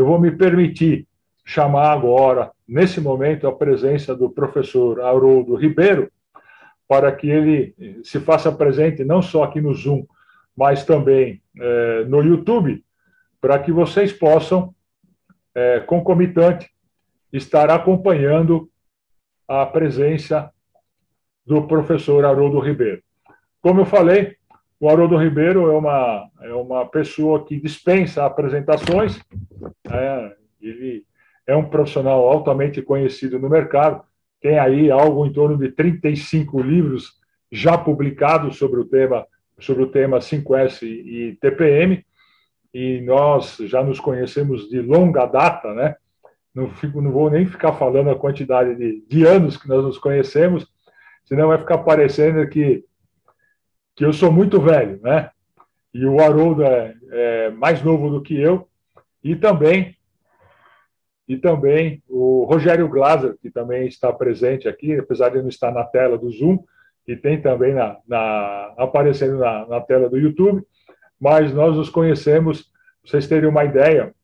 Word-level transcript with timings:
eu 0.00 0.06
vou 0.06 0.18
me 0.18 0.30
permitir 0.30 1.06
chamar 1.44 1.92
agora, 1.92 2.50
nesse 2.66 3.02
momento, 3.02 3.46
a 3.46 3.52
presença 3.54 4.16
do 4.16 4.30
professor 4.30 4.98
Haroldo 5.02 5.54
Ribeiro, 5.54 6.10
para 6.88 7.12
que 7.12 7.28
ele 7.28 7.74
se 8.02 8.18
faça 8.18 8.50
presente 8.50 9.04
não 9.04 9.20
só 9.20 9.44
aqui 9.44 9.60
no 9.60 9.74
Zoom, 9.74 10.06
mas 10.56 10.86
também 10.86 11.42
é, 11.58 12.04
no 12.04 12.22
YouTube, 12.22 12.82
para 13.42 13.58
que 13.58 13.70
vocês 13.70 14.10
possam, 14.10 14.74
é, 15.54 15.80
concomitante, 15.80 16.70
estar 17.30 17.68
acompanhando 17.70 18.70
a 19.46 19.66
presença 19.66 20.50
do 21.44 21.66
professor 21.66 22.24
Haroldo 22.24 22.58
Ribeiro. 22.58 23.02
Como 23.60 23.82
eu 23.82 23.84
falei, 23.84 24.36
o 24.80 24.88
Haroldo 24.88 25.16
Ribeiro 25.18 25.70
é 25.70 25.76
uma, 25.76 26.30
é 26.40 26.54
uma 26.54 26.86
pessoa 26.86 27.44
que 27.44 27.60
dispensa 27.60 28.24
apresentações, 28.24 29.20
é, 29.90 30.32
ele 30.60 31.04
é 31.46 31.54
um 31.54 31.68
profissional 31.68 32.26
altamente 32.26 32.80
conhecido 32.80 33.38
no 33.38 33.50
mercado, 33.50 34.02
tem 34.40 34.58
aí 34.58 34.90
algo 34.90 35.26
em 35.26 35.32
torno 35.32 35.58
de 35.58 35.70
35 35.70 36.62
livros 36.62 37.20
já 37.52 37.76
publicados 37.76 38.56
sobre 38.56 38.80
o 38.80 38.84
tema 38.86 39.26
sobre 39.58 39.82
o 39.82 39.88
tema 39.88 40.20
5S 40.20 40.82
e 40.82 41.36
TPM, 41.38 42.02
e 42.72 43.02
nós 43.02 43.58
já 43.60 43.82
nos 43.82 44.00
conhecemos 44.00 44.70
de 44.70 44.80
longa 44.80 45.26
data, 45.26 45.74
né? 45.74 45.96
Não, 46.54 46.70
fico, 46.70 47.02
não 47.02 47.12
vou 47.12 47.28
nem 47.28 47.44
ficar 47.44 47.74
falando 47.74 48.08
a 48.08 48.18
quantidade 48.18 48.74
de, 48.74 49.04
de 49.06 49.26
anos 49.26 49.58
que 49.58 49.68
nós 49.68 49.84
nos 49.84 49.98
conhecemos, 49.98 50.66
senão 51.26 51.48
vai 51.48 51.58
ficar 51.58 51.76
parecendo 51.78 52.48
que 52.48 52.84
que 54.00 54.04
eu 54.06 54.14
sou 54.14 54.32
muito 54.32 54.58
velho, 54.58 54.98
né? 55.02 55.28
E 55.92 56.06
o 56.06 56.20
Haroldo 56.20 56.62
é, 56.62 56.94
é 57.10 57.50
mais 57.50 57.82
novo 57.82 58.08
do 58.08 58.22
que 58.22 58.34
eu, 58.34 58.66
e 59.22 59.36
também 59.36 59.94
e 61.28 61.36
também 61.36 62.02
o 62.08 62.44
Rogério 62.44 62.88
Glaser, 62.88 63.36
que 63.42 63.50
também 63.50 63.86
está 63.86 64.10
presente 64.10 64.66
aqui, 64.66 64.96
apesar 64.96 65.28
de 65.28 65.42
não 65.42 65.50
estar 65.50 65.70
na 65.70 65.84
tela 65.84 66.16
do 66.16 66.30
Zoom, 66.30 66.64
e 67.06 67.14
tem 67.14 67.42
também 67.42 67.74
na, 67.74 67.98
na 68.08 68.72
aparecendo 68.78 69.36
na, 69.36 69.66
na, 69.66 69.80
tela 69.82 70.08
do 70.08 70.16
YouTube, 70.16 70.62
mas 71.20 71.52
nós 71.52 71.76
nos 71.76 71.90
conhecemos, 71.90 72.62
para 73.02 73.10
vocês 73.10 73.28
terem 73.28 73.50
uma 73.50 73.66
ideia, 73.66 74.14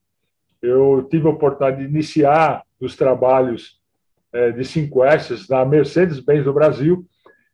eu 0.62 1.06
tive 1.11 1.27
a 1.27 1.33
oportunidade 1.33 1.84
de 1.84 1.91
iniciar 1.93 2.62
os 2.81 2.97
trabalhos 2.97 3.78
é, 4.33 4.53
de 4.53 4.62
5S 4.62 5.50
na 5.50 5.67
Mercedes-Benz 5.67 6.45
do 6.45 6.55
Brasil, 6.55 7.05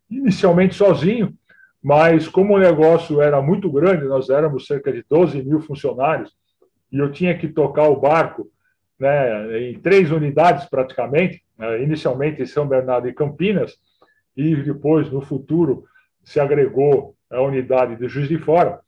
inicialmente 0.08 0.76
sozinho, 0.76 1.36
mas 1.82 2.28
como 2.28 2.54
o 2.54 2.58
negócio 2.58 3.20
era 3.20 3.42
muito 3.42 3.70
grande, 3.70 4.04
nós 4.04 4.30
éramos 4.30 4.66
cerca 4.66 4.92
de 4.92 5.04
12 5.08 5.42
mil 5.42 5.60
funcionários, 5.60 6.32
e 6.92 6.98
eu 6.98 7.10
tinha 7.10 7.36
que 7.36 7.48
tocar 7.48 7.88
o 7.88 7.98
barco 7.98 8.48
né, 8.98 9.70
em 9.70 9.78
três 9.80 10.12
unidades 10.12 10.66
praticamente, 10.66 11.42
né, 11.58 11.82
inicialmente 11.82 12.40
em 12.40 12.46
São 12.46 12.68
Bernardo 12.68 13.08
e 13.08 13.12
Campinas, 13.12 13.76
e 14.36 14.54
depois, 14.54 15.10
no 15.10 15.20
futuro, 15.20 15.84
se 16.22 16.38
agregou 16.38 17.16
a 17.30 17.40
unidade 17.40 17.96
de 17.96 18.08
Juiz 18.08 18.28
de 18.28 18.38
Fora, 18.38 18.80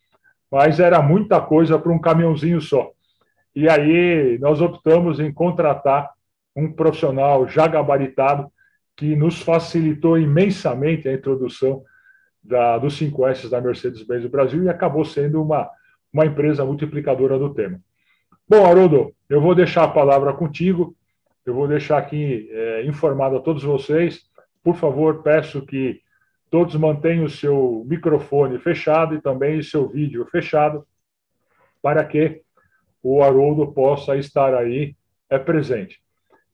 mas 0.51 0.79
era 0.79 1.03
muita 1.03 1.41
coisa 1.41 1.79
para 1.79 1.91
um 1.91 2.01
caminhãozinho 2.01 2.61
só. 2.61 2.93
E 3.55 3.69
aí 3.69 4.39
nós 4.39 4.61
optamos 4.61 5.19
em 5.19 5.33
contratar 5.33 6.11
um 6.55 6.73
profissional 6.73 7.49
já 7.49 7.67
gabaritado 7.67 8.51
que 8.97 9.17
nos 9.17 9.43
facilitou 9.43 10.17
imensamente 10.17 11.09
a 11.09 11.13
introdução 11.13 11.83
da, 12.45 12.77
dos 12.79 12.99
5S 13.01 13.49
da 13.49 13.61
Mercedes-Benz 13.61 14.23
do 14.23 14.29
Brasil 14.29 14.63
e 14.63 14.69
acabou 14.69 15.05
sendo 15.05 15.43
uma, 15.43 15.69
uma 16.13 16.27
empresa 16.27 16.65
multiplicadora 16.65 17.39
do 17.39 17.55
tema. 17.55 17.81
Bom, 18.47 18.67
Haroldo, 18.67 19.15
eu 19.29 19.41
vou 19.41 19.55
deixar 19.55 19.85
a 19.85 19.89
palavra 19.89 20.33
contigo, 20.35 20.95
eu 21.47 21.55
vou 21.55 21.67
deixar 21.67 21.99
aqui 21.99 22.49
é, 22.53 22.85
informado 22.85 23.37
a 23.37 23.41
todos 23.41 23.63
vocês. 23.63 24.23
Por 24.63 24.77
favor, 24.77 25.23
peço 25.23 25.65
que 25.65 26.01
todos 26.51 26.75
mantenham 26.77 27.25
o 27.25 27.31
seu 27.31 27.85
microfone 27.87 28.59
fechado 28.59 29.15
e 29.15 29.21
também 29.21 29.59
o 29.59 29.65
seu 29.65 29.89
vídeo 29.89 30.27
fechado, 30.27 30.87
para 31.83 32.05
que 32.05 32.43
o 33.03 33.23
Haroldo 33.23 33.73
possa 33.73 34.17
estar 34.17 34.55
aí 34.55 34.95
é, 35.29 35.39
presente. 35.39 36.01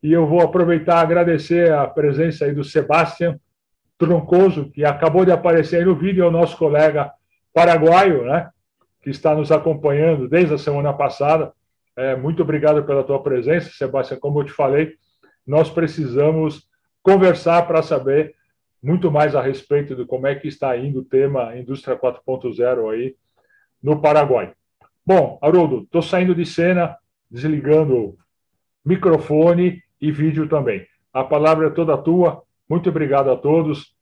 E 0.03 0.12
eu 0.12 0.26
vou 0.26 0.41
aproveitar 0.41 1.00
e 1.00 1.03
agradecer 1.03 1.72
a 1.72 1.87
presença 1.87 2.44
aí 2.44 2.54
do 2.54 2.64
Sebastião, 2.64 3.38
Troncoso, 4.00 4.71
que 4.71 4.83
acabou 4.83 5.27
de 5.27 5.31
aparecer 5.31 5.77
aí 5.77 5.84
no 5.84 5.94
vídeo, 5.94 6.25
é 6.25 6.27
o 6.27 6.31
nosso 6.31 6.56
colega 6.56 7.12
paraguaio, 7.53 8.25
né, 8.25 8.49
que 9.03 9.11
está 9.11 9.34
nos 9.34 9.53
acompanhando 9.53 10.27
desde 10.27 10.55
a 10.55 10.59
semana 10.59 10.91
passada. 10.91 11.53
É, 11.94 12.16
muito 12.16 12.43
obrigado 12.43 12.83
pela 12.84 13.05
tua 13.05 13.22
presença, 13.22 13.69
Sebastião. 13.71 14.19
Como 14.19 14.41
eu 14.41 14.44
te 14.47 14.53
falei, 14.53 14.94
nós 15.47 15.69
precisamos 15.69 16.66
conversar 17.03 17.66
para 17.66 17.83
saber 17.83 18.34
muito 18.83 19.11
mais 19.11 19.37
a 19.37 19.43
respeito 19.43 19.94
de 19.94 20.06
como 20.06 20.27
é 20.27 20.34
que 20.34 20.49
está 20.49 20.75
indo 20.78 21.00
o 21.00 21.05
tema 21.05 21.55
Indústria 21.55 21.94
4.0 21.94 22.91
aí 22.91 23.15
no 23.82 24.00
Paraguai. 24.00 24.55
Bom, 25.05 25.38
Haroldo, 25.43 25.82
estou 25.82 26.00
saindo 26.00 26.34
de 26.34 26.47
cena, 26.47 26.97
desligando 27.31 28.17
microfone 28.82 29.82
e 30.00 30.11
vídeo 30.11 30.49
também. 30.49 30.87
A 31.12 31.22
palavra 31.22 31.67
é 31.67 31.71
toda 31.71 31.99
tua. 31.99 32.43
Muito 32.70 32.88
obrigado 32.88 33.32
a 33.32 33.36
todos. 33.36 33.92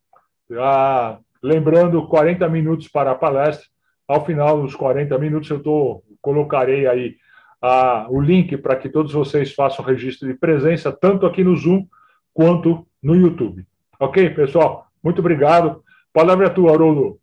Ah, 0.53 1.19
lembrando, 1.43 2.06
40 2.06 2.47
minutos 2.51 2.87
para 2.87 3.12
a 3.12 3.15
palestra. 3.15 3.67
Ao 4.06 4.27
final 4.27 4.61
dos 4.61 4.77
40 4.77 5.17
minutos, 5.19 5.49
eu 5.49 5.62
tô, 5.62 6.03
colocarei 6.21 6.87
aí 6.87 7.17
ah, 7.62 8.06
o 8.11 8.21
link 8.21 8.59
para 8.59 8.77
que 8.77 8.91
todos 8.91 9.15
vocês 9.15 9.55
façam 9.55 9.83
registro 9.83 10.29
de 10.29 10.34
presença, 10.34 10.93
tanto 10.93 11.25
aqui 11.25 11.43
no 11.43 11.56
Zoom 11.56 11.87
quanto 12.34 12.87
no 13.03 13.17
YouTube. 13.17 13.67
Ok, 13.99 14.29
pessoal? 14.34 14.87
Muito 15.03 15.21
obrigado. 15.21 15.83
Palavra 16.12 16.49
é 16.49 16.50
tua, 16.50 16.73
Haroldo. 16.73 17.19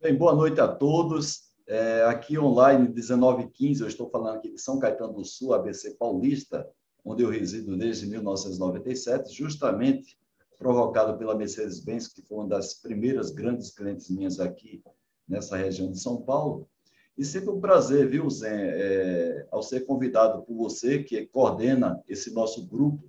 Bem, 0.00 0.14
boa 0.14 0.32
noite 0.32 0.60
a 0.60 0.68
todos. 0.68 1.42
É, 1.66 2.04
aqui 2.04 2.38
online, 2.38 2.86
19h15, 2.86 3.80
eu 3.80 3.88
estou 3.88 4.08
falando 4.08 4.36
aqui 4.36 4.52
de 4.52 4.60
São 4.60 4.78
Caetano 4.78 5.14
do 5.14 5.24
Sul, 5.24 5.54
ABC 5.54 5.96
Paulista, 5.98 6.68
onde 7.04 7.22
eu 7.22 7.30
resido 7.30 7.76
desde 7.76 8.06
1997, 8.06 9.32
justamente 9.32 10.18
provocado 10.58 11.18
pela 11.18 11.34
Mercedes-Benz, 11.36 12.08
que 12.08 12.22
foi 12.22 12.38
uma 12.38 12.48
das 12.48 12.74
primeiras 12.74 13.30
grandes 13.30 13.70
clientes 13.70 14.08
minhas 14.08 14.40
aqui 14.40 14.82
nessa 15.28 15.56
região 15.56 15.90
de 15.90 16.00
São 16.00 16.22
Paulo. 16.22 16.68
E 17.16 17.24
sempre 17.24 17.50
um 17.50 17.60
prazer, 17.60 18.08
viu, 18.08 18.28
Zé, 18.30 18.48
é, 18.50 19.48
ao 19.50 19.62
ser 19.62 19.86
convidado 19.86 20.42
por 20.42 20.56
você, 20.56 21.02
que 21.02 21.26
coordena 21.26 22.02
esse 22.08 22.32
nosso 22.32 22.66
grupo 22.66 23.04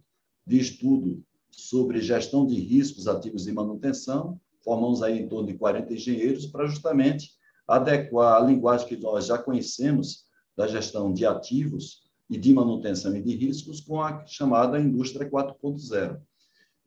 de 0.46 0.60
estudo 0.60 1.24
sobre 1.50 2.02
gestão 2.02 2.46
de 2.46 2.60
riscos 2.60 3.08
ativos 3.08 3.46
de 3.46 3.52
manutenção. 3.52 4.40
Formamos 4.64 5.02
aí 5.02 5.20
em 5.20 5.28
torno 5.28 5.48
de 5.48 5.56
40 5.56 5.94
engenheiros 5.94 6.46
para 6.46 6.68
justamente 6.68 7.32
adequar 7.68 8.36
a 8.42 8.46
linguagem 8.46 8.88
que 8.88 8.98
nós 8.98 9.26
já 9.26 9.38
conhecemos 9.38 10.26
da 10.56 10.68
gestão 10.68 11.12
de 11.12 11.26
ativos 11.26 12.05
e 12.30 12.38
de 12.38 12.54
manutenção 12.54 13.16
e 13.16 13.22
de 13.22 13.36
riscos 13.36 13.82
com 13.82 14.02
a 14.02 14.26
chamada 14.26 14.80
indústria 14.80 15.30
4.0. 15.30 16.20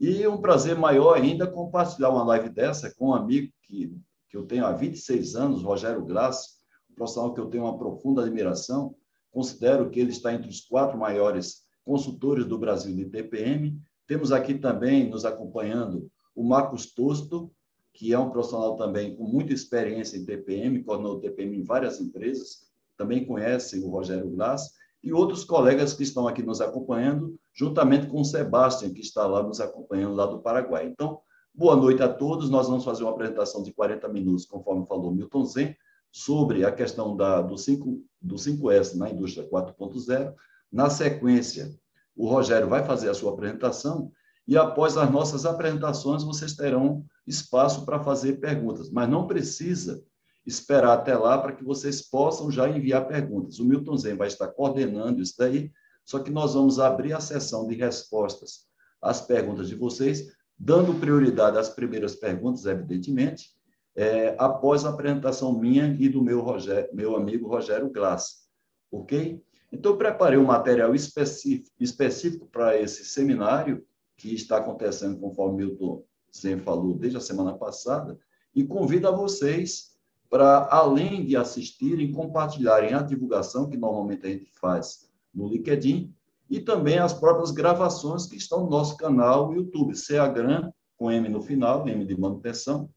E 0.01 0.27
um 0.27 0.41
prazer 0.41 0.77
maior 0.77 1.17
ainda 1.17 1.47
compartilhar 1.47 2.11
uma 2.11 2.25
live 2.25 2.49
dessa 2.49 2.95
com 2.95 3.09
um 3.09 3.15
amigo 3.15 3.53
que, 3.63 3.93
que 4.29 4.37
eu 4.37 4.47
tenho 4.47 4.65
há 4.65 4.73
26 4.73 5.35
anos, 5.35 5.63
Rogério 5.63 6.05
Glass, 6.05 6.59
um 6.91 6.95
profissional 6.95 7.35
que 7.35 7.41
eu 7.41 7.47
tenho 7.47 7.65
uma 7.65 7.79
profunda 7.79 8.23
admiração. 8.23 8.95
Considero 9.31 9.91
que 9.91 9.99
ele 10.01 10.11
está 10.11 10.33
entre 10.33 10.49
os 10.49 10.61
quatro 10.61 10.99
maiores 10.99 11.63
consultores 11.85 12.45
do 12.45 12.59
Brasil 12.59 12.95
de 12.95 13.07
TPM. 13.07 13.81
Temos 14.07 14.31
aqui 14.33 14.55
também 14.55 15.09
nos 15.09 15.25
acompanhando 15.25 16.11
o 16.35 16.45
Marcos 16.45 16.93
Tosto, 16.93 17.51
que 17.93 18.13
é 18.13 18.19
um 18.19 18.31
profissional 18.31 18.77
também 18.77 19.17
com 19.17 19.25
muita 19.25 19.53
experiência 19.53 20.17
em 20.17 20.25
TPM, 20.25 20.85
coordenou 20.85 21.19
TPM 21.19 21.59
em 21.59 21.65
várias 21.65 22.01
empresas, 22.01 22.69
também 22.97 23.25
conhece 23.25 23.81
o 23.81 23.89
Rogério 23.89 24.31
Glass 24.31 24.71
e 25.03 25.13
outros 25.13 25.45
colegas 25.45 25.95
que 25.95 26.03
estão 26.03 26.27
aqui 26.27 26.43
nos 26.43 26.61
acompanhando, 26.61 27.39
juntamente 27.55 28.07
com 28.07 28.21
o 28.21 28.25
Sebastião, 28.25 28.93
que 28.93 29.01
está 29.01 29.27
lá 29.27 29.43
nos 29.43 29.61
acompanhando 29.61 30.15
lá 30.15 30.27
do 30.27 30.41
Paraguai. 30.41 30.87
Então, 30.87 31.21
boa 31.55 31.77
noite 31.77 32.03
a 32.03 32.09
todos. 32.09 32.51
Nós 32.51 32.69
vamos 32.69 32.85
fazer 32.85 33.05
uma 33.05 33.13
apresentação 33.13 33.63
de 33.63 33.73
40 33.73 34.09
minutos, 34.09 34.45
conforme 34.45 34.87
falou 34.87 35.15
Milton 35.15 35.45
Zen, 35.45 35.77
sobre 36.11 36.65
a 36.65 36.73
questão 36.73 37.17
da, 37.17 37.41
do, 37.41 37.57
5, 37.57 38.03
do 38.21 38.37
5S 38.37 38.97
na 38.97 39.11
indústria 39.11 39.49
4.0. 39.49 40.35
Na 40.71 40.91
sequência, 40.91 41.73
o 42.17 42.29
Rogério 42.29 42.69
vai 42.69 42.85
fazer 42.85 43.09
a 43.09 43.15
sua 43.15 43.33
apresentação 43.33 44.11
e 44.47 44.57
após 44.57 44.97
as 44.97 45.11
nossas 45.11 45.45
apresentações 45.45 46.25
vocês 46.25 46.55
terão 46.55 47.05
espaço 47.27 47.85
para 47.85 48.03
fazer 48.03 48.41
perguntas, 48.41 48.91
mas 48.91 49.09
não 49.09 49.27
precisa 49.27 50.03
esperar 50.47 50.95
até 50.95 51.17
lá 51.17 51.39
para 51.39 51.53
que 51.53 51.65
vocês 51.65 52.03
possam 52.03 52.51
já 52.51 52.69
enviar 52.69 53.07
perguntas. 53.07 53.59
O 53.59 53.65
Milton 53.65 53.97
Zen 53.97 54.17
vai 54.17 54.29
estar 54.29 54.49
coordenando 54.49 55.21
isso 55.21 55.35
daí, 55.39 55.71
só 56.05 56.19
que 56.19 56.31
nós 56.31 56.55
vamos 56.55 56.79
abrir 56.79 57.13
a 57.13 57.21
sessão 57.21 57.67
de 57.67 57.75
respostas 57.75 58.67
às 59.01 59.21
perguntas 59.21 59.69
de 59.69 59.75
vocês, 59.75 60.33
dando 60.59 60.99
prioridade 60.99 61.59
às 61.59 61.69
primeiras 61.69 62.17
perguntas, 62.17 62.65
evidentemente, 62.65 63.51
é, 63.95 64.35
após 64.39 64.85
a 64.85 64.91
apresentação 64.91 65.53
minha 65.53 65.97
e 65.99 66.09
do 66.09 66.23
meu, 66.23 66.45
meu 66.93 67.17
amigo 67.17 67.49
Rogério 67.49 67.91
Glass, 67.91 68.49
ok? 68.91 69.43
Então, 69.71 69.99
preparei 69.99 70.39
um 70.39 70.45
material 70.45 70.95
específico, 70.95 71.71
específico 71.79 72.47
para 72.47 72.81
esse 72.81 73.05
seminário, 73.05 73.85
que 74.17 74.35
está 74.35 74.57
acontecendo, 74.57 75.19
conforme 75.21 75.65
o 75.65 75.69
Milton 75.69 76.05
sempre 76.31 76.65
falou, 76.65 76.95
desde 76.95 77.19
a 77.19 77.21
semana 77.21 77.57
passada, 77.57 78.19
e 78.55 78.65
convido 78.65 79.07
a 79.09 79.13
vocês 79.13 79.97
para, 80.31 80.69
além 80.71 81.25
de 81.25 81.37
assistirem, 81.37 82.13
compartilharem 82.13 82.95
a 82.95 83.03
divulgação, 83.03 83.69
que 83.69 83.77
normalmente 83.77 84.27
a 84.27 84.31
gente 84.31 84.51
faz 84.61 85.09
no 85.35 85.49
LinkedIn, 85.49 86.15
e 86.51 86.61
também 86.61 86.99
as 86.99 87.13
próprias 87.13 87.51
gravações 87.51 88.27
que 88.27 88.37
estão 88.37 88.65
no 88.65 88.71
nosso 88.71 88.97
canal 88.97 89.53
YouTube, 89.55 89.95
CAGRAM, 89.95 90.73
com 90.97 91.11
M 91.11 91.29
no 91.29 91.43
final, 91.43 91.87
M 91.89 92.05
de 92.05 92.19
manutenção, 92.19 92.91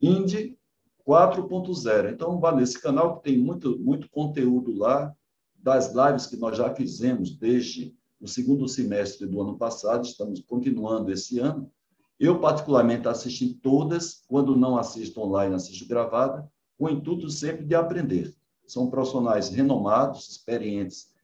Indy 0.00 0.58
4.0. 1.06 2.12
Então, 2.12 2.40
vá 2.40 2.54
nesse 2.54 2.80
canal 2.80 3.16
que 3.16 3.30
tem 3.30 3.38
muito, 3.38 3.78
muito 3.78 4.10
conteúdo 4.10 4.76
lá, 4.76 5.14
das 5.56 5.92
lives 5.94 6.26
que 6.26 6.36
nós 6.36 6.56
já 6.56 6.72
fizemos 6.74 7.36
desde 7.36 7.94
o 8.20 8.28
segundo 8.28 8.68
semestre 8.68 9.26
do 9.26 9.40
ano 9.40 9.58
passado, 9.58 10.04
estamos 10.04 10.40
continuando 10.40 11.10
esse 11.10 11.38
ano. 11.38 11.70
Eu, 12.18 12.40
particularmente, 12.40 13.06
assisti 13.06 13.54
todas, 13.54 14.22
quando 14.26 14.56
não 14.56 14.78
assisto 14.78 15.20
online, 15.20 15.54
assisto 15.54 15.86
gravada, 15.86 16.50
com 16.78 16.86
o 16.86 16.90
intuito 16.90 17.28
sempre 17.28 17.64
de 17.64 17.74
aprender. 17.74 18.34
São 18.66 18.90
profissionais 18.90 19.48
renomados, 19.48 20.28
experientes 20.28 21.14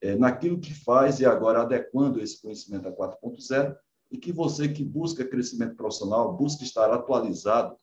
é, 0.00 0.16
naquilo 0.16 0.58
que 0.58 0.74
faz 0.74 1.20
e 1.20 1.24
agora 1.24 1.62
adequando 1.62 2.20
esse 2.20 2.42
conhecimento 2.42 2.88
a 2.88 2.92
4.0 2.92 3.76
e 4.10 4.18
que 4.18 4.32
você 4.32 4.68
que 4.68 4.84
busca 4.84 5.24
crescimento 5.24 5.76
profissional, 5.76 6.36
busca 6.36 6.64
estar 6.64 6.92
atualizado, 6.92 7.76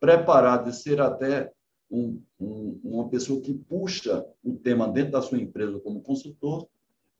preparado 0.00 0.70
e 0.70 0.72
ser 0.72 1.00
até 1.00 1.52
um, 1.90 2.22
um, 2.40 2.80
uma 2.82 3.08
pessoa 3.08 3.40
que 3.40 3.52
puxa 3.52 4.24
o 4.42 4.54
tema 4.54 4.88
dentro 4.88 5.12
da 5.12 5.22
sua 5.22 5.38
empresa 5.38 5.78
como 5.80 6.00
consultor, 6.00 6.68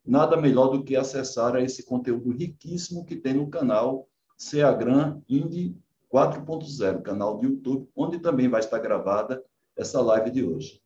nada 0.07 0.37
melhor 0.37 0.69
do 0.69 0.83
que 0.83 0.97
acessar 0.97 1.57
a 1.57 1.61
esse 1.61 1.85
conteúdo 1.85 2.31
riquíssimo 2.31 3.05
que 3.05 3.17
tem 3.17 3.35
no 3.35 3.51
canal 3.51 4.09
Ceagran 4.37 5.23
Indie 5.29 5.77
4.0, 6.13 7.03
canal 7.03 7.39
do 7.39 7.47
YouTube, 7.47 7.89
onde 7.97 8.19
também 8.19 8.49
vai 8.49 8.61
estar 8.61 8.79
gravada 8.79 9.43
essa 9.77 10.01
live 10.01 10.31
de 10.31 10.45
hoje. 10.45 10.81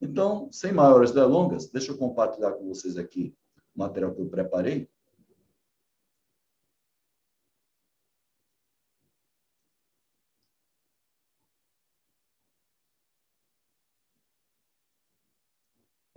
Então, 0.00 0.48
sem 0.52 0.72
maiores 0.72 1.10
delongas, 1.10 1.68
deixa 1.68 1.90
eu 1.90 1.98
compartilhar 1.98 2.52
com 2.52 2.68
vocês 2.68 2.96
aqui 2.96 3.34
o 3.74 3.80
material 3.80 4.14
que 4.14 4.20
eu 4.20 4.26
preparei. 4.26 4.88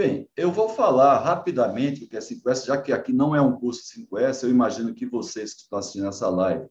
Bem, 0.01 0.27
eu 0.35 0.51
vou 0.51 0.67
falar 0.67 1.19
rapidamente 1.19 2.03
o 2.03 2.09
que 2.09 2.17
é 2.17 2.19
5S, 2.19 2.65
já 2.65 2.75
que 2.75 2.91
aqui 2.91 3.13
não 3.13 3.35
é 3.35 3.39
um 3.39 3.55
curso 3.55 3.83
5S, 3.95 4.41
eu 4.41 4.49
imagino 4.49 4.95
que 4.95 5.05
vocês 5.05 5.53
que 5.53 5.61
estão 5.61 5.77
assistindo 5.77 6.07
essa 6.07 6.27
live, 6.27 6.67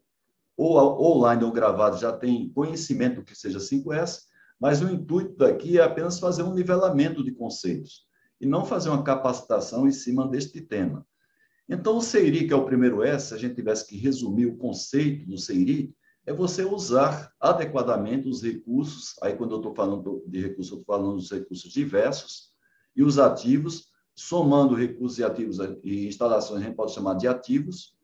ou 0.56 0.76
online 1.00 1.44
ou 1.44 1.52
gravado, 1.52 1.96
já 1.96 2.12
têm 2.12 2.52
conhecimento 2.52 3.20
do 3.20 3.24
que 3.24 3.36
seja 3.36 3.60
5S, 3.60 4.22
mas 4.60 4.82
o 4.82 4.90
intuito 4.90 5.36
daqui 5.36 5.78
é 5.78 5.84
apenas 5.84 6.18
fazer 6.18 6.42
um 6.42 6.52
nivelamento 6.52 7.22
de 7.22 7.30
conceitos 7.30 8.00
e 8.40 8.46
não 8.46 8.64
fazer 8.64 8.88
uma 8.88 9.04
capacitação 9.04 9.86
em 9.86 9.92
cima 9.92 10.26
deste 10.26 10.60
tema. 10.60 11.06
Então, 11.68 11.98
o 11.98 12.02
CEIRI, 12.02 12.48
que 12.48 12.52
é 12.52 12.56
o 12.56 12.66
primeiro 12.66 13.00
S, 13.00 13.28
se 13.28 13.34
a 13.34 13.38
gente 13.38 13.54
tivesse 13.54 13.86
que 13.86 13.96
resumir 13.96 14.46
o 14.46 14.56
conceito 14.56 15.24
do 15.28 15.38
CEIRI, 15.38 15.94
é 16.26 16.32
você 16.32 16.64
usar 16.64 17.32
adequadamente 17.38 18.28
os 18.28 18.42
recursos, 18.42 19.14
aí 19.22 19.36
quando 19.36 19.52
eu 19.52 19.58
estou 19.58 19.72
falando 19.72 20.20
de 20.26 20.40
recursos, 20.40 20.72
eu 20.72 20.80
estou 20.80 20.96
falando 20.96 21.14
dos 21.14 21.30
recursos 21.30 21.70
diversos, 21.70 22.50
e 22.94 23.02
os 23.02 23.18
ativos, 23.18 23.88
somando 24.14 24.74
recursos 24.74 25.18
e 25.18 25.24
ativos 25.24 25.58
e 25.82 26.06
instalações, 26.06 26.62
a 26.62 26.64
gente 26.64 26.76
pode 26.76 26.92
chamar 26.92 27.14
de 27.14 27.26
ativos, 27.26 27.94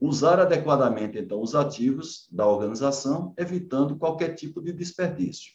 usar 0.00 0.40
adequadamente, 0.40 1.18
então, 1.18 1.40
os 1.40 1.54
ativos 1.54 2.26
da 2.30 2.46
organização, 2.46 3.32
evitando 3.38 3.96
qualquer 3.96 4.34
tipo 4.34 4.60
de 4.60 4.72
desperdício. 4.72 5.52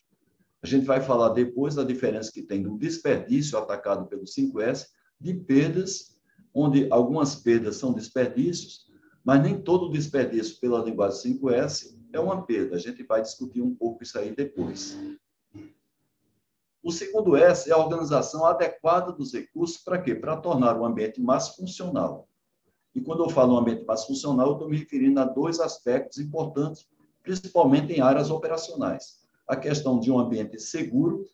A 0.64 0.68
gente 0.68 0.86
vai 0.86 1.02
falar 1.02 1.30
depois 1.30 1.76
da 1.76 1.84
diferença 1.84 2.32
que 2.32 2.42
tem 2.42 2.64
do 2.64 2.78
desperdício 2.78 3.58
atacado 3.58 4.08
pelo 4.08 4.24
5S, 4.24 4.88
de 5.20 5.34
perdas, 5.34 6.18
onde 6.54 6.88
algumas 6.92 7.36
perdas 7.36 7.76
são 7.76 7.94
desperdícios, 7.94 8.88
mas 9.24 9.42
nem 9.42 9.62
todo 9.62 9.92
desperdício 9.92 10.60
pela 10.60 10.84
linguagem 10.84 11.38
5S 11.38 11.98
é 12.14 12.20
uma 12.20 12.46
perda. 12.46 12.76
A 12.76 12.80
gente 12.80 13.04
vai 13.04 13.22
discutir 13.22 13.62
um 13.62 13.76
pouco 13.76 14.04
isso 14.04 14.18
aí 14.18 14.34
depois. 14.34 14.98
O 16.88 16.92
segundo 16.94 17.36
S 17.36 17.70
é 17.70 17.74
a 17.74 17.78
organização 17.78 18.46
adequada 18.46 19.12
dos 19.12 19.34
recursos 19.34 19.76
para 19.76 20.02
quê? 20.02 20.16
Para 20.16 20.38
tornar 20.38 20.80
o 20.80 20.86
ambiente 20.86 21.20
mais 21.22 21.50
funcional. 21.50 22.30
E 22.96 23.02
quando 23.02 23.26
eu 23.26 23.30
falo 23.30 23.56
um 23.56 23.58
ambiente 23.58 23.84
mais 23.84 24.06
funcional, 24.06 24.48
eu 24.48 24.54
estou 24.54 24.70
me 24.70 24.78
referindo 24.78 25.20
a 25.20 25.26
dois 25.26 25.60
aspectos 25.60 26.18
importantes, 26.18 26.88
principalmente 27.22 27.92
em 27.92 28.00
áreas 28.00 28.32
operacionais. 28.32 29.18
A 29.46 29.58
questão 29.58 30.00
de 30.00 30.10
um 30.10 30.18
ambiente 30.18 30.58
seguro 30.62 31.26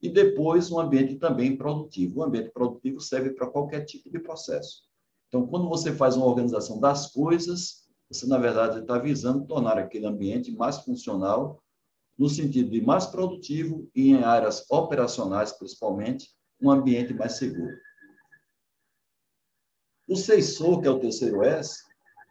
e 0.00 0.08
depois 0.08 0.72
um 0.72 0.80
ambiente 0.80 1.16
também 1.16 1.58
produtivo. 1.58 2.20
O 2.20 2.24
ambiente 2.24 2.48
produtivo 2.48 3.02
serve 3.02 3.32
para 3.32 3.48
qualquer 3.48 3.84
tipo 3.84 4.10
de 4.10 4.18
processo. 4.18 4.84
Então, 5.28 5.46
quando 5.46 5.68
você 5.68 5.92
faz 5.92 6.16
uma 6.16 6.24
organização 6.24 6.80
das 6.80 7.12
coisas, 7.12 7.86
você, 8.10 8.26
na 8.26 8.38
verdade, 8.38 8.78
está 8.78 8.96
visando 8.96 9.46
tornar 9.46 9.76
aquele 9.76 10.06
ambiente 10.06 10.50
mais 10.50 10.78
funcional 10.78 11.59
no 12.20 12.28
sentido 12.28 12.70
de 12.70 12.82
mais 12.82 13.06
produtivo 13.06 13.88
e 13.94 14.10
em 14.10 14.22
áreas 14.22 14.66
operacionais, 14.70 15.52
principalmente, 15.52 16.28
um 16.60 16.70
ambiente 16.70 17.14
mais 17.14 17.38
seguro. 17.38 17.74
O 20.06 20.14
sensor, 20.14 20.82
que 20.82 20.86
é 20.86 20.90
o 20.90 20.98
terceiro 20.98 21.42
S, 21.42 21.82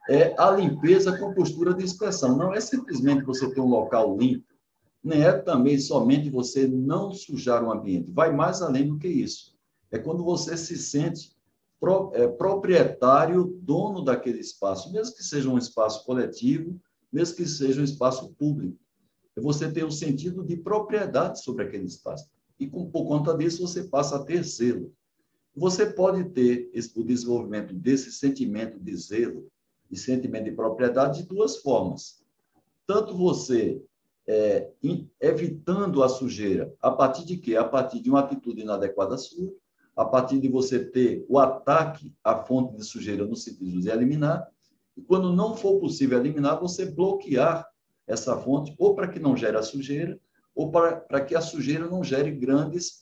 é 0.07 0.35
a 0.39 0.51
limpeza 0.51 1.17
com 1.17 1.33
postura 1.33 1.73
de 1.73 1.83
inspeção. 1.83 2.37
Não 2.37 2.53
é 2.53 2.61
simplesmente 2.61 3.23
você 3.23 3.51
ter 3.51 3.61
um 3.61 3.67
local 3.67 4.15
limpo, 4.15 4.45
nem 5.03 5.23
é 5.23 5.31
também 5.31 5.79
somente 5.79 6.29
você 6.29 6.67
não 6.67 7.11
sujar 7.11 7.63
o 7.63 7.71
ambiente. 7.71 8.11
Vai 8.11 8.31
mais 8.31 8.61
além 8.61 8.87
do 8.87 8.99
que 8.99 9.07
isso. 9.07 9.57
É 9.89 9.97
quando 9.97 10.23
você 10.23 10.55
se 10.55 10.77
sente 10.77 11.35
pro, 11.79 12.11
é, 12.13 12.27
proprietário, 12.27 13.57
dono 13.63 14.03
daquele 14.03 14.39
espaço, 14.39 14.91
mesmo 14.91 15.15
que 15.15 15.23
seja 15.23 15.49
um 15.49 15.57
espaço 15.57 16.05
coletivo, 16.05 16.79
mesmo 17.11 17.37
que 17.37 17.47
seja 17.47 17.81
um 17.81 17.85
espaço 17.85 18.31
público 18.35 18.77
é 19.39 19.41
você 19.41 19.71
ter 19.71 19.85
um 19.85 19.91
sentido 19.91 20.43
de 20.43 20.57
propriedade 20.57 21.41
sobre 21.41 21.63
aquele 21.63 21.85
espaço. 21.85 22.29
E 22.59 22.67
com, 22.67 22.91
por 22.91 23.07
conta 23.07 23.35
disso, 23.35 23.65
você 23.65 23.85
passa 23.85 24.17
a 24.17 24.23
ter 24.23 24.43
zelo. 24.43 24.93
Você 25.55 25.85
pode 25.87 26.25
ter 26.31 26.69
esse, 26.73 26.97
o 26.99 27.03
desenvolvimento 27.03 27.73
desse 27.73 28.11
sentimento 28.11 28.79
de 28.79 28.95
zelo 28.95 29.47
e 29.89 29.97
sentimento 29.97 30.45
de 30.45 30.51
propriedade 30.51 31.21
de 31.21 31.27
duas 31.27 31.57
formas. 31.57 32.23
Tanto 32.85 33.17
você 33.17 33.81
é, 34.27 34.69
evitando 35.19 36.03
a 36.03 36.09
sujeira, 36.09 36.71
a 36.81 36.91
partir 36.91 37.25
de 37.25 37.37
quê? 37.37 37.55
A 37.55 37.63
partir 37.63 37.99
de 37.99 38.09
uma 38.09 38.19
atitude 38.19 38.61
inadequada 38.61 39.17
sua, 39.17 39.51
a 39.95 40.05
partir 40.05 40.39
de 40.39 40.47
você 40.47 40.85
ter 40.85 41.25
o 41.27 41.39
ataque 41.39 42.13
à 42.23 42.43
fonte 42.43 42.77
de 42.77 42.85
sujeira 42.85 43.25
no 43.25 43.35
sentido 43.35 43.81
de 43.81 43.89
eliminar, 43.89 44.47
e 44.95 45.01
quando 45.01 45.33
não 45.33 45.55
for 45.55 45.79
possível 45.79 46.19
eliminar, 46.19 46.59
você 46.59 46.85
bloquear 46.85 47.67
essa 48.09 48.35
fonte, 48.37 48.75
ou 48.77 48.95
para 48.95 49.07
que 49.07 49.19
não 49.19 49.37
gere 49.37 49.55
a 49.55 49.61
sujeira, 49.61 50.19
ou 50.55 50.71
para, 50.71 50.97
para 50.97 51.23
que 51.23 51.35
a 51.35 51.41
sujeira 51.41 51.87
não 51.87 52.03
gere 52.03 52.31
grandes 52.31 52.99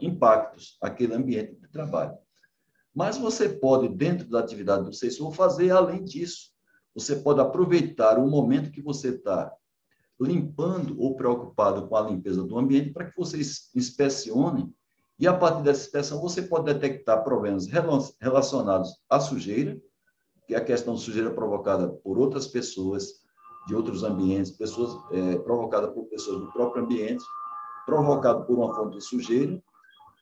impactos 0.00 0.76
àquele 0.82 1.14
ambiente 1.14 1.54
de 1.54 1.68
trabalho. 1.68 2.18
Mas 2.94 3.16
você 3.16 3.48
pode, 3.48 3.88
dentro 3.88 4.28
da 4.28 4.40
atividade 4.40 4.84
do 4.84 4.92
sensor, 4.92 5.32
fazer 5.32 5.70
além 5.70 6.04
disso. 6.04 6.50
Você 6.94 7.16
pode 7.16 7.40
aproveitar 7.40 8.18
o 8.18 8.28
momento 8.28 8.72
que 8.72 8.82
você 8.82 9.10
está 9.10 9.52
limpando 10.20 11.00
ou 11.00 11.14
preocupado 11.14 11.86
com 11.86 11.96
a 11.96 12.00
limpeza 12.00 12.42
do 12.42 12.58
ambiente 12.58 12.90
para 12.90 13.04
que 13.08 13.16
você 13.16 13.38
inspecione 13.74 14.74
e, 15.18 15.26
a 15.26 15.32
partir 15.32 15.62
dessa 15.62 15.82
inspeção, 15.84 16.20
você 16.20 16.42
pode 16.42 16.72
detectar 16.72 17.24
problemas 17.24 17.66
relacionados 18.20 18.96
à 19.08 19.18
sujeira, 19.18 19.80
que 20.46 20.54
é 20.54 20.58
a 20.58 20.64
questão 20.64 20.94
de 20.94 21.00
sujeira 21.00 21.30
provocada 21.30 21.88
por 21.88 22.18
outras 22.18 22.46
pessoas, 22.46 23.20
de 23.68 23.76
outros 23.76 24.02
ambientes, 24.02 24.50
pessoas 24.50 24.98
é, 25.12 25.36
por 25.36 26.04
pessoas 26.10 26.40
do 26.40 26.50
próprio 26.52 26.84
ambiente, 26.84 27.22
provocado 27.84 28.46
por 28.46 28.58
uma 28.58 28.74
fonte 28.74 28.96
de 28.96 29.04
sujeira, 29.04 29.62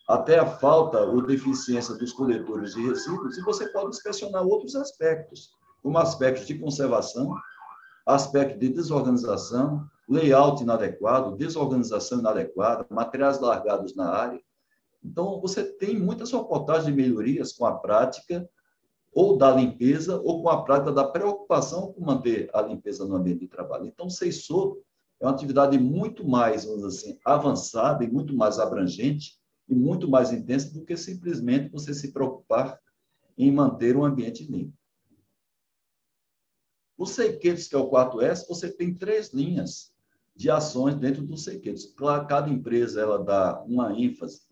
até 0.08 0.38
a 0.38 0.46
falta 0.46 1.00
ou 1.00 1.24
deficiência 1.24 1.94
dos 1.94 2.12
coletores 2.12 2.74
de 2.74 2.82
resíduos, 2.82 3.38
e 3.38 3.42
você 3.42 3.68
pode 3.68 3.90
inspecionar 3.90 4.44
outros 4.44 4.74
aspectos, 4.74 5.50
como 5.80 5.96
aspectos 5.96 6.46
de 6.46 6.58
conservação, 6.58 7.32
aspecto 8.04 8.58
de 8.58 8.68
desorganização, 8.68 9.86
layout 10.08 10.62
inadequado, 10.62 11.36
desorganização 11.36 12.18
inadequada, 12.18 12.84
materiais 12.90 13.40
largados 13.40 13.94
na 13.94 14.08
área. 14.10 14.40
Então, 15.04 15.40
você 15.40 15.62
tem 15.62 15.96
muitas 15.96 16.32
reportagens 16.32 16.86
de 16.86 16.92
melhorias 16.92 17.52
com 17.52 17.64
a 17.64 17.76
prática 17.76 18.48
ou 19.16 19.35
da 19.35 19.50
limpeza, 19.50 20.20
ou 20.20 20.42
com 20.42 20.50
a 20.50 20.62
prática 20.62 20.92
da 20.92 21.08
preocupação 21.08 21.90
com 21.90 22.04
manter 22.04 22.50
a 22.52 22.61
limpeza 22.61 23.06
no 23.06 23.16
ambiente 23.16 23.40
de 23.40 23.49
trabalho. 23.49 23.87
Então, 23.87 24.08
o 24.08 24.11
CEISO 24.11 24.82
é 25.18 25.25
uma 25.25 25.32
atividade 25.32 25.78
muito 25.78 26.28
mais, 26.28 26.66
vamos 26.66 26.82
dizer 26.82 27.08
assim, 27.08 27.18
avançada 27.25 28.04
e 28.04 28.11
muito 28.11 28.37
mais 28.37 28.58
abrangente 28.58 29.40
e 29.66 29.75
muito 29.75 30.06
mais 30.06 30.35
intensa 30.35 30.70
do 30.70 30.85
que 30.85 30.99
simplesmente 30.99 31.70
você 31.70 31.94
se 31.94 32.12
preocupar 32.12 32.78
em 33.38 33.50
manter 33.50 33.96
um 33.96 34.04
ambiente 34.04 34.44
limpo. 34.44 34.76
O 36.99 37.06
Seiquetos, 37.06 37.68
que 37.68 37.75
é 37.75 37.78
o 37.78 37.90
4S, 37.90 38.46
você 38.46 38.70
tem 38.70 38.92
três 38.92 39.32
linhas 39.32 39.94
de 40.35 40.50
ações 40.50 40.94
dentro 40.94 41.25
do 41.25 41.38
Seiquetos. 41.38 41.90
Cada 42.28 42.50
empresa 42.50 43.00
ela 43.00 43.25
dá 43.25 43.62
uma 43.62 43.99
ênfase 43.99 44.42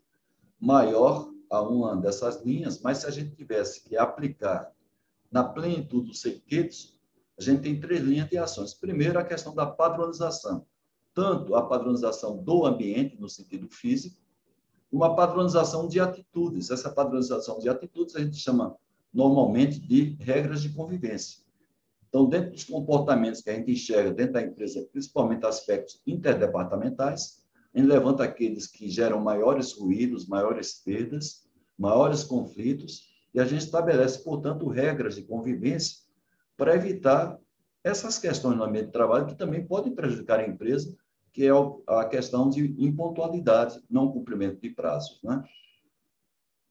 maior 0.59 1.34
a 1.51 1.61
uma 1.63 1.97
dessas 1.97 2.43
linhas, 2.43 2.81
mas 2.81 2.99
se 2.99 3.07
a 3.07 3.11
gente 3.11 3.35
tivesse 3.35 3.83
que 3.83 3.97
aplicar 3.97 4.73
na 5.31 5.45
plenitude 5.45 6.09
do 6.09 6.15
Seiquetos, 6.15 6.99
a 7.39 7.43
gente 7.43 7.63
tem 7.63 7.81
três 7.81 8.01
linhas 8.01 8.29
de 8.29 8.39
ações. 8.39 8.75
Primeiro, 8.75 9.19
a 9.19 9.25
questão 9.25 9.55
da 9.55 9.67
padronização. 9.67 10.67
Tanto 11.13 11.55
a 11.55 11.63
padronização 11.63 12.43
do 12.43 12.65
ambiente, 12.65 13.21
no 13.21 13.29
sentido 13.29 13.69
físico, 13.69 14.21
uma 14.91 15.15
padronização 15.15 15.89
de 15.89 15.99
atitudes. 16.01 16.71
Essa 16.71 16.91
padronização 16.91 17.59
de 17.59 17.69
atitudes 17.69 18.15
a 18.15 18.21
gente 18.21 18.37
chama 18.37 18.77
normalmente 19.13 19.79
de 19.81 20.17
regras 20.21 20.63
de 20.63 20.71
convivência. 20.71 21.43
Então, 22.09 22.29
dentro 22.29 22.53
dos 22.53 22.65
comportamentos 22.65 23.41
que 23.41 23.51
a 23.51 23.55
gente 23.55 23.73
enxerga 23.73 24.13
dentro 24.13 24.35
da 24.35 24.43
empresa, 24.43 24.87
principalmente 24.93 25.45
aspectos 25.45 26.01
interdepartamentais, 26.07 27.44
gente 27.79 27.89
levanta 27.89 28.23
aqueles 28.23 28.67
que 28.67 28.89
geram 28.89 29.21
maiores 29.21 29.73
ruídos, 29.73 30.27
maiores 30.27 30.75
perdas, 30.85 31.45
maiores 31.77 32.23
conflitos, 32.23 33.13
e 33.35 33.41
a 33.41 33.45
gente 33.45 33.65
estabelece, 33.65 34.23
portanto, 34.23 34.69
regras 34.69 35.17
de 35.17 35.23
convivência 35.23 35.99
para 36.57 36.75
evitar 36.75 37.37
essas 37.83 38.19
questões 38.19 38.57
no 38.57 38.65
ambiente 38.65 38.87
de 38.87 38.93
trabalho 38.93 39.27
que 39.27 39.35
também 39.35 39.67
podem 39.67 39.95
prejudicar 39.95 40.39
a 40.39 40.47
empresa, 40.47 40.97
que 41.33 41.45
é 41.45 41.51
a 41.89 42.05
questão 42.05 42.49
de 42.49 42.65
impontualidade, 42.79 43.83
não 43.91 44.13
cumprimento 44.13 44.61
de 44.61 44.71
prazos. 44.71 45.21
Né? 45.23 45.43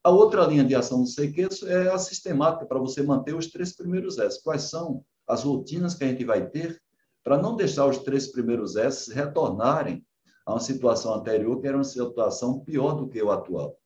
A 0.02 0.10
outra 0.10 0.46
linha 0.46 0.64
de 0.64 0.74
ação 0.74 1.02
do 1.02 1.08
Sequeço 1.08 1.68
é 1.68 1.92
a 1.92 1.98
sistemática 1.98 2.66
para 2.66 2.80
você 2.80 3.04
manter 3.04 3.36
os 3.36 3.48
três 3.48 3.76
primeiros 3.76 4.18
S. 4.18 4.42
Quais 4.42 4.64
são 4.64 5.04
as 5.28 5.44
rotinas 5.44 5.94
que 5.94 6.04
a 6.06 6.08
gente 6.08 6.24
vai 6.24 6.50
ter 6.50 6.82
para 7.24 7.38
não 7.38 7.56
deixar 7.56 7.86
os 7.86 8.00
três 8.00 8.32
primeiros 8.32 8.76
S 8.76 9.14
retornarem 9.14 10.04
a 10.46 10.54
uma 10.54 10.60
situação 10.60 11.14
anterior, 11.14 11.60
que 11.60 11.68
era 11.68 11.78
uma 11.78 11.84
situação 11.84 12.60
pior 12.60 12.94
do 12.94 13.08
que 13.08 13.22
o 13.22 13.32
atual. 13.32 13.78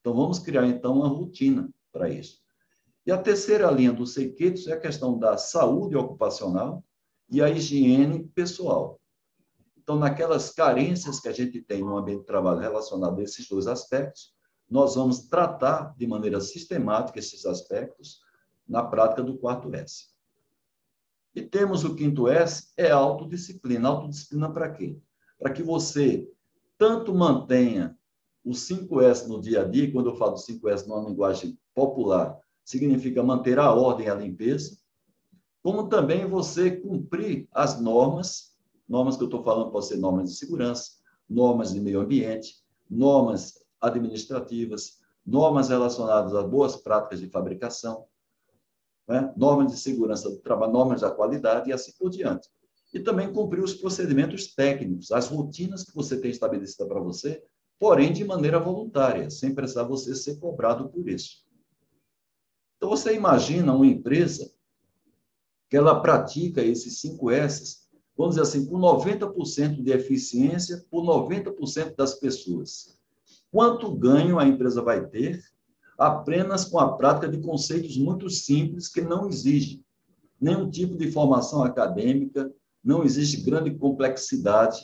Então, 0.00 0.14
vamos 0.14 0.38
criar, 0.38 0.66
então, 0.66 0.98
uma 0.98 1.08
rotina 1.08 1.68
para 1.92 2.08
isso. 2.08 2.40
E 3.04 3.12
a 3.12 3.18
terceira 3.18 3.70
linha 3.70 3.92
do 3.92 4.06
Sequetos 4.06 4.66
é 4.66 4.72
a 4.72 4.80
questão 4.80 5.18
da 5.18 5.36
saúde 5.36 5.96
ocupacional 5.96 6.84
e 7.30 7.40
a 7.42 7.48
higiene 7.48 8.24
pessoal. 8.34 9.00
Então, 9.76 9.96
naquelas 9.96 10.50
carências 10.50 11.20
que 11.20 11.28
a 11.28 11.32
gente 11.32 11.62
tem 11.62 11.80
no 11.80 11.96
ambiente 11.96 12.20
de 12.20 12.26
trabalho 12.26 12.58
relacionado 12.58 13.20
a 13.20 13.22
esses 13.22 13.48
dois 13.48 13.68
aspectos, 13.68 14.34
nós 14.68 14.96
vamos 14.96 15.28
tratar 15.28 15.94
de 15.96 16.06
maneira 16.08 16.40
sistemática 16.40 17.20
esses 17.20 17.46
aspectos 17.46 18.20
na 18.68 18.82
prática 18.82 19.22
do 19.22 19.38
quarto 19.38 19.72
S. 19.72 20.06
E 21.32 21.42
temos 21.42 21.84
o 21.84 21.94
quinto 21.94 22.26
S, 22.26 22.72
é 22.76 22.90
autodisciplina. 22.90 23.88
Autodisciplina 23.88 24.52
para 24.52 24.72
quê? 24.72 24.98
Para 25.38 25.52
que 25.52 25.62
você 25.62 26.30
tanto 26.78 27.14
mantenha 27.14 27.96
o 28.44 28.50
5S 28.50 29.26
no 29.26 29.40
dia 29.40 29.62
a 29.62 29.64
dia, 29.64 29.90
quando 29.90 30.10
eu 30.10 30.16
falo 30.16 30.34
5S 30.36 30.86
numa 30.86 31.08
linguagem 31.08 31.58
popular, 31.74 32.38
significa 32.64 33.22
manter 33.22 33.58
a 33.58 33.72
ordem 33.72 34.06
e 34.06 34.10
a 34.10 34.14
limpeza, 34.14 34.78
como 35.62 35.88
também 35.88 36.24
você 36.26 36.70
cumprir 36.70 37.48
as 37.52 37.80
normas, 37.80 38.56
normas 38.88 39.16
que 39.16 39.22
eu 39.22 39.26
estou 39.26 39.42
falando 39.42 39.72
podem 39.72 39.88
ser 39.88 39.96
normas 39.96 40.30
de 40.30 40.36
segurança, 40.36 40.92
normas 41.28 41.72
de 41.72 41.80
meio 41.80 42.00
ambiente, 42.00 42.62
normas 42.88 43.64
administrativas, 43.80 45.00
normas 45.26 45.68
relacionadas 45.68 46.34
a 46.34 46.42
boas 46.42 46.76
práticas 46.76 47.20
de 47.20 47.28
fabricação, 47.28 48.06
né? 49.08 49.32
normas 49.36 49.72
de 49.72 49.78
segurança 49.78 50.30
do 50.30 50.38
trabalho, 50.38 50.72
normas 50.72 51.00
da 51.00 51.10
qualidade 51.10 51.70
e 51.70 51.72
assim 51.72 51.92
por 51.98 52.10
diante. 52.10 52.48
E 52.94 53.00
também 53.00 53.32
cumprir 53.32 53.62
os 53.62 53.74
procedimentos 53.74 54.54
técnicos, 54.54 55.10
as 55.12 55.28
rotinas 55.28 55.84
que 55.84 55.94
você 55.94 56.18
tem 56.18 56.30
estabelecida 56.30 56.86
para 56.86 57.00
você, 57.00 57.42
porém 57.78 58.12
de 58.12 58.24
maneira 58.24 58.58
voluntária, 58.58 59.28
sem 59.30 59.54
precisar 59.54 59.84
você 59.84 60.14
ser 60.14 60.38
cobrado 60.38 60.88
por 60.88 61.08
isso. 61.08 61.44
Então, 62.76 62.88
você 62.88 63.14
imagina 63.14 63.74
uma 63.74 63.86
empresa 63.86 64.50
que 65.68 65.76
ela 65.76 66.00
pratica 66.00 66.62
esses 66.62 67.00
5 67.00 67.30
S, 67.30 67.88
vamos 68.16 68.36
dizer 68.36 68.42
assim, 68.42 68.66
com 68.66 68.78
90% 68.78 69.82
de 69.82 69.90
eficiência 69.90 70.84
por 70.90 71.04
90% 71.04 71.96
das 71.96 72.14
pessoas. 72.14 72.98
Quanto 73.50 73.94
ganho 73.94 74.38
a 74.38 74.46
empresa 74.46 74.82
vai 74.82 75.06
ter 75.06 75.42
apenas 75.98 76.64
com 76.64 76.78
a 76.78 76.96
prática 76.96 77.28
de 77.28 77.40
conceitos 77.40 77.96
muito 77.96 78.28
simples 78.28 78.88
que 78.88 79.00
não 79.00 79.26
exigem 79.28 79.84
nenhum 80.40 80.68
tipo 80.68 80.96
de 80.96 81.10
formação 81.10 81.64
acadêmica, 81.64 82.52
não 82.86 83.02
existe 83.02 83.42
grande 83.42 83.74
complexidade, 83.74 84.80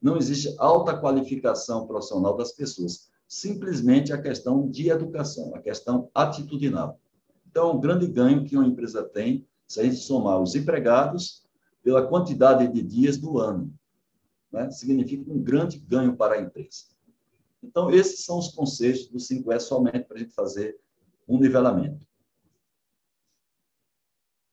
não 0.00 0.18
existe 0.18 0.54
alta 0.58 0.94
qualificação 0.94 1.86
profissional 1.86 2.36
das 2.36 2.52
pessoas. 2.52 3.08
Simplesmente 3.26 4.12
a 4.12 4.20
questão 4.20 4.68
de 4.68 4.90
educação, 4.90 5.54
a 5.54 5.58
questão 5.58 6.10
atitudinal. 6.14 7.00
Então, 7.48 7.74
o 7.74 7.80
grande 7.80 8.06
ganho 8.06 8.44
que 8.44 8.54
uma 8.54 8.66
empresa 8.66 9.02
tem, 9.02 9.46
se 9.66 9.80
a 9.80 9.84
gente 9.84 9.96
somar 9.96 10.38
os 10.38 10.54
empregados 10.54 11.46
pela 11.82 12.06
quantidade 12.06 12.70
de 12.70 12.82
dias 12.82 13.16
do 13.16 13.38
ano, 13.38 13.72
né, 14.52 14.70
significa 14.70 15.32
um 15.32 15.42
grande 15.42 15.78
ganho 15.78 16.14
para 16.14 16.34
a 16.34 16.40
empresa. 16.42 16.84
Então, 17.62 17.90
esses 17.90 18.22
são 18.22 18.38
os 18.38 18.48
conceitos 18.48 19.08
do 19.08 19.18
5S 19.18 19.60
somente 19.60 20.04
para 20.06 20.18
a 20.18 20.20
gente 20.20 20.34
fazer 20.34 20.78
um 21.26 21.40
nivelamento. 21.40 22.06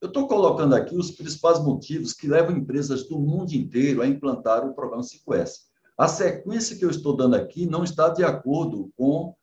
Eu 0.04 0.08
estou 0.08 0.28
colocando 0.28 0.74
aqui 0.74 0.94
os 0.94 1.12
principais 1.12 1.58
motivos 1.64 2.12
que 2.12 2.28
levam 2.28 2.54
empresas 2.54 3.08
do 3.08 3.18
mundo 3.18 3.54
inteiro 3.54 4.02
a 4.02 4.06
implantar 4.06 4.62
o 4.62 4.74
programa 4.74 5.02
5S. 5.02 5.60
A 5.96 6.06
sequência 6.06 6.76
que 6.76 6.84
eu 6.84 6.90
estou 6.90 7.16
dando 7.16 7.36
aqui 7.36 7.64
não 7.64 7.82
está 7.82 8.10
de 8.10 8.22
acordo 8.22 8.92
com 8.98 9.34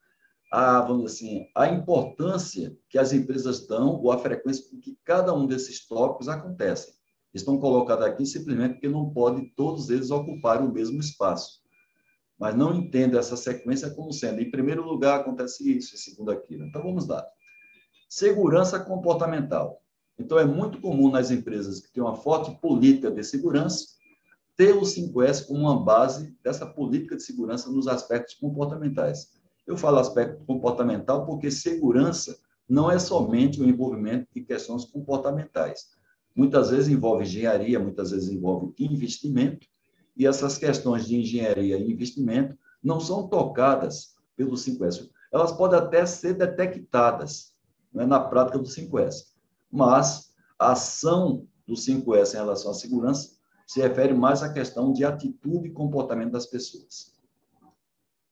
a, 0.54 0.82
vamos 0.82 1.14
assim, 1.14 1.48
a 1.58 1.68
importância 1.68 2.78
que 2.92 3.00
as 3.00 3.12
empresas 3.12 3.66
dão 3.66 4.00
ou 4.00 4.12
a 4.12 4.20
frequência 4.20 4.70
com 4.70 4.80
que 4.80 5.00
cada 5.04 5.34
um 5.34 5.48
desses 5.48 5.88
tópicos 5.88 6.30
acontecem. 6.30 6.94
Estão 7.34 7.58
colocados 7.58 8.06
aqui 8.06 8.24
simplesmente 8.24 8.74
porque 8.74 8.88
não 8.88 9.10
pode 9.10 9.44
todos 9.56 9.90
eles 9.90 10.12
ocuparem 10.12 10.68
o 10.68 10.72
mesmo 10.72 11.00
espaço 11.00 11.60
mas 12.38 12.56
não 12.56 12.74
entendo 12.74 13.20
essa 13.20 13.38
sequência 13.38 13.92
como 13.92 14.12
sendo, 14.12 14.42
em 14.42 14.50
primeiro 14.50 14.84
lugar, 14.84 15.20
acontece 15.20 15.78
isso, 15.78 15.94
em 15.94 15.98
segundo, 16.00 16.32
aquilo. 16.32 16.66
Então, 16.66 16.82
vamos 16.82 17.08
lá. 17.08 17.24
Segurança 18.10 18.80
comportamental. 18.80 19.81
Então, 20.22 20.38
é 20.38 20.46
muito 20.46 20.80
comum 20.80 21.10
nas 21.10 21.32
empresas 21.32 21.80
que 21.80 21.92
têm 21.92 22.02
uma 22.02 22.16
forte 22.16 22.52
política 22.62 23.12
de 23.12 23.24
segurança 23.24 24.00
ter 24.56 24.76
o 24.76 24.82
5S 24.82 25.48
como 25.48 25.62
uma 25.62 25.84
base 25.84 26.38
dessa 26.44 26.66
política 26.66 27.16
de 27.16 27.24
segurança 27.24 27.72
nos 27.72 27.88
aspectos 27.88 28.36
comportamentais. 28.36 29.32
Eu 29.66 29.76
falo 29.76 29.98
aspecto 29.98 30.46
comportamental 30.46 31.26
porque 31.26 31.50
segurança 31.50 32.38
não 32.70 32.90
é 32.90 33.00
somente 33.00 33.60
o 33.60 33.68
envolvimento 33.68 34.28
de 34.34 34.42
questões 34.42 34.86
comportamentais. 34.86 35.90
Muitas 36.36 36.70
vezes 36.70 36.90
envolve 36.90 37.24
engenharia, 37.24 37.80
muitas 37.80 38.12
vezes 38.12 38.30
envolve 38.30 38.74
investimento, 38.80 39.68
e 40.16 40.28
essas 40.28 40.58
questões 40.58 41.08
de 41.08 41.18
engenharia 41.18 41.78
e 41.78 41.92
investimento 41.92 42.56
não 42.84 43.00
são 43.00 43.28
tocadas 43.28 44.16
pelo 44.36 44.54
5S. 44.54 45.10
Elas 45.34 45.52
podem 45.52 45.80
até 45.80 46.06
ser 46.06 46.36
detectadas 46.36 47.54
né, 47.92 48.06
na 48.06 48.20
prática 48.20 48.60
do 48.60 48.66
5S, 48.66 49.31
mas 49.72 50.34
a 50.60 50.74
ação 50.74 51.48
do 51.66 51.74
5S 51.74 52.34
em 52.34 52.38
relação 52.38 52.72
à 52.72 52.74
segurança 52.74 53.32
se 53.66 53.80
refere 53.80 54.14
mais 54.14 54.44
à 54.44 54.52
questão 54.52 54.92
de 54.92 55.06
atitude 55.06 55.70
e 55.70 55.72
comportamento 55.72 56.32
das 56.32 56.46
pessoas. 56.46 57.14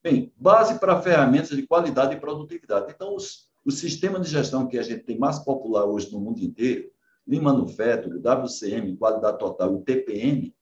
Bem, 0.03 0.34
base 0.38 0.79
para 0.79 1.01
ferramentas 1.01 1.50
de 1.50 1.65
qualidade 1.65 2.15
e 2.15 2.19
produtividade. 2.19 2.91
Então, 2.93 3.15
os, 3.15 3.50
o 3.65 3.72
sistema 3.72 4.19
de 4.19 4.29
gestão 4.29 4.67
que 4.67 4.77
a 4.77 4.84
gente 4.84 5.03
tem 5.03 5.17
mais 5.17 5.39
popular 5.39 5.86
hoje 5.86 6.12
no 6.12 6.19
mundo 6.19 6.39
inteiro, 6.39 6.89
Lean 7.27 7.41
Manufacturing, 7.41 8.19
WCM, 8.19 8.98
Qualidade 8.98 9.38
Total 9.38 9.75
e 9.75 9.81
TPM, 9.84 10.55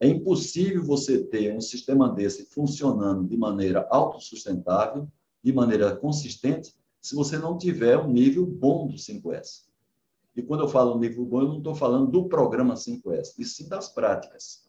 é 0.00 0.08
impossível 0.08 0.82
você 0.82 1.22
ter 1.24 1.54
um 1.54 1.60
sistema 1.60 2.08
desse 2.08 2.46
funcionando 2.46 3.28
de 3.28 3.36
maneira 3.36 3.86
autossustentável, 3.90 5.06
de 5.42 5.52
maneira 5.52 5.94
consistente, 5.94 6.74
se 7.00 7.14
você 7.14 7.38
não 7.38 7.56
tiver 7.56 7.98
um 7.98 8.10
nível 8.10 8.44
bom 8.44 8.86
do 8.86 8.96
5S. 8.96 9.69
E 10.36 10.42
quando 10.42 10.60
eu 10.60 10.68
falo 10.68 10.98
nível 10.98 11.24
bom, 11.24 11.42
eu 11.42 11.48
não 11.48 11.58
estou 11.58 11.74
falando 11.74 12.10
do 12.10 12.28
programa 12.28 12.74
5S, 12.74 13.34
e 13.38 13.44
sim 13.44 13.68
das 13.68 13.88
práticas. 13.88 14.68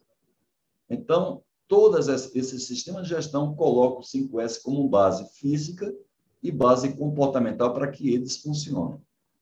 Então, 0.89 1.43
todos 1.67 2.07
esses 2.07 2.67
sistemas 2.67 3.03
de 3.03 3.09
gestão 3.09 3.55
colocam 3.55 3.99
o 3.99 4.03
5S 4.03 4.61
como 4.61 4.89
base 4.89 5.25
física 5.33 5.93
e 6.41 6.51
base 6.51 6.93
comportamental 6.95 7.73
para 7.73 7.89
que 7.89 8.13
eles 8.13 8.37
funcionem 8.37 8.99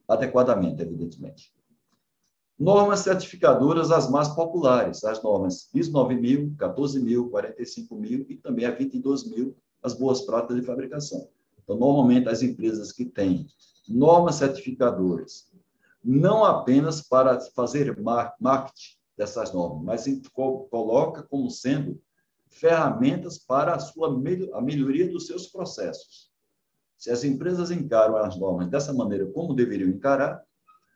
adequadamente, 0.08 0.82
evidentemente. 0.82 1.54
Normas 2.60 3.00
certificadoras, 3.00 3.90
as 3.90 4.10
mais 4.10 4.28
populares, 4.28 5.04
as 5.06 5.24
normas 5.24 5.70
ISO 5.74 5.94
9000, 5.94 6.56
14000, 6.58 7.30
45000 7.30 8.26
e 8.28 8.36
também 8.36 8.66
a 8.66 8.72
22000 8.72 9.56
as 9.82 9.94
boas 9.94 10.22
práticas 10.22 10.58
de 10.58 10.66
fabricação. 10.66 11.30
Então, 11.64 11.78
normalmente, 11.78 12.28
as 12.28 12.42
empresas 12.42 12.92
que 12.92 13.06
têm 13.06 13.48
normas 13.88 14.36
certificadoras, 14.36 15.50
não 16.04 16.44
apenas 16.44 17.02
para 17.02 17.40
fazer 17.52 17.98
marketing 18.40 18.98
dessas 19.18 19.54
normas, 19.54 20.06
mas 20.06 20.22
coloca 20.70 21.24
como 21.24 21.50
sendo 21.50 22.02
ferramentas 22.48 23.38
para 23.38 23.76
a 23.76 23.80
sua 23.80 24.08
a 24.08 24.62
melhoria 24.62 25.10
dos 25.12 25.28
seus 25.28 25.48
processos. 25.48 26.30
Se 26.98 27.12
as 27.12 27.24
empresas 27.24 27.72
encaram 27.72 28.18
as 28.18 28.38
normas 28.38 28.70
dessa 28.70 28.94
maneira 28.94 29.26
como 29.28 29.54
deveriam 29.54 29.90
encarar, 29.90 30.44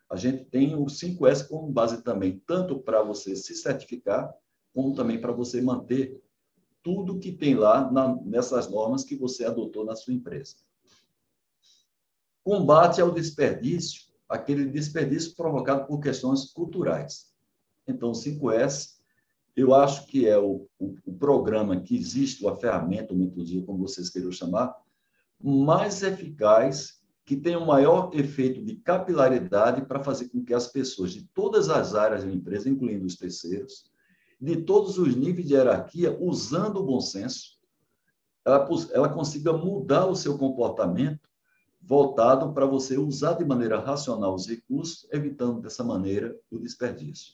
a 0.09 0.15
gente 0.15 0.45
tem 0.45 0.75
o 0.75 0.85
5S 0.85 1.47
como 1.47 1.71
base 1.71 2.01
também, 2.01 2.41
tanto 2.45 2.79
para 2.79 3.01
você 3.01 3.35
se 3.35 3.55
certificar, 3.55 4.33
como 4.73 4.93
também 4.93 5.19
para 5.19 5.31
você 5.31 5.61
manter 5.61 6.21
tudo 6.83 7.19
que 7.19 7.31
tem 7.31 7.55
lá 7.55 7.89
na, 7.89 8.15
nessas 8.23 8.69
normas 8.69 9.03
que 9.03 9.15
você 9.15 9.45
adotou 9.45 9.85
na 9.85 9.95
sua 9.95 10.13
empresa. 10.13 10.57
Combate 12.43 12.99
ao 13.01 13.11
desperdício, 13.11 14.12
aquele 14.33 14.65
desperdício 14.65 15.35
provocado 15.35 15.85
por 15.85 15.99
questões 15.99 16.51
culturais. 16.51 17.31
Então, 17.87 18.09
o 18.09 18.13
5S, 18.13 18.95
eu 19.55 19.75
acho 19.75 20.07
que 20.07 20.27
é 20.27 20.37
o, 20.37 20.67
o, 20.79 20.95
o 21.05 21.13
programa 21.13 21.79
que 21.79 21.95
existe, 21.95 22.45
a 22.47 22.55
ferramenta, 22.55 23.13
o 23.13 23.17
metodologia, 23.17 23.63
como 23.63 23.87
vocês 23.87 24.09
queiram 24.09 24.31
chamar, 24.31 24.75
mais 25.39 26.01
eficaz, 26.01 26.99
que 27.25 27.37
tem 27.37 27.55
o 27.55 27.65
maior 27.65 28.09
efeito 28.13 28.63
de 28.63 28.75
capilaridade 28.75 29.85
para 29.85 30.03
fazer 30.03 30.29
com 30.29 30.43
que 30.43 30.53
as 30.53 30.67
pessoas 30.67 31.11
de 31.13 31.27
todas 31.33 31.69
as 31.69 31.93
áreas 31.93 32.23
da 32.23 32.31
empresa, 32.31 32.67
incluindo 32.67 33.05
os 33.05 33.15
terceiros, 33.15 33.85
de 34.41 34.57
todos 34.57 34.97
os 34.97 35.15
níveis 35.15 35.47
de 35.47 35.53
hierarquia, 35.53 36.17
usando 36.19 36.77
o 36.77 36.85
bom 36.85 36.99
senso, 36.99 37.59
ela, 38.43 38.67
ela 38.91 39.09
consiga 39.09 39.53
mudar 39.53 40.05
o 40.05 40.15
seu 40.15 40.37
comportamento 40.37 41.29
voltado 41.85 42.53
para 42.53 42.65
você 42.65 42.97
usar 42.97 43.33
de 43.33 43.43
maneira 43.43 43.79
racional 43.79 44.33
os 44.33 44.47
recursos, 44.47 45.07
evitando 45.11 45.61
dessa 45.61 45.83
maneira 45.83 46.35
o 46.49 46.57
desperdício. 46.57 47.33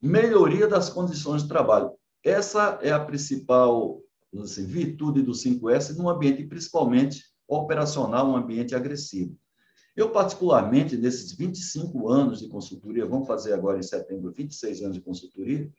Melhoria 0.00 0.66
das 0.68 0.90
condições 0.90 1.42
de 1.42 1.48
trabalho. 1.48 1.92
Essa 2.22 2.78
é 2.82 2.90
a 2.90 3.02
principal 3.04 4.00
assim, 4.38 4.66
virtude 4.66 5.22
do 5.22 5.32
5S 5.32 5.96
num 5.96 6.08
ambiente 6.08 6.44
principalmente 6.44 7.24
operacional, 7.48 8.28
um 8.28 8.36
ambiente 8.36 8.74
agressivo. 8.74 9.36
Eu, 9.96 10.10
particularmente, 10.12 10.96
nesses 10.96 11.32
25 11.32 12.08
anos 12.08 12.40
de 12.40 12.48
consultoria, 12.48 13.04
vamos 13.04 13.26
fazer 13.26 13.52
agora 13.52 13.78
em 13.78 13.82
setembro 13.82 14.32
26 14.32 14.82
anos 14.82 14.96
de 14.96 15.02
consultoria, 15.02 15.70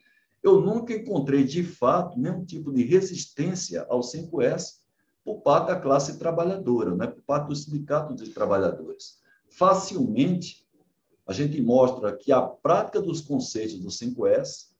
eu 0.44 0.60
nunca 0.60 0.94
encontrei, 0.94 1.44
de 1.44 1.64
fato, 1.64 2.20
nenhum 2.20 2.44
tipo 2.44 2.72
de 2.74 2.84
resistência 2.84 3.86
ao 3.90 4.02
5S 4.02 4.81
por 5.24 5.42
parte 5.42 5.68
da 5.68 5.80
classe 5.80 6.18
trabalhadora, 6.18 6.96
né? 6.96 7.08
por 7.08 7.22
parte 7.24 7.48
do 7.48 7.56
sindicato 7.56 8.16
de 8.16 8.30
trabalhadores. 8.30 9.20
Facilmente, 9.50 10.66
a 11.28 11.34
gente 11.34 11.62
mostra 11.62 12.16
que 12.16 12.32
a 12.32 12.42
prática 12.42 13.02
dos 13.02 13.22
conceitos 13.22 13.80
do 13.80 13.90
5S, 13.90 14.72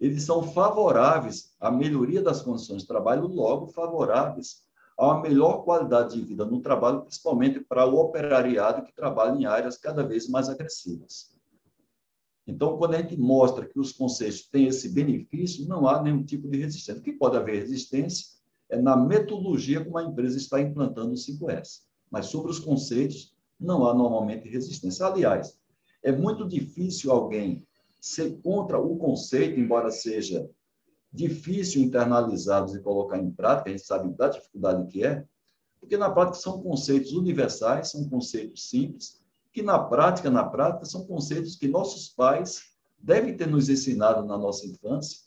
eles 0.00 0.22
são 0.24 0.42
favoráveis 0.42 1.54
à 1.60 1.70
melhoria 1.70 2.22
das 2.22 2.42
condições 2.42 2.82
de 2.82 2.88
trabalho, 2.88 3.26
logo 3.26 3.68
favoráveis 3.68 4.62
a 4.98 5.06
uma 5.06 5.22
melhor 5.22 5.64
qualidade 5.64 6.14
de 6.14 6.22
vida 6.22 6.44
no 6.44 6.60
trabalho, 6.60 7.02
principalmente 7.02 7.60
para 7.60 7.86
o 7.86 7.96
operariado 7.96 8.84
que 8.84 8.94
trabalha 8.94 9.36
em 9.38 9.46
áreas 9.46 9.76
cada 9.76 10.02
vez 10.02 10.28
mais 10.28 10.48
agressivas. 10.48 11.32
Então, 12.46 12.76
quando 12.76 12.94
a 12.94 12.98
gente 13.00 13.16
mostra 13.16 13.66
que 13.66 13.78
os 13.78 13.92
conceitos 13.92 14.42
têm 14.48 14.66
esse 14.66 14.88
benefício, 14.88 15.68
não 15.68 15.86
há 15.86 16.02
nenhum 16.02 16.24
tipo 16.24 16.48
de 16.48 16.58
resistência. 16.58 17.00
O 17.00 17.02
que 17.02 17.12
pode 17.12 17.36
haver 17.36 17.60
resistência 17.60 18.41
é 18.72 18.80
na 18.80 18.96
metodologia 18.96 19.84
como 19.84 19.98
a 19.98 20.02
empresa 20.02 20.38
está 20.38 20.58
implantando 20.58 21.12
o 21.12 21.14
5S. 21.14 21.82
Mas 22.10 22.26
sobre 22.26 22.50
os 22.50 22.58
conceitos, 22.58 23.36
não 23.60 23.86
há 23.86 23.92
normalmente 23.92 24.48
resistência. 24.48 25.04
Aliás, 25.04 25.58
é 26.02 26.10
muito 26.10 26.48
difícil 26.48 27.12
alguém 27.12 27.66
ser 28.00 28.40
contra 28.40 28.80
o 28.80 28.96
conceito, 28.96 29.60
embora 29.60 29.90
seja 29.90 30.48
difícil 31.12 31.82
internalizá-los 31.82 32.74
e 32.74 32.80
colocar 32.80 33.18
em 33.18 33.30
prática, 33.30 33.68
a 33.68 33.72
gente 33.72 33.86
sabe 33.86 34.08
da 34.16 34.28
dificuldade 34.28 34.86
que 34.86 35.04
é, 35.04 35.22
porque 35.78 35.98
na 35.98 36.08
prática 36.08 36.38
são 36.38 36.62
conceitos 36.62 37.12
universais, 37.12 37.90
são 37.90 38.08
conceitos 38.08 38.70
simples, 38.70 39.20
que 39.52 39.60
na 39.60 39.78
prática, 39.78 40.30
na 40.30 40.44
prática, 40.44 40.86
são 40.86 41.04
conceitos 41.06 41.56
que 41.56 41.68
nossos 41.68 42.08
pais 42.08 42.62
devem 42.98 43.36
ter 43.36 43.46
nos 43.46 43.68
ensinado 43.68 44.24
na 44.24 44.38
nossa 44.38 44.66
infância, 44.66 45.18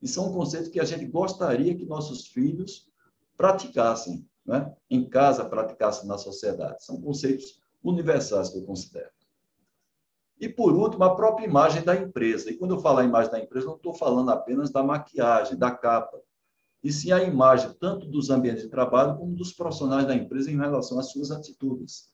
e 0.00 0.06
são 0.06 0.32
conceitos 0.32 0.68
que 0.68 0.78
a 0.78 0.84
gente 0.84 1.06
gostaria 1.06 1.74
que 1.74 1.84
nossos 1.84 2.28
filhos 2.28 2.91
praticassem, 3.36 4.28
né? 4.44 4.74
em 4.90 5.08
casa, 5.08 5.44
praticassem 5.44 6.08
na 6.08 6.18
sociedade. 6.18 6.84
São 6.84 7.00
conceitos 7.00 7.60
universais 7.82 8.50
que 8.50 8.58
eu 8.58 8.64
considero. 8.64 9.10
E, 10.40 10.48
por 10.48 10.72
último, 10.72 11.04
a 11.04 11.14
própria 11.14 11.46
imagem 11.46 11.84
da 11.84 11.94
empresa. 11.94 12.50
E 12.50 12.56
quando 12.56 12.74
eu 12.74 12.80
falo 12.80 12.98
a 12.98 13.04
imagem 13.04 13.30
da 13.30 13.38
empresa, 13.38 13.66
não 13.66 13.76
estou 13.76 13.94
falando 13.94 14.30
apenas 14.30 14.70
da 14.70 14.82
maquiagem, 14.82 15.56
da 15.56 15.70
capa, 15.70 16.20
e 16.82 16.92
sim 16.92 17.12
a 17.12 17.22
imagem 17.22 17.72
tanto 17.78 18.06
dos 18.06 18.28
ambientes 18.28 18.64
de 18.64 18.68
trabalho 18.68 19.16
como 19.16 19.36
dos 19.36 19.52
profissionais 19.52 20.06
da 20.06 20.16
empresa 20.16 20.50
em 20.50 20.56
relação 20.56 20.98
às 20.98 21.12
suas 21.12 21.30
atitudes. 21.30 22.10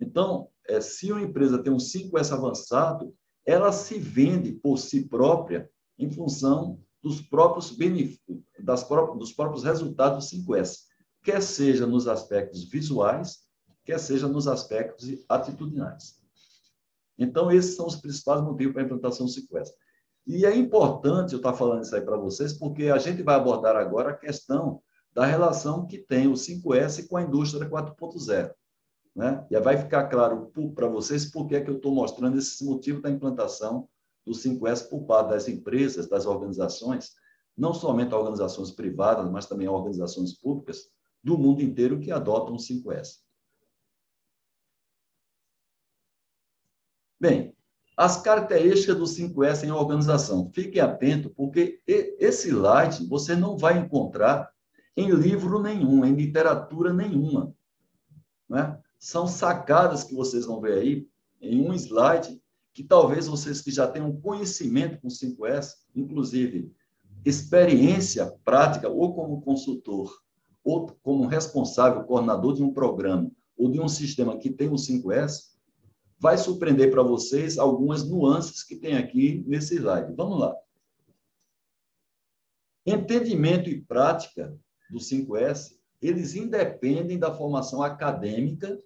Então, 0.00 0.48
é, 0.66 0.80
se 0.80 1.12
uma 1.12 1.20
empresa 1.20 1.62
tem 1.62 1.72
um 1.72 1.76
5S 1.76 2.32
avançado, 2.32 3.14
ela 3.44 3.70
se 3.72 3.98
vende 3.98 4.52
por 4.52 4.78
si 4.78 5.06
própria 5.06 5.70
em 5.98 6.10
função 6.10 6.80
dos 7.04 7.20
próprios 7.20 7.70
benefícios, 7.70 8.42
das 8.58 8.82
próprias, 8.82 9.18
dos 9.18 9.32
próprios 9.34 9.62
resultados 9.62 10.30
do 10.30 10.36
5S, 10.38 10.78
quer 11.22 11.42
seja 11.42 11.86
nos 11.86 12.08
aspectos 12.08 12.64
visuais, 12.64 13.40
quer 13.84 14.00
seja 14.00 14.26
nos 14.26 14.48
aspectos 14.48 15.06
atitudinais. 15.28 16.18
Então, 17.18 17.52
esses 17.52 17.76
são 17.76 17.86
os 17.86 17.96
principais 17.96 18.40
motivos 18.40 18.72
para 18.72 18.82
a 18.82 18.86
implantação 18.86 19.26
do 19.26 19.32
5S. 19.32 19.68
E 20.26 20.46
é 20.46 20.56
importante 20.56 21.34
eu 21.34 21.36
estar 21.36 21.52
falando 21.52 21.82
isso 21.82 21.94
aí 21.94 22.00
para 22.00 22.16
vocês, 22.16 22.54
porque 22.54 22.84
a 22.84 22.96
gente 22.96 23.22
vai 23.22 23.34
abordar 23.34 23.76
agora 23.76 24.10
a 24.10 24.16
questão 24.16 24.82
da 25.12 25.26
relação 25.26 25.86
que 25.86 25.98
tem 25.98 26.26
o 26.26 26.32
5S 26.32 27.06
com 27.06 27.18
a 27.18 27.22
indústria 27.22 27.68
4.0. 27.68 28.50
Né? 29.14 29.46
E 29.50 29.60
vai 29.60 29.76
ficar 29.76 30.08
claro 30.08 30.50
para 30.74 30.88
vocês 30.88 31.30
por 31.30 31.46
que, 31.46 31.54
é 31.54 31.60
que 31.60 31.68
eu 31.68 31.76
estou 31.76 31.94
mostrando 31.94 32.38
esse 32.38 32.64
motivo 32.64 33.02
da 33.02 33.10
implantação 33.10 33.86
do 34.24 34.32
5S 34.32 34.88
por 34.88 35.04
parte 35.04 35.30
das 35.30 35.48
empresas, 35.48 36.08
das 36.08 36.26
organizações, 36.26 37.12
não 37.56 37.72
somente 37.72 38.14
organizações 38.14 38.70
privadas, 38.70 39.30
mas 39.30 39.46
também 39.46 39.68
organizações 39.68 40.32
públicas 40.32 40.90
do 41.22 41.38
mundo 41.38 41.62
inteiro 41.62 42.00
que 42.00 42.10
adotam 42.10 42.54
o 42.54 42.58
5S. 42.58 43.20
Bem, 47.20 47.54
as 47.96 48.20
características 48.20 48.96
do 48.96 49.04
5S 49.04 49.64
em 49.64 49.70
organização. 49.70 50.50
Fiquem 50.52 50.82
atento, 50.82 51.30
porque 51.30 51.80
esse 51.86 52.48
slide 52.48 53.06
você 53.06 53.36
não 53.36 53.56
vai 53.56 53.78
encontrar 53.78 54.52
em 54.96 55.10
livro 55.10 55.60
nenhum, 55.60 56.04
em 56.04 56.14
literatura 56.14 56.92
nenhuma. 56.92 57.54
Né? 58.48 58.78
São 58.98 59.26
sacadas 59.26 60.04
que 60.04 60.14
vocês 60.14 60.44
vão 60.44 60.60
ver 60.60 60.78
aí 60.78 61.08
em 61.40 61.66
um 61.66 61.72
slide 61.72 62.42
que 62.74 62.82
talvez 62.82 63.28
vocês 63.28 63.60
que 63.60 63.70
já 63.70 63.86
tenham 63.86 64.20
conhecimento 64.20 65.00
com 65.00 65.08
5S, 65.08 65.74
inclusive 65.94 66.72
experiência 67.24 68.26
prática, 68.44 68.88
ou 68.88 69.14
como 69.14 69.40
consultor, 69.40 70.12
ou 70.62 70.88
como 71.02 71.26
responsável, 71.26 72.02
coordenador 72.04 72.54
de 72.54 72.62
um 72.62 72.72
programa, 72.72 73.30
ou 73.56 73.70
de 73.70 73.80
um 73.80 73.88
sistema 73.88 74.36
que 74.36 74.50
tem 74.50 74.68
o 74.68 74.74
5S, 74.74 75.54
vai 76.18 76.36
surpreender 76.36 76.90
para 76.90 77.02
vocês 77.02 77.58
algumas 77.58 78.02
nuances 78.08 78.62
que 78.62 78.76
tem 78.76 78.96
aqui 78.96 79.44
nesse 79.46 79.76
slide. 79.76 80.12
Vamos 80.14 80.40
lá. 80.40 80.54
Entendimento 82.84 83.70
e 83.70 83.80
prática 83.80 84.54
do 84.90 84.98
5S, 84.98 85.78
eles 86.02 86.34
independem 86.34 87.18
da 87.18 87.32
formação 87.32 87.82
acadêmica, 87.82 88.78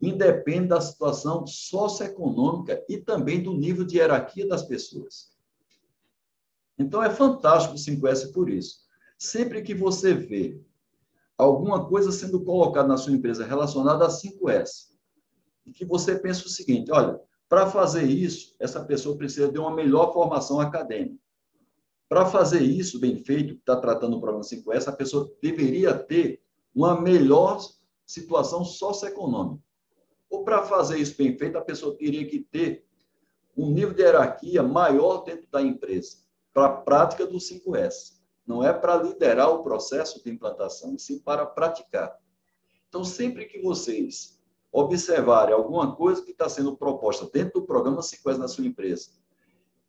independem 0.00 0.68
da 0.68 0.80
situação 0.80 1.46
socioeconômica 1.46 2.84
e 2.88 2.98
também 2.98 3.42
do 3.42 3.54
nível 3.54 3.84
de 3.84 3.96
hierarquia 3.96 4.46
das 4.46 4.62
pessoas. 4.62 5.34
Então, 6.78 7.02
é 7.02 7.10
fantástico 7.10 7.74
o 7.74 7.78
5S 7.78 8.32
por 8.32 8.50
isso. 8.50 8.80
Sempre 9.18 9.62
que 9.62 9.74
você 9.74 10.12
vê 10.12 10.60
alguma 11.38 11.86
coisa 11.88 12.12
sendo 12.12 12.44
colocada 12.44 12.86
na 12.86 12.96
sua 12.96 13.12
empresa 13.12 13.44
relacionada 13.44 14.04
a 14.04 14.10
5S, 14.10 14.90
e 15.64 15.72
que 15.72 15.84
você 15.84 16.16
pensa 16.16 16.46
o 16.46 16.50
seguinte: 16.50 16.92
olha, 16.92 17.18
para 17.48 17.70
fazer 17.70 18.04
isso, 18.04 18.54
essa 18.58 18.84
pessoa 18.84 19.16
precisa 19.16 19.50
de 19.50 19.58
uma 19.58 19.74
melhor 19.74 20.12
formação 20.12 20.60
acadêmica. 20.60 21.18
Para 22.08 22.26
fazer 22.26 22.60
isso 22.62 23.00
bem 23.00 23.16
feito, 23.16 23.54
está 23.54 23.76
tratando 23.76 24.16
o 24.16 24.20
problema 24.20 24.44
5S, 24.44 24.86
a 24.86 24.92
pessoa 24.92 25.32
deveria 25.42 25.92
ter 25.92 26.40
uma 26.74 27.00
melhor 27.00 27.58
situação 28.04 28.64
socioeconômica. 28.64 29.62
Ou 30.28 30.44
para 30.44 30.62
fazer 30.62 30.98
isso 30.98 31.16
bem 31.16 31.36
feito, 31.36 31.56
a 31.56 31.62
pessoa 31.62 31.96
teria 31.96 32.26
que 32.26 32.40
ter 32.40 32.84
um 33.56 33.70
nível 33.70 33.94
de 33.94 34.02
hierarquia 34.02 34.62
maior 34.62 35.24
dentro 35.24 35.48
da 35.50 35.62
empresa, 35.62 36.18
para 36.52 36.66
a 36.66 36.72
prática 36.72 37.26
do 37.26 37.38
5S. 37.38 38.16
não 38.46 38.62
é 38.62 38.72
para 38.72 39.02
liderar 39.02 39.50
o 39.50 39.62
processo 39.62 40.22
de 40.22 40.30
implantação, 40.30 40.96
sim 40.98 41.18
para 41.18 41.44
praticar. 41.44 42.16
Então, 42.88 43.04
sempre 43.04 43.46
que 43.46 43.60
vocês 43.60 44.38
observarem 44.70 45.54
alguma 45.54 45.96
coisa 45.96 46.22
que 46.22 46.30
está 46.30 46.48
sendo 46.48 46.76
proposta 46.76 47.28
dentro 47.32 47.60
do 47.60 47.66
programa 47.66 48.00
5S 48.00 48.36
na 48.36 48.46
sua 48.46 48.66
empresa, 48.66 49.10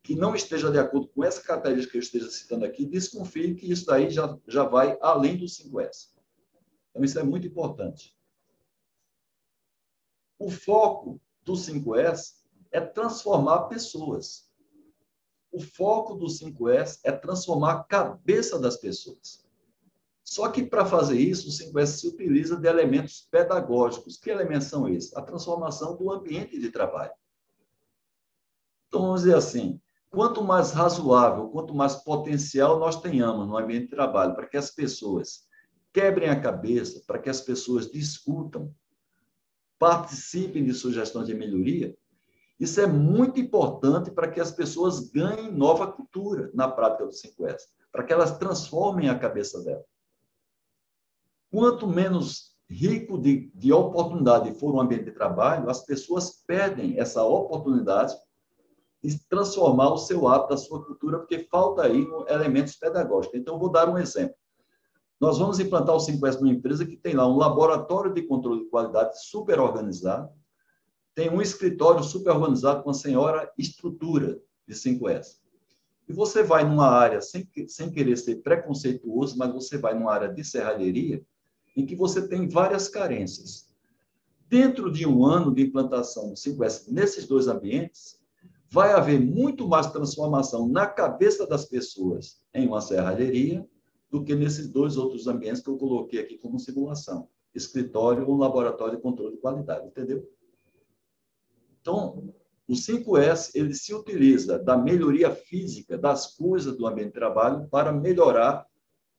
que 0.02 0.14
não 0.14 0.34
esteja 0.34 0.70
de 0.70 0.78
acordo 0.78 1.08
com 1.08 1.22
essa 1.22 1.42
característica 1.42 1.92
que 1.92 1.98
eu 1.98 2.02
esteja 2.02 2.30
citando 2.30 2.64
aqui, 2.64 2.86
desconfie 2.86 3.54
que 3.54 3.70
isso 3.70 3.86
daí 3.86 4.10
já, 4.10 4.36
já 4.46 4.64
vai 4.64 4.98
além 5.00 5.36
do 5.36 5.44
5S. 5.44 6.08
Então, 6.90 7.04
isso 7.04 7.18
é 7.18 7.22
muito 7.22 7.46
importante. 7.46 8.17
O 10.38 10.50
foco 10.50 11.20
do 11.44 11.54
5S 11.54 12.34
é 12.70 12.80
transformar 12.80 13.64
pessoas. 13.64 14.48
O 15.50 15.60
foco 15.60 16.14
do 16.14 16.26
5S 16.26 17.00
é 17.02 17.10
transformar 17.10 17.72
a 17.72 17.84
cabeça 17.84 18.58
das 18.58 18.76
pessoas. 18.76 19.44
Só 20.22 20.48
que 20.50 20.62
para 20.62 20.84
fazer 20.84 21.18
isso, 21.18 21.48
o 21.48 21.72
5S 21.72 21.86
se 21.86 22.08
utiliza 22.08 22.56
de 22.56 22.68
elementos 22.68 23.26
pedagógicos. 23.30 24.18
Que 24.18 24.28
elementos 24.30 24.68
são 24.68 24.86
esses? 24.86 25.16
A 25.16 25.22
transformação 25.22 25.96
do 25.96 26.12
ambiente 26.12 26.58
de 26.58 26.70
trabalho. 26.70 27.12
Então, 28.86 29.00
vamos 29.00 29.22
dizer 29.22 29.36
assim, 29.36 29.80
quanto 30.10 30.44
mais 30.44 30.72
razoável, 30.72 31.48
quanto 31.48 31.74
mais 31.74 31.96
potencial 31.96 32.78
nós 32.78 33.00
tenhamos 33.00 33.46
no 33.46 33.56
ambiente 33.56 33.84
de 33.84 33.90
trabalho, 33.90 34.34
para 34.34 34.46
que 34.46 34.56
as 34.58 34.70
pessoas 34.70 35.46
quebrem 35.92 36.28
a 36.28 36.40
cabeça, 36.40 37.02
para 37.06 37.18
que 37.18 37.30
as 37.30 37.40
pessoas 37.40 37.90
discutam, 37.90 38.74
participem 39.78 40.64
de 40.64 40.74
sugestões 40.74 41.26
de 41.26 41.34
melhoria, 41.34 41.96
isso 42.58 42.80
é 42.80 42.86
muito 42.86 43.38
importante 43.38 44.10
para 44.10 44.28
que 44.28 44.40
as 44.40 44.50
pessoas 44.50 45.10
ganhem 45.10 45.52
nova 45.52 45.86
cultura 45.86 46.50
na 46.52 46.68
prática 46.68 47.06
do 47.06 47.12
5S, 47.12 47.60
para 47.92 48.02
que 48.02 48.12
elas 48.12 48.36
transformem 48.36 49.08
a 49.08 49.18
cabeça 49.18 49.62
dela. 49.62 49.84
Quanto 51.50 51.86
menos 51.86 52.56
rico 52.68 53.16
de, 53.16 53.50
de 53.54 53.72
oportunidade 53.72 54.52
for 54.58 54.74
o 54.74 54.80
ambiente 54.80 55.04
de 55.04 55.12
trabalho, 55.12 55.70
as 55.70 55.84
pessoas 55.84 56.42
perdem 56.46 56.98
essa 56.98 57.22
oportunidade 57.22 58.14
de 59.02 59.18
transformar 59.28 59.92
o 59.92 59.96
seu 59.96 60.26
hábito, 60.26 60.54
a 60.54 60.58
sua 60.58 60.84
cultura, 60.84 61.18
porque 61.18 61.46
falta 61.50 61.82
aí 61.82 62.04
elementos 62.28 62.74
pedagógicos. 62.74 63.38
Então, 63.38 63.58
vou 63.58 63.70
dar 63.70 63.88
um 63.88 63.96
exemplo. 63.96 64.34
Nós 65.20 65.38
vamos 65.38 65.58
implantar 65.58 65.96
o 65.96 65.98
5S 65.98 66.40
numa 66.40 66.52
empresa 66.52 66.86
que 66.86 66.96
tem 66.96 67.14
lá 67.14 67.26
um 67.26 67.36
laboratório 67.36 68.12
de 68.12 68.22
controle 68.22 68.64
de 68.64 68.70
qualidade 68.70 69.20
super 69.24 69.58
organizado, 69.58 70.30
tem 71.14 71.28
um 71.28 71.42
escritório 71.42 72.04
super 72.04 72.30
organizado 72.30 72.84
com 72.84 72.90
a 72.90 72.94
senhora 72.94 73.50
estrutura 73.58 74.40
de 74.66 74.74
5S. 74.74 75.38
E 76.08 76.12
você 76.12 76.44
vai 76.44 76.64
numa 76.64 76.88
área, 76.88 77.20
sem, 77.20 77.48
sem 77.66 77.90
querer 77.90 78.16
ser 78.16 78.36
preconceituoso, 78.36 79.36
mas 79.36 79.52
você 79.52 79.76
vai 79.76 79.94
numa 79.94 80.12
área 80.12 80.32
de 80.32 80.44
serralheria, 80.44 81.20
em 81.76 81.84
que 81.84 81.96
você 81.96 82.26
tem 82.26 82.48
várias 82.48 82.88
carências. 82.88 83.68
Dentro 84.48 84.90
de 84.90 85.06
um 85.06 85.24
ano 85.24 85.52
de 85.52 85.62
implantação 85.62 86.28
do 86.28 86.34
5S 86.34 86.84
nesses 86.88 87.26
dois 87.26 87.48
ambientes, 87.48 88.18
vai 88.70 88.92
haver 88.92 89.20
muito 89.20 89.66
mais 89.66 89.88
transformação 89.88 90.68
na 90.68 90.86
cabeça 90.86 91.46
das 91.46 91.64
pessoas 91.64 92.40
em 92.54 92.66
uma 92.66 92.80
serralheria 92.80 93.66
do 94.10 94.24
que 94.24 94.34
nesses 94.34 94.68
dois 94.68 94.96
outros 94.96 95.26
ambientes 95.26 95.62
que 95.62 95.68
eu 95.68 95.76
coloquei 95.76 96.20
aqui 96.20 96.38
como 96.38 96.58
simulação, 96.58 97.28
escritório 97.54 98.26
ou 98.28 98.36
laboratório 98.36 98.96
de 98.96 99.02
controle 99.02 99.34
de 99.34 99.40
qualidade, 99.40 99.86
entendeu? 99.86 100.28
Então, 101.80 102.34
o 102.66 102.74
5S 102.74 103.52
ele 103.54 103.74
se 103.74 103.94
utiliza 103.94 104.58
da 104.58 104.76
melhoria 104.76 105.34
física 105.34 105.96
das 105.96 106.36
coisas 106.36 106.76
do 106.76 106.86
ambiente 106.86 107.08
de 107.08 107.14
trabalho 107.14 107.66
para 107.68 107.92
melhorar 107.92 108.66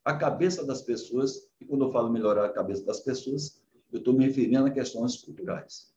a 0.06 0.16
cabeça 0.16 0.66
das 0.66 0.82
pessoas. 0.82 1.50
E 1.60 1.66
quando 1.66 1.86
eu 1.86 1.92
falo 1.92 2.12
melhorar 2.12 2.46
a 2.46 2.54
cabeça 2.54 2.86
das 2.86 3.00
pessoas, 3.00 3.62
eu 3.92 4.00
estou 4.00 4.14
me 4.14 4.26
referindo 4.26 4.66
a 4.66 4.72
questões 4.72 5.18
culturais. 5.18 5.94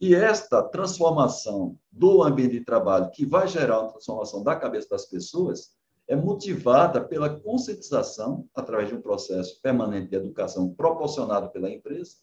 E 0.00 0.14
esta 0.14 0.62
transformação 0.62 1.78
do 1.90 2.22
ambiente 2.22 2.58
de 2.58 2.64
trabalho, 2.64 3.10
que 3.10 3.24
vai 3.24 3.46
gerar 3.46 3.80
uma 3.80 3.92
transformação 3.92 4.42
da 4.42 4.56
cabeça 4.56 4.88
das 4.88 5.06
pessoas, 5.06 5.76
é 6.08 6.16
motivada 6.16 7.00
pela 7.00 7.40
conscientização, 7.40 8.48
através 8.54 8.88
de 8.88 8.94
um 8.94 9.00
processo 9.00 9.60
permanente 9.62 10.08
de 10.08 10.16
educação 10.16 10.72
proporcionado 10.74 11.50
pela 11.50 11.70
empresa, 11.70 12.16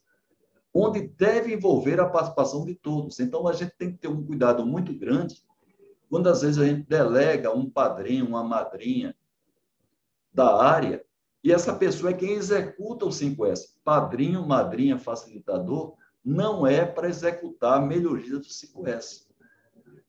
onde 0.73 1.07
deve 1.07 1.53
envolver 1.53 1.99
a 1.99 2.09
participação 2.09 2.65
de 2.65 2.75
todos. 2.75 3.19
Então, 3.19 3.47
a 3.47 3.53
gente 3.53 3.73
tem 3.77 3.91
que 3.91 3.97
ter 3.97 4.07
um 4.07 4.23
cuidado 4.23 4.65
muito 4.65 4.93
grande 4.93 5.43
quando, 6.09 6.27
às 6.27 6.41
vezes, 6.41 6.57
a 6.57 6.65
gente 6.65 6.87
delega 6.87 7.55
um 7.55 7.69
padrinho, 7.69 8.27
uma 8.27 8.43
madrinha 8.43 9.15
da 10.33 10.61
área, 10.61 11.03
e 11.43 11.51
essa 11.51 11.73
pessoa 11.73 12.11
é 12.11 12.13
quem 12.13 12.33
executa 12.33 13.05
o 13.05 13.09
5S. 13.09 13.75
Padrinho, 13.83 14.45
madrinha, 14.45 14.97
facilitador, 14.97 15.95
não 16.23 16.67
é 16.67 16.85
para 16.85 17.07
executar 17.07 17.77
a 17.77 17.81
melhoria 17.81 18.37
do 18.37 18.45
5S. 18.45 19.25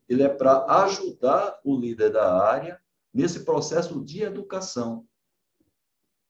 Ele 0.09 0.22
é 0.24 0.28
para 0.28 0.64
ajudar 0.83 1.61
o 1.64 1.78
líder 1.78 2.11
da 2.11 2.42
área 2.42 2.80
nesse 3.12 3.44
processo 3.44 4.05
de 4.05 4.23
educação. 4.23 5.07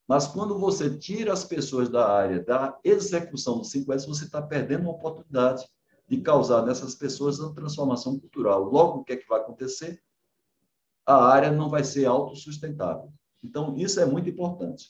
Mas 0.07 0.27
quando 0.27 0.59
você 0.59 0.97
tira 0.97 1.31
as 1.31 1.43
pessoas 1.43 1.89
da 1.89 2.09
área 2.09 2.43
da 2.43 2.77
execução 2.83 3.59
do 3.59 3.63
5S, 3.63 4.07
você 4.07 4.25
está 4.25 4.41
perdendo 4.41 4.81
uma 4.81 4.91
oportunidade 4.91 5.65
de 6.07 6.21
causar 6.21 6.65
nessas 6.65 6.95
pessoas 6.95 7.39
uma 7.39 7.55
transformação 7.55 8.19
cultural. 8.19 8.63
Logo, 8.63 8.99
o 8.99 9.03
que 9.03 9.13
é 9.13 9.17
que 9.17 9.27
vai 9.27 9.39
acontecer? 9.39 10.03
A 11.05 11.15
área 11.25 11.51
não 11.51 11.69
vai 11.69 11.83
ser 11.83 12.05
autossustentável. 12.05 13.13
Então, 13.41 13.77
isso 13.77 13.99
é 13.99 14.05
muito 14.05 14.29
importante. 14.29 14.89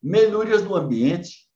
Melhorias 0.00 0.62
do 0.62 0.76
ambiente 0.76 1.50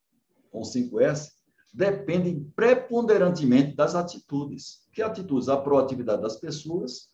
com 0.50 0.62
5S 0.62 1.30
dependem 1.72 2.50
preponderantemente 2.56 3.76
das 3.76 3.94
atitudes. 3.94 4.88
Que 4.92 5.00
atitudes? 5.00 5.48
A 5.48 5.56
proatividade 5.56 6.22
das 6.22 6.36
pessoas, 6.36 7.09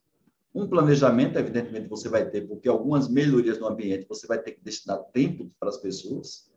um 0.57 0.67
planejamento, 0.67 1.39
evidentemente, 1.39 1.87
você 1.87 2.09
vai 2.09 2.31
ter, 2.31 2.49
porque 2.49 2.67
algumas 2.67 3.09
melhorias 3.09 3.59
no 3.59 3.67
ambiente 3.67 4.09
você 4.09 4.27
vai 4.27 4.39
ter 4.39 4.53
que 4.53 4.65
destinar 4.65 4.99
tempo 5.13 5.51
para 5.61 5.69
as 5.69 5.77
pessoas. 5.77 6.51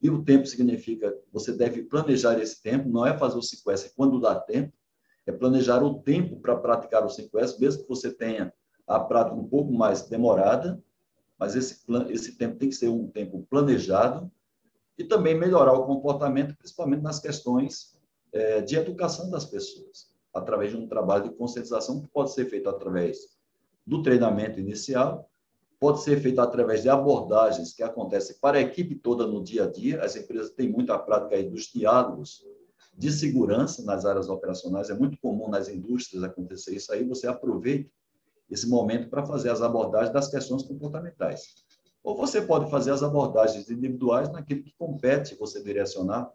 E 0.00 0.08
o 0.08 0.22
tempo 0.22 0.46
significa 0.46 1.12
você 1.32 1.52
deve 1.52 1.82
planejar 1.82 2.38
esse 2.40 2.62
tempo, 2.62 2.88
não 2.88 3.04
é 3.04 3.18
fazer 3.18 3.36
o 3.36 3.40
5S 3.40 3.92
quando 3.96 4.20
dá 4.20 4.36
tempo, 4.36 4.72
é 5.26 5.32
planejar 5.32 5.82
o 5.82 6.00
tempo 6.00 6.36
para 6.36 6.54
praticar 6.54 7.04
o 7.04 7.08
5S, 7.08 7.58
mesmo 7.58 7.82
que 7.82 7.88
você 7.88 8.12
tenha 8.12 8.52
a 8.86 9.00
prática 9.00 9.36
um 9.36 9.48
pouco 9.48 9.72
mais 9.72 10.02
demorada, 10.08 10.80
mas 11.36 11.56
esse, 11.56 11.84
esse 12.10 12.38
tempo 12.38 12.58
tem 12.58 12.68
que 12.68 12.76
ser 12.76 12.88
um 12.88 13.08
tempo 13.08 13.44
planejado 13.50 14.30
e 14.96 15.02
também 15.02 15.36
melhorar 15.36 15.72
o 15.72 15.84
comportamento, 15.84 16.56
principalmente 16.56 17.02
nas 17.02 17.18
questões 17.18 17.98
é, 18.32 18.60
de 18.60 18.76
educação 18.76 19.30
das 19.30 19.44
pessoas, 19.44 20.11
através 20.32 20.70
de 20.70 20.76
um 20.76 20.86
trabalho 20.86 21.24
de 21.24 21.34
conscientização 21.34 22.00
que 22.00 22.08
pode 22.08 22.32
ser 22.32 22.46
feito 22.46 22.68
através 22.68 23.18
do 23.86 24.02
treinamento 24.02 24.58
inicial, 24.58 25.28
pode 25.78 26.02
ser 26.02 26.20
feito 26.20 26.40
através 26.40 26.82
de 26.82 26.88
abordagens 26.88 27.72
que 27.74 27.82
acontecem 27.82 28.36
para 28.40 28.58
a 28.58 28.60
equipe 28.60 28.94
toda 28.94 29.26
no 29.26 29.42
dia 29.42 29.64
a 29.64 29.70
dia. 29.70 30.02
As 30.02 30.14
empresas 30.14 30.50
têm 30.50 30.70
muita 30.70 30.98
prática 30.98 31.34
aí 31.34 31.48
dos 31.48 31.64
diálogos 31.64 32.46
de 32.96 33.10
segurança 33.10 33.82
nas 33.82 34.04
áreas 34.04 34.28
operacionais. 34.28 34.90
É 34.90 34.94
muito 34.94 35.18
comum 35.18 35.48
nas 35.48 35.68
indústrias 35.68 36.22
acontecer 36.22 36.76
isso 36.76 36.92
aí. 36.92 37.04
Você 37.08 37.26
aproveita 37.26 37.90
esse 38.48 38.68
momento 38.68 39.08
para 39.08 39.26
fazer 39.26 39.50
as 39.50 39.60
abordagens 39.60 40.12
das 40.12 40.28
questões 40.28 40.62
comportamentais. 40.62 41.54
Ou 42.04 42.16
você 42.16 42.40
pode 42.40 42.70
fazer 42.70 42.90
as 42.90 43.02
abordagens 43.02 43.70
individuais 43.70 44.30
naquilo 44.30 44.62
que 44.62 44.74
compete 44.76 45.34
você 45.34 45.62
direcionar 45.62 46.30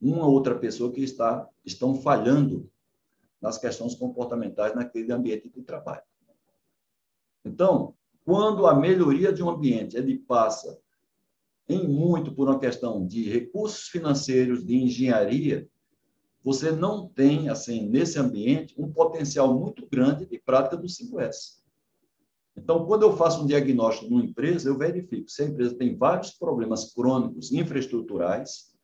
uma 0.00 0.26
ou 0.26 0.32
outra 0.32 0.56
pessoa 0.56 0.92
que 0.92 1.02
está 1.02 1.48
estão 1.64 1.94
falhando 1.94 2.70
nas 3.40 3.58
questões 3.58 3.94
comportamentais 3.94 4.74
naquele 4.74 5.12
ambiente 5.12 5.48
de 5.48 5.62
trabalho. 5.62 6.02
Então, 7.44 7.94
quando 8.24 8.66
a 8.66 8.74
melhoria 8.74 9.32
de 9.32 9.42
um 9.42 9.48
ambiente 9.48 9.96
ele 9.96 10.18
passa 10.18 10.78
em 11.68 11.86
muito 11.86 12.34
por 12.34 12.48
uma 12.48 12.58
questão 12.58 13.06
de 13.06 13.28
recursos 13.28 13.88
financeiros, 13.88 14.64
de 14.64 14.76
engenharia, 14.76 15.68
você 16.42 16.70
não 16.70 17.06
tem, 17.08 17.48
assim, 17.48 17.86
nesse 17.88 18.18
ambiente, 18.18 18.74
um 18.78 18.90
potencial 18.90 19.58
muito 19.58 19.86
grande 19.86 20.24
de 20.24 20.38
prática 20.38 20.76
do 20.76 20.86
5S. 20.86 21.58
Então, 22.56 22.86
quando 22.86 23.02
eu 23.02 23.16
faço 23.16 23.42
um 23.42 23.46
diagnóstico 23.46 24.10
numa 24.10 24.24
empresa, 24.24 24.68
eu 24.68 24.76
verifico 24.76 25.28
se 25.28 25.42
a 25.42 25.46
empresa 25.46 25.74
tem 25.76 25.96
vários 25.96 26.30
problemas 26.30 26.92
crônicos 26.92 27.52
infraestruturais, 27.52 28.74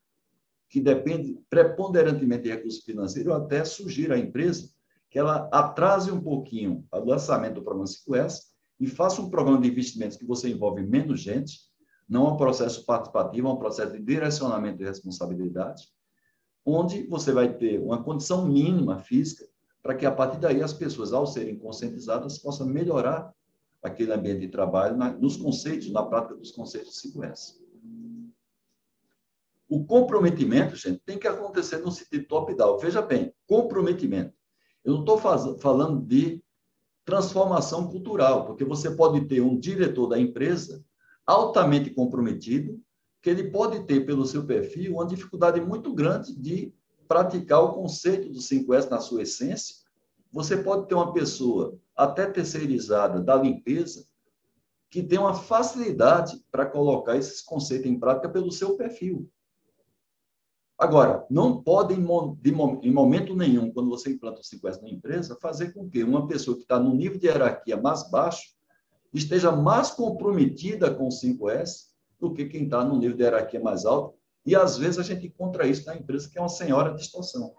que 0.75 0.81
dependem 0.81 1.41
preponderantemente 1.49 2.43
de 2.43 2.51
recursos 2.51 2.83
financeiros, 2.83 3.31
eu 3.31 3.39
até 3.41 3.65
sugiro 3.65 4.13
à 4.13 4.19
empresa 4.19 4.69
que 5.09 5.17
ela 5.17 5.49
atrase 5.53 6.11
um 6.11 6.21
pouquinho 6.21 6.85
o 6.91 6.99
lançamento 6.99 7.55
do 7.55 7.63
programa 7.63 7.87
5S 7.87 8.41
e 8.81 8.89
faça 8.89 9.23
um 9.23 9.31
programa 9.31 9.61
de 9.61 9.69
investimentos 9.69 10.17
que 10.17 10.27
você 10.27 10.49
envolve 10.49 10.83
menos 10.83 11.21
gente, 11.21 11.61
não 12.09 12.27
é 12.27 12.33
um 12.33 12.37
processo 12.37 12.85
participativo, 12.85 13.47
é 13.47 13.53
um 13.53 13.57
processo 13.57 13.93
de 13.93 14.03
direcionamento 14.03 14.79
de 14.79 14.85
responsabilidade, 14.85 15.85
onde 16.67 17.07
você 17.07 17.31
vai 17.31 17.57
ter 17.57 17.81
uma 17.81 18.03
condição 18.03 18.45
mínima 18.45 18.99
física 18.99 19.47
para 19.81 19.95
que, 19.95 20.05
a 20.05 20.11
partir 20.11 20.41
daí, 20.41 20.61
as 20.61 20.73
pessoas, 20.73 21.13
ao 21.13 21.25
serem 21.25 21.57
conscientizadas, 21.57 22.39
possam 22.39 22.67
melhorar 22.67 23.33
aquele 23.81 24.13
ambiente 24.13 24.41
de 24.41 24.49
trabalho 24.49 24.97
nos 25.21 25.37
conceitos, 25.37 25.89
na 25.93 26.03
prática 26.03 26.35
dos 26.35 26.51
conceitos 26.51 27.01
de 27.01 27.13
5S. 27.13 27.64
O 29.75 29.85
comprometimento, 29.85 30.77
gente, 30.77 31.01
tem 31.05 31.19
que 31.19 31.27
acontecer 31.27 31.79
no 31.79 31.91
sentido 31.91 32.29
top-down. 32.29 32.79
Veja 32.79 33.03
bem, 33.03 33.35
comprometimento. 33.45 34.33
Eu 34.85 34.93
não 34.93 35.01
estou 35.01 35.19
falando 35.59 36.01
de 36.01 36.41
transformação 37.05 37.89
cultural, 37.89 38.47
porque 38.47 38.65
você 38.65 38.89
pode 38.93 39.27
ter 39.27 39.41
um 39.41 39.59
diretor 39.59 40.07
da 40.07 40.17
empresa 40.17 40.81
altamente 41.27 41.91
comprometido, 41.91 42.81
que 43.21 43.29
ele 43.29 43.51
pode 43.51 43.85
ter, 43.85 44.07
pelo 44.07 44.25
seu 44.25 44.47
perfil, 44.47 44.93
uma 44.93 45.07
dificuldade 45.09 45.61
muito 45.61 45.93
grande 45.93 46.33
de 46.39 46.73
praticar 47.09 47.65
o 47.65 47.73
conceito 47.73 48.29
do 48.29 48.39
5S 48.39 48.89
na 48.89 49.01
sua 49.01 49.23
essência. 49.23 49.75
Você 50.31 50.57
pode 50.57 50.87
ter 50.87 50.95
uma 50.95 51.13
pessoa 51.13 51.77
até 51.97 52.27
terceirizada 52.27 53.21
da 53.21 53.35
limpeza, 53.35 54.07
que 54.89 55.03
tem 55.03 55.19
uma 55.19 55.35
facilidade 55.35 56.41
para 56.53 56.65
colocar 56.65 57.17
esses 57.17 57.41
conceitos 57.41 57.91
em 57.91 57.99
prática 57.99 58.29
pelo 58.29 58.53
seu 58.53 58.77
perfil. 58.77 59.29
Agora, 60.85 61.25
não 61.31 61.63
pode, 61.63 61.95
em 61.95 62.93
momento 62.93 63.35
nenhum, 63.35 63.71
quando 63.73 63.89
você 63.89 64.11
implanta 64.11 64.41
o 64.41 64.43
5S 64.43 64.83
na 64.83 64.91
empresa, 64.91 65.35
fazer 65.41 65.73
com 65.73 65.89
que 65.89 66.05
uma 66.05 66.27
pessoa 66.27 66.59
que 66.59 66.65
está 66.65 66.79
no 66.79 66.95
nível 66.95 67.19
de 67.19 67.27
hierarquia 67.27 67.81
mais 67.81 68.11
baixo 68.11 68.55
esteja 69.11 69.51
mais 69.51 69.91
comprometida 69.91 70.95
com 70.95 71.07
o 71.07 71.09
5S 71.09 71.87
do 72.21 72.35
que 72.35 72.45
quem 72.45 72.65
está 72.65 72.85
no 72.85 72.99
nível 72.99 73.17
de 73.17 73.23
hierarquia 73.23 73.61
mais 73.61 73.87
alto. 73.87 74.19
E, 74.45 74.55
às 74.55 74.77
vezes, 74.77 74.99
a 74.99 75.03
gente 75.03 75.27
encontra 75.27 75.67
isso 75.67 75.87
na 75.87 75.97
empresa, 75.97 76.29
que 76.29 76.37
é 76.37 76.43
uma 76.43 76.51
senhora 76.51 76.95
distorção. 76.95 77.55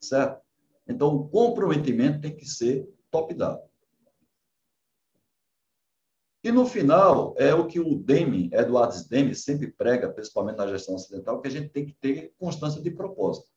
Certo? 0.00 0.40
Então, 0.88 1.14
o 1.14 1.28
comprometimento 1.28 2.22
tem 2.22 2.34
que 2.34 2.46
ser 2.46 2.88
top-down. 3.10 3.58
E 6.44 6.52
no 6.52 6.66
final, 6.66 7.34
é 7.38 7.54
o 7.54 7.66
que 7.66 7.80
o 7.80 7.96
Deming, 7.96 8.50
Edward 8.52 9.08
Deming, 9.08 9.32
sempre 9.32 9.72
prega, 9.72 10.10
principalmente 10.10 10.58
na 10.58 10.66
gestão 10.66 10.94
ocidental, 10.94 11.40
que 11.40 11.48
a 11.48 11.50
gente 11.50 11.70
tem 11.70 11.86
que 11.86 11.94
ter 11.94 12.34
constância 12.38 12.82
de 12.82 12.90
propósito. 12.90 13.48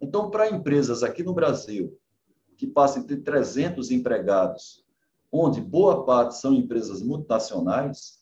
Então, 0.00 0.28
para 0.28 0.50
empresas 0.50 1.04
aqui 1.04 1.22
no 1.22 1.32
Brasil, 1.32 1.96
que 2.56 2.66
passam 2.66 3.04
entre 3.04 3.18
300 3.18 3.92
empregados, 3.92 4.84
onde 5.30 5.60
boa 5.60 6.04
parte 6.04 6.36
são 6.36 6.52
empresas 6.52 7.00
multinacionais, 7.00 8.20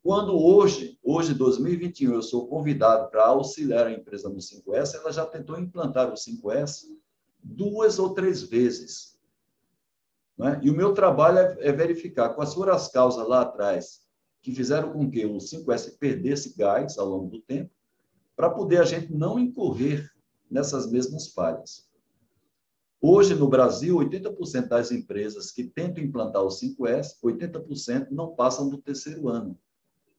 quando 0.00 0.38
hoje, 0.38 0.96
hoje 1.02 1.34
2021, 1.34 2.14
eu 2.14 2.22
sou 2.22 2.46
convidado 2.46 3.10
para 3.10 3.26
auxiliar 3.26 3.88
a 3.88 3.92
empresa 3.92 4.28
no 4.28 4.36
5S, 4.36 4.94
ela 4.94 5.10
já 5.10 5.26
tentou 5.26 5.58
implantar 5.58 6.08
o 6.08 6.14
5S 6.14 6.84
duas 7.42 7.98
ou 7.98 8.14
três 8.14 8.42
vezes. 8.42 9.17
Né? 10.38 10.60
E 10.62 10.70
o 10.70 10.74
meu 10.74 10.94
trabalho 10.94 11.38
é, 11.38 11.56
é 11.60 11.72
verificar 11.72 12.30
quais 12.30 12.54
foram 12.54 12.72
as 12.72 12.88
causas 12.88 13.26
lá 13.26 13.42
atrás 13.42 14.06
que 14.40 14.54
fizeram 14.54 14.92
com 14.92 15.10
que 15.10 15.26
o 15.26 15.38
5S 15.38 15.98
perdesse 15.98 16.56
gás 16.56 16.96
ao 16.96 17.08
longo 17.08 17.28
do 17.28 17.40
tempo, 17.40 17.70
para 18.36 18.48
poder 18.48 18.80
a 18.80 18.84
gente 18.84 19.12
não 19.12 19.38
incorrer 19.38 20.08
nessas 20.48 20.90
mesmas 20.90 21.28
falhas. 21.28 21.88
Hoje, 23.00 23.34
no 23.34 23.48
Brasil, 23.48 23.96
80% 23.96 24.68
das 24.68 24.90
empresas 24.90 25.50
que 25.50 25.64
tentam 25.64 26.02
implantar 26.02 26.42
o 26.42 26.48
5S, 26.48 27.16
80% 27.22 28.10
não 28.10 28.34
passam 28.34 28.68
do 28.68 28.78
terceiro 28.78 29.28
ano. 29.28 29.58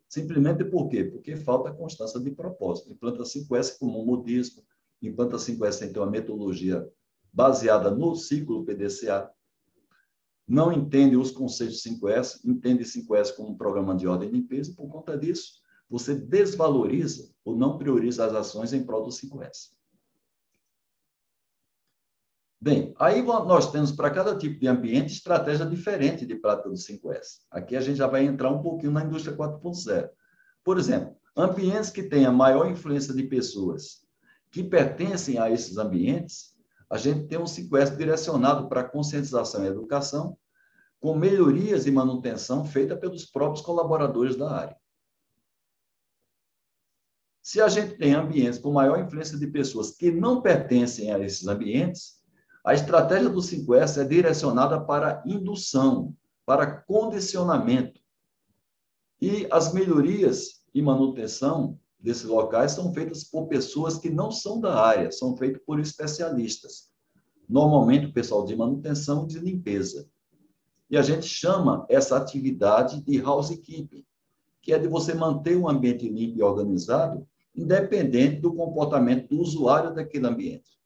Simplesmente 0.07 0.63
por 0.63 0.89
quê? 0.89 1.03
Porque 1.03 1.35
falta 1.35 1.71
constância 1.71 2.19
de 2.19 2.31
propósito. 2.31 2.91
Implanta 2.91 3.23
5S 3.23 3.77
como 3.77 4.01
um 4.01 4.05
modismo, 4.05 4.63
implanta 5.01 5.37
5S 5.37 5.71
sem 5.73 5.93
ter 5.93 5.99
uma 5.99 6.09
metodologia 6.09 6.87
baseada 7.31 7.91
no 7.91 8.15
ciclo 8.15 8.65
PDCA, 8.65 9.29
não 10.49 10.73
entende 10.73 11.15
os 11.15 11.29
conceitos 11.29 11.83
5S, 11.83 12.43
entende 12.43 12.83
5S 12.83 13.35
como 13.35 13.49
um 13.49 13.57
programa 13.57 13.95
de 13.95 14.07
ordem 14.07 14.29
e 14.29 14.31
limpeza, 14.31 14.73
por 14.75 14.89
conta 14.89 15.15
disso, 15.15 15.61
você 15.87 16.15
desvaloriza 16.15 17.31
ou 17.45 17.55
não 17.55 17.77
prioriza 17.77 18.25
as 18.25 18.33
ações 18.33 18.73
em 18.73 18.83
prol 18.83 19.03
do 19.03 19.11
5S. 19.11 19.69
Bem, 22.59 22.93
aí 22.99 23.21
nós 23.21 23.71
temos 23.71 23.91
para 23.91 24.09
cada 24.09 24.35
tipo 24.35 24.59
de 24.59 24.67
ambiente 24.67 25.13
estratégia 25.13 25.65
diferente 25.65 26.25
de 26.25 26.35
prática 26.35 26.67
do 26.67 26.75
5S. 26.75 27.41
Aqui 27.49 27.75
a 27.75 27.81
gente 27.81 27.97
já 27.97 28.07
vai 28.07 28.25
entrar 28.25 28.49
um 28.49 28.61
pouquinho 28.61 28.91
na 28.91 29.05
indústria 29.05 29.37
4.0. 29.37 30.09
Por 30.63 30.77
exemplo, 30.77 31.15
ambientes 31.37 31.89
que 31.89 32.03
tenham 32.03 32.33
maior 32.33 32.69
influência 32.69 33.13
de 33.13 33.23
pessoas 33.23 34.05
que 34.51 34.63
pertencem 34.63 35.37
a 35.37 35.49
esses 35.49 35.77
ambientes, 35.77 36.55
a 36.89 36.97
gente 36.97 37.27
tem 37.27 37.37
um 37.37 37.43
5S 37.43 37.95
direcionado 37.95 38.67
para 38.67 38.83
conscientização 38.83 39.63
e 39.63 39.67
educação, 39.67 40.37
com 40.99 41.15
melhorias 41.15 41.85
e 41.85 41.91
manutenção 41.91 42.65
feita 42.65 42.95
pelos 42.97 43.25
próprios 43.25 43.63
colaboradores 43.63 44.35
da 44.35 44.51
área. 44.51 44.77
Se 47.41 47.61
a 47.61 47.69
gente 47.69 47.97
tem 47.97 48.13
ambientes 48.13 48.59
com 48.59 48.71
maior 48.71 48.99
influência 48.99 49.37
de 49.37 49.47
pessoas 49.47 49.91
que 49.91 50.11
não 50.11 50.41
pertencem 50.41 51.11
a 51.11 51.19
esses 51.19 51.47
ambientes, 51.47 52.19
a 52.65 52.73
estratégia 52.73 53.29
do 53.29 53.39
5S 53.39 54.01
é 54.01 54.03
direcionada 54.03 54.79
para 54.81 55.23
indução, 55.25 56.15
para 56.45 56.67
condicionamento. 56.67 58.01
E 59.21 59.47
as 59.51 59.73
melhorias 59.73 60.63
e 60.73 60.81
manutenção 60.81 61.79
desses 61.99 62.23
locais 62.23 62.71
são 62.71 62.93
feitas 62.93 63.23
por 63.23 63.47
pessoas 63.47 63.97
que 63.97 64.09
não 64.09 64.31
são 64.31 64.59
da 64.59 64.81
área, 64.81 65.11
são 65.11 65.35
feitas 65.35 65.61
por 65.65 65.79
especialistas. 65.79 66.89
Normalmente, 67.47 68.05
o 68.05 68.13
pessoal 68.13 68.45
de 68.45 68.55
manutenção 68.55 69.25
e 69.25 69.27
de 69.27 69.39
limpeza. 69.39 70.07
E 70.89 70.97
a 70.97 71.01
gente 71.01 71.25
chama 71.25 71.85
essa 71.89 72.15
atividade 72.15 73.01
de 73.01 73.21
housekeeping, 73.21 74.05
que 74.61 74.73
é 74.73 74.79
de 74.79 74.87
você 74.87 75.13
manter 75.13 75.57
um 75.57 75.67
ambiente 75.67 76.07
limpo 76.07 76.39
e 76.39 76.43
organizado, 76.43 77.27
independente 77.55 78.39
do 78.39 78.53
comportamento 78.53 79.27
do 79.29 79.41
usuário 79.41 79.93
daquele 79.93 80.27
ambiente. 80.27 80.79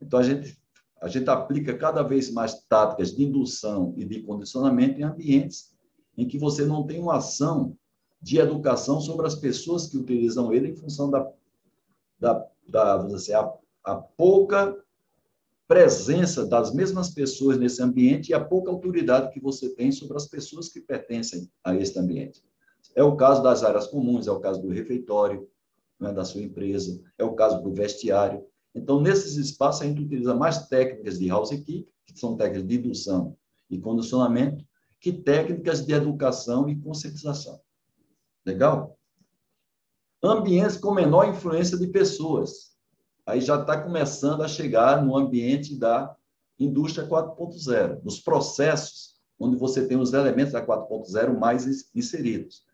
Então, 0.00 0.18
a 0.18 0.22
gente, 0.22 0.58
a 1.00 1.08
gente 1.08 1.28
aplica 1.28 1.76
cada 1.76 2.02
vez 2.02 2.30
mais 2.30 2.62
táticas 2.68 3.14
de 3.14 3.24
indução 3.24 3.92
e 3.96 4.04
de 4.04 4.22
condicionamento 4.22 5.00
em 5.00 5.04
ambientes 5.04 5.72
em 6.16 6.26
que 6.26 6.38
você 6.38 6.64
não 6.64 6.86
tem 6.86 7.00
uma 7.00 7.16
ação 7.16 7.76
de 8.22 8.38
educação 8.38 9.00
sobre 9.00 9.26
as 9.26 9.34
pessoas 9.34 9.88
que 9.88 9.98
utilizam 9.98 10.52
ele 10.52 10.68
em 10.68 10.76
função 10.76 11.10
da, 11.10 11.28
da, 12.18 12.46
da 12.68 12.96
vamos 12.96 13.22
dizer, 13.22 13.34
a, 13.34 13.52
a 13.84 13.96
pouca 13.96 14.78
presença 15.66 16.46
das 16.46 16.72
mesmas 16.72 17.10
pessoas 17.10 17.58
nesse 17.58 17.82
ambiente 17.82 18.28
e 18.28 18.34
a 18.34 18.44
pouca 18.44 18.70
autoridade 18.70 19.32
que 19.32 19.40
você 19.40 19.70
tem 19.70 19.90
sobre 19.90 20.16
as 20.16 20.26
pessoas 20.26 20.68
que 20.68 20.80
pertencem 20.80 21.50
a 21.64 21.74
este 21.74 21.98
ambiente. 21.98 22.44
É 22.94 23.02
o 23.02 23.16
caso 23.16 23.42
das 23.42 23.64
áreas 23.64 23.86
comuns, 23.86 24.26
é 24.26 24.30
o 24.30 24.38
caso 24.38 24.60
do 24.60 24.68
refeitório, 24.68 25.48
né, 25.98 26.12
da 26.12 26.24
sua 26.24 26.42
empresa, 26.42 27.00
é 27.16 27.24
o 27.24 27.34
caso 27.34 27.62
do 27.62 27.72
vestiário. 27.72 28.44
Então, 28.74 29.00
nesses 29.00 29.36
espaços, 29.36 29.82
a 29.82 29.86
gente 29.86 30.02
utiliza 30.02 30.34
mais 30.34 30.68
técnicas 30.68 31.18
de 31.18 31.30
housekeeping, 31.30 31.86
que 32.04 32.18
são 32.18 32.36
técnicas 32.36 32.68
de 32.68 32.76
indução 32.76 33.36
e 33.70 33.78
condicionamento, 33.78 34.64
que 35.00 35.12
técnicas 35.12 35.84
de 35.84 35.92
educação 35.92 36.68
e 36.68 36.76
conscientização. 36.76 37.60
Legal? 38.44 38.98
Ambientes 40.22 40.76
com 40.76 40.94
menor 40.94 41.28
influência 41.28 41.78
de 41.78 41.86
pessoas. 41.88 42.72
Aí 43.26 43.40
já 43.40 43.60
está 43.60 43.80
começando 43.80 44.42
a 44.42 44.48
chegar 44.48 45.04
no 45.04 45.16
ambiente 45.16 45.78
da 45.78 46.16
indústria 46.58 47.08
4.0, 47.08 48.02
nos 48.02 48.20
processos 48.20 49.12
onde 49.38 49.56
você 49.56 49.86
tem 49.86 49.96
os 49.96 50.12
elementos 50.12 50.52
da 50.52 50.64
4.0 50.64 51.38
mais 51.38 51.90
inseridos. 51.94 52.64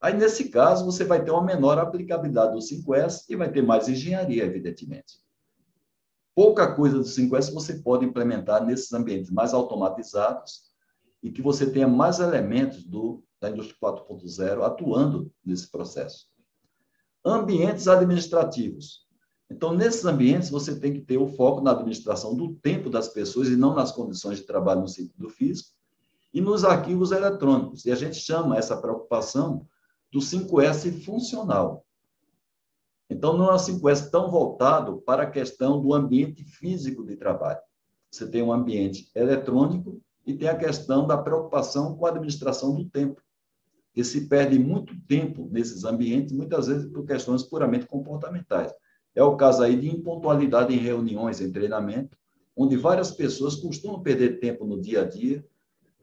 Aí, 0.00 0.14
nesse 0.14 0.50
caso, 0.50 0.84
você 0.84 1.02
vai 1.02 1.24
ter 1.24 1.30
uma 1.30 1.42
menor 1.42 1.78
aplicabilidade 1.78 2.52
do 2.52 2.58
5S 2.58 3.24
e 3.28 3.36
vai 3.36 3.50
ter 3.50 3.62
mais 3.62 3.88
engenharia, 3.88 4.44
evidentemente. 4.44 5.18
Pouca 6.34 6.74
coisa 6.74 6.98
do 6.98 7.04
5S 7.04 7.50
você 7.52 7.74
pode 7.74 8.04
implementar 8.04 8.62
nesses 8.64 8.92
ambientes 8.92 9.30
mais 9.30 9.54
automatizados 9.54 10.64
e 11.22 11.30
que 11.30 11.40
você 11.40 11.70
tenha 11.70 11.88
mais 11.88 12.18
elementos 12.18 12.84
do 12.84 13.23
da 13.44 13.50
indústria 13.50 13.76
4.0 13.82 14.62
atuando 14.62 15.30
nesse 15.44 15.70
processo. 15.70 16.26
Ambientes 17.24 17.86
administrativos. 17.86 19.04
Então, 19.50 19.74
nesses 19.74 20.04
ambientes, 20.06 20.48
você 20.48 20.78
tem 20.80 20.94
que 20.94 21.00
ter 21.00 21.18
o 21.18 21.28
foco 21.28 21.60
na 21.60 21.72
administração 21.72 22.34
do 22.34 22.54
tempo 22.54 22.88
das 22.88 23.08
pessoas 23.08 23.48
e 23.48 23.56
não 23.56 23.74
nas 23.74 23.92
condições 23.92 24.38
de 24.38 24.46
trabalho 24.46 24.80
no 24.80 24.88
sentido 24.88 25.28
físico, 25.28 25.70
e 26.32 26.40
nos 26.40 26.64
arquivos 26.64 27.12
eletrônicos. 27.12 27.84
E 27.84 27.92
a 27.92 27.94
gente 27.94 28.16
chama 28.16 28.56
essa 28.56 28.76
preocupação 28.76 29.68
do 30.10 30.18
5S 30.18 31.04
funcional. 31.04 31.84
Então, 33.10 33.36
não 33.36 33.50
é 33.50 33.54
um 33.54 33.58
5S 33.58 34.10
tão 34.10 34.30
voltado 34.30 35.02
para 35.02 35.24
a 35.24 35.30
questão 35.30 35.80
do 35.80 35.92
ambiente 35.92 36.42
físico 36.42 37.04
de 37.04 37.16
trabalho. 37.16 37.60
Você 38.10 38.26
tem 38.26 38.42
um 38.42 38.52
ambiente 38.52 39.10
eletrônico 39.14 40.00
e 40.26 40.34
tem 40.34 40.48
a 40.48 40.56
questão 40.56 41.06
da 41.06 41.18
preocupação 41.18 41.94
com 41.94 42.06
a 42.06 42.08
administração 42.08 42.74
do 42.74 42.88
tempo 42.88 43.20
que 43.94 44.02
se 44.02 44.26
perde 44.26 44.58
muito 44.58 44.92
tempo 45.06 45.48
nesses 45.52 45.84
ambientes, 45.84 46.32
muitas 46.32 46.66
vezes 46.66 46.90
por 46.90 47.06
questões 47.06 47.44
puramente 47.44 47.86
comportamentais. 47.86 48.74
É 49.14 49.22
o 49.22 49.36
caso 49.36 49.62
aí 49.62 49.80
de 49.80 49.88
impontualidade 49.88 50.74
em 50.74 50.78
reuniões, 50.78 51.40
em 51.40 51.52
treinamento, 51.52 52.18
onde 52.56 52.76
várias 52.76 53.12
pessoas 53.12 53.54
costumam 53.54 54.02
perder 54.02 54.40
tempo 54.40 54.66
no 54.66 54.80
dia 54.80 55.02
a 55.02 55.04
dia, 55.04 55.46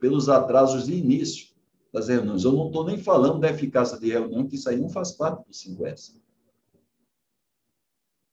pelos 0.00 0.30
atrasos 0.30 0.86
de 0.86 0.94
início 0.94 1.54
das 1.92 2.08
reuniões. 2.08 2.44
Eu 2.44 2.52
não 2.52 2.68
estou 2.68 2.86
nem 2.86 2.96
falando 2.96 3.38
da 3.38 3.50
eficácia 3.50 3.98
de 3.98 4.10
reunião, 4.10 4.46
que 4.46 4.56
isso 4.56 4.70
aí 4.70 4.80
não 4.80 4.88
faz 4.88 5.12
parte 5.12 5.46
do 5.46 5.52
5S. 5.52 6.20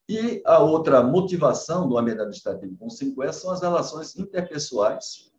E 0.07 0.41
a 0.45 0.59
outra 0.59 1.03
motivação 1.03 1.87
do 1.87 1.97
ambiente 1.97 2.21
administrativo 2.21 2.75
com 2.77 2.87
o 2.87 2.89
5S 2.89 3.33
são 3.33 3.51
as 3.51 3.61
relações 3.61 4.17
interpessoais, 4.17 5.31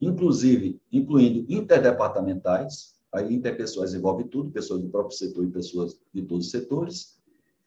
inclusive, 0.00 0.80
incluindo 0.92 1.50
interdepartamentais, 1.52 2.92
aí 3.12 3.34
interpessoais 3.34 3.94
envolve 3.94 4.24
tudo, 4.24 4.50
pessoas 4.50 4.80
do 4.80 4.88
próprio 4.88 5.16
setor 5.16 5.44
e 5.44 5.50
pessoas 5.50 5.98
de 6.12 6.22
todos 6.22 6.46
os 6.46 6.50
setores, 6.50 7.20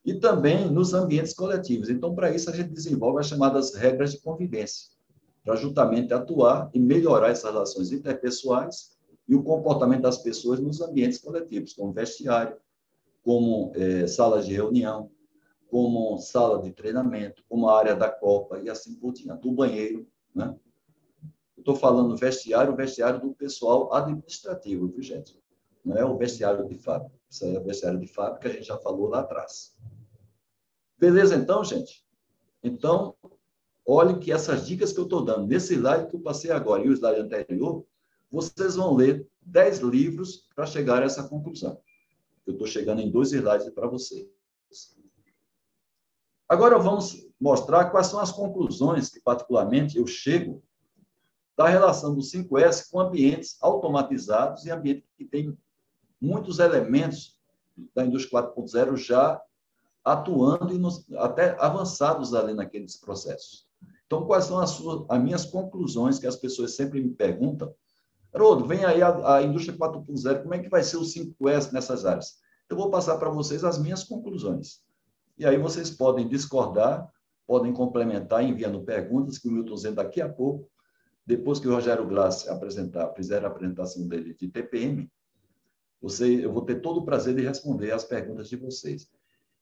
e 0.04 0.14
também 0.16 0.70
nos 0.70 0.94
ambientes 0.94 1.34
coletivos. 1.34 1.90
Então, 1.90 2.14
para 2.14 2.34
isso, 2.34 2.50
a 2.50 2.54
gente 2.54 2.70
desenvolve 2.70 3.20
as 3.20 3.28
chamadas 3.28 3.74
regras 3.74 4.12
de 4.12 4.22
convivência, 4.22 4.90
para 5.44 5.56
justamente 5.56 6.14
atuar 6.14 6.70
e 6.74 6.80
melhorar 6.80 7.30
essas 7.30 7.52
relações 7.52 7.92
interpessoais 7.92 8.96
e 9.28 9.36
o 9.36 9.44
comportamento 9.44 10.02
das 10.02 10.18
pessoas 10.18 10.60
nos 10.60 10.82
ambientes 10.82 11.20
coletivos, 11.20 11.74
como 11.74 11.94
vestiário, 11.94 12.58
como 13.24 13.72
é, 13.76 14.06
salas 14.06 14.46
de 14.46 14.54
reunião, 14.54 15.10
como 15.68 16.18
sala 16.20 16.62
de 16.62 16.72
treinamento, 16.72 17.44
como 17.50 17.68
a 17.68 17.78
área 17.78 17.96
da 17.96 18.10
copa 18.10 18.60
e 18.60 18.70
assim 18.70 18.96
por 18.96 19.14
diante, 19.14 19.48
o 19.48 19.52
banheiro, 19.52 20.08
né? 20.34 20.56
Estou 21.66 21.76
falando 21.76 22.16
vestiário, 22.16 22.76
vestiário 22.76 23.20
do 23.20 23.34
pessoal 23.34 23.92
administrativo, 23.92 24.88
viu, 24.88 25.02
gente? 25.02 25.36
Não 25.84 25.98
é 25.98 26.06
o 26.06 26.16
vestiário 26.16 26.70
de 26.70 26.78
fábrica. 26.78 27.16
Isso 27.28 27.44
é 27.44 27.58
o 27.58 27.64
vestiário 27.64 28.00
de 28.00 28.06
fábrica, 28.06 28.48
a 28.48 28.52
gente 28.52 28.68
já 28.68 28.78
falou 28.78 29.10
lá 29.10 29.22
atrás. 29.22 29.76
Beleza, 30.96 31.34
então, 31.36 31.64
gente? 31.64 32.06
Então, 32.62 33.16
olhe 33.84 34.20
que 34.20 34.32
essas 34.32 34.68
dicas 34.68 34.94
que 34.94 35.00
eu 35.00 35.06
estou 35.06 35.26
dando, 35.26 35.48
nesse 35.48 35.74
slide 35.74 36.08
que 36.08 36.16
eu 36.16 36.20
passei 36.20 36.52
agora 36.52 36.86
e 36.86 36.90
o 36.90 36.94
slide 36.94 37.22
anterior, 37.22 37.84
vocês 38.30 38.76
vão 38.76 38.94
ler 38.94 39.28
10 39.42 39.80
livros 39.80 40.48
para 40.54 40.68
chegar 40.68 41.02
a 41.02 41.06
essa 41.06 41.28
conclusão. 41.28 41.82
Eu 42.46 42.54
estou 42.54 42.68
chegando 42.68 43.02
em 43.02 43.10
dois 43.10 43.34
slides 43.34 43.72
para 43.72 43.88
vocês. 43.88 44.28
Agora 46.48 46.78
vamos 46.78 47.28
mostrar 47.42 47.90
quais 47.90 48.06
são 48.06 48.20
as 48.20 48.32
conclusões 48.32 49.10
que, 49.10 49.20
particularmente, 49.20 49.98
eu 49.98 50.06
chego 50.06 50.64
da 51.58 51.68
relação 51.68 52.14
do 52.14 52.22
5S 52.22 52.90
com 52.92 53.00
ambientes 53.00 53.58
automatizados 53.62 54.66
e 54.66 54.72
ambientes 54.72 55.10
que 55.18 55.26
têm 55.26 55.58
muitos 56.20 56.60
elementos 56.60 57.40
da 57.94 58.06
indústria 58.06 58.42
4.0 58.44 58.98
já 58.98 59.42
atuando 60.04 60.74
e 60.74 60.78
nos, 60.78 61.12
até 61.14 61.56
avançados 61.60 62.34
ali 62.34 62.54
naqueles 62.54 62.98
processos. 62.98 63.66
Então, 64.06 64.26
quais 64.26 64.46
são 64.46 64.60
as, 64.60 64.72
suas, 64.72 65.06
as 65.10 65.22
minhas 65.22 65.46
conclusões 65.46 66.20
que 66.20 66.28
as 66.28 66.36
pessoas 66.36 66.76
sempre 66.76 67.02
me 67.02 67.10
perguntam? 67.10 67.74
Haroldo, 68.34 68.68
vem 68.68 68.86
aí 68.86 69.02
a, 69.02 69.38
a 69.38 69.42
indústria 69.42 69.78
4.0, 69.78 70.44
como 70.44 70.54
é 70.54 70.60
que 70.60 70.70
vai 70.70 70.84
ser 70.84 70.98
o 70.98 71.02
5S 71.02 71.72
nessas 71.72 72.06
áreas? 72.06 72.38
Eu 72.70 72.76
vou 72.76 72.90
passar 72.90 73.18
para 73.18 73.30
vocês 73.30 73.64
as 73.64 73.80
minhas 73.80 74.04
conclusões. 74.04 74.82
E 75.38 75.46
aí 75.46 75.58
vocês 75.58 75.90
podem 75.90 76.28
discordar, 76.28 77.10
podem 77.48 77.74
complementar 77.74 78.44
enviando 78.44 78.84
perguntas, 78.84 79.38
que 79.38 79.48
o 79.48 79.52
Milton 79.52 79.78
Zen 79.78 79.94
daqui 79.94 80.22
a 80.22 80.30
pouco 80.30 80.70
depois 81.26 81.60
que 81.60 81.68
o 81.68 81.74
Rogério 81.74 82.08
Glass 82.08 82.48
apresentar, 82.48 83.12
fizer 83.14 83.44
a 83.44 83.48
apresentação 83.48 84.08
dele 84.08 84.34
de 84.34 84.48
TPM, 84.48 85.12
você, 86.02 86.46
eu 86.46 86.54
vou 86.54 86.62
ter 86.62 86.82
todo 86.82 87.00
o 87.00 87.06
prazer 87.06 87.36
de 87.36 87.42
responder 87.42 87.92
as 87.92 88.04
perguntas 88.04 88.48
de 88.48 88.56
vocês. 88.56 89.10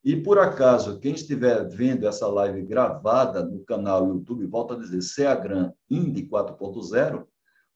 E, 0.03 0.17
por 0.17 0.37
acaso, 0.37 0.99
quem 0.99 1.13
estiver 1.13 1.65
vendo 1.69 2.05
essa 2.05 2.27
live 2.27 2.61
gravada 2.63 3.45
no 3.45 3.63
canal 3.63 4.05
YouTube, 4.05 4.45
volta 4.47 4.73
a 4.73 4.77
dizer, 4.77 5.01
Ceagran 5.01 5.71
Indy 5.89 6.27
4.0, 6.27 7.25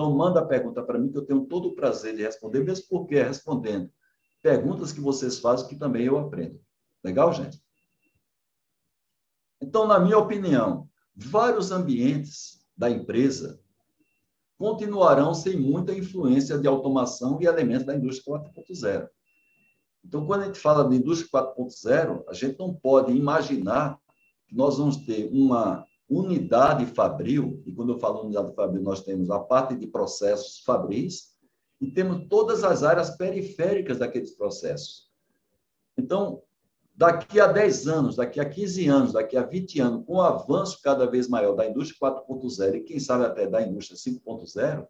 Então, 0.00 0.16
manda 0.16 0.40
a 0.40 0.46
pergunta 0.46 0.82
para 0.82 0.98
mim, 0.98 1.12
que 1.12 1.18
eu 1.18 1.26
tenho 1.26 1.44
todo 1.44 1.68
o 1.68 1.74
prazer 1.74 2.16
de 2.16 2.22
responder, 2.22 2.64
mesmo 2.64 2.86
porque 2.88 3.16
é 3.16 3.22
respondendo 3.22 3.90
perguntas 4.40 4.92
que 4.92 5.00
vocês 5.00 5.38
fazem, 5.38 5.68
que 5.68 5.76
também 5.76 6.06
eu 6.06 6.16
aprendo. 6.16 6.58
Legal, 7.04 7.30
gente? 7.34 7.62
Então, 9.60 9.86
na 9.86 10.00
minha 10.00 10.16
opinião, 10.16 10.88
vários 11.14 11.70
ambientes 11.70 12.64
da 12.74 12.88
empresa 12.88 13.60
continuarão 14.56 15.34
sem 15.34 15.60
muita 15.60 15.92
influência 15.92 16.56
de 16.58 16.66
automação 16.66 17.38
e 17.38 17.44
elementos 17.44 17.84
da 17.84 17.94
indústria 17.94 18.38
4.0. 18.38 19.06
Então, 20.02 20.24
quando 20.24 20.44
a 20.44 20.46
gente 20.46 20.58
fala 20.58 20.88
de 20.88 20.96
indústria 20.96 21.30
4.0, 21.30 22.24
a 22.26 22.32
gente 22.32 22.58
não 22.58 22.72
pode 22.72 23.12
imaginar 23.12 24.00
que 24.48 24.56
nós 24.56 24.78
vamos 24.78 24.96
ter 24.96 25.28
uma 25.30 25.86
unidade 26.10 26.86
fabril, 26.86 27.62
e 27.64 27.72
quando 27.72 27.92
eu 27.92 27.98
falo 27.98 28.24
unidade 28.24 28.52
fabril, 28.54 28.82
nós 28.82 29.04
temos 29.04 29.30
a 29.30 29.38
parte 29.38 29.76
de 29.76 29.86
processos 29.86 30.58
fabris 30.64 31.36
e 31.80 31.88
temos 31.88 32.26
todas 32.28 32.64
as 32.64 32.82
áreas 32.82 33.10
periféricas 33.16 33.98
daqueles 33.98 34.32
processos. 34.32 35.08
Então, 35.96 36.42
daqui 36.96 37.38
a 37.38 37.46
10 37.46 37.86
anos, 37.86 38.16
daqui 38.16 38.40
a 38.40 38.44
15 38.44 38.88
anos, 38.88 39.12
daqui 39.12 39.36
a 39.36 39.44
20 39.44 39.80
anos, 39.80 40.04
com 40.04 40.14
o 40.14 40.20
avanço 40.20 40.80
cada 40.82 41.08
vez 41.08 41.28
maior 41.28 41.54
da 41.54 41.66
indústria 41.66 42.12
4.0 42.12 42.74
e 42.74 42.80
quem 42.80 42.98
sabe 42.98 43.24
até 43.24 43.46
da 43.46 43.62
indústria 43.62 43.96
5.0, 43.96 44.86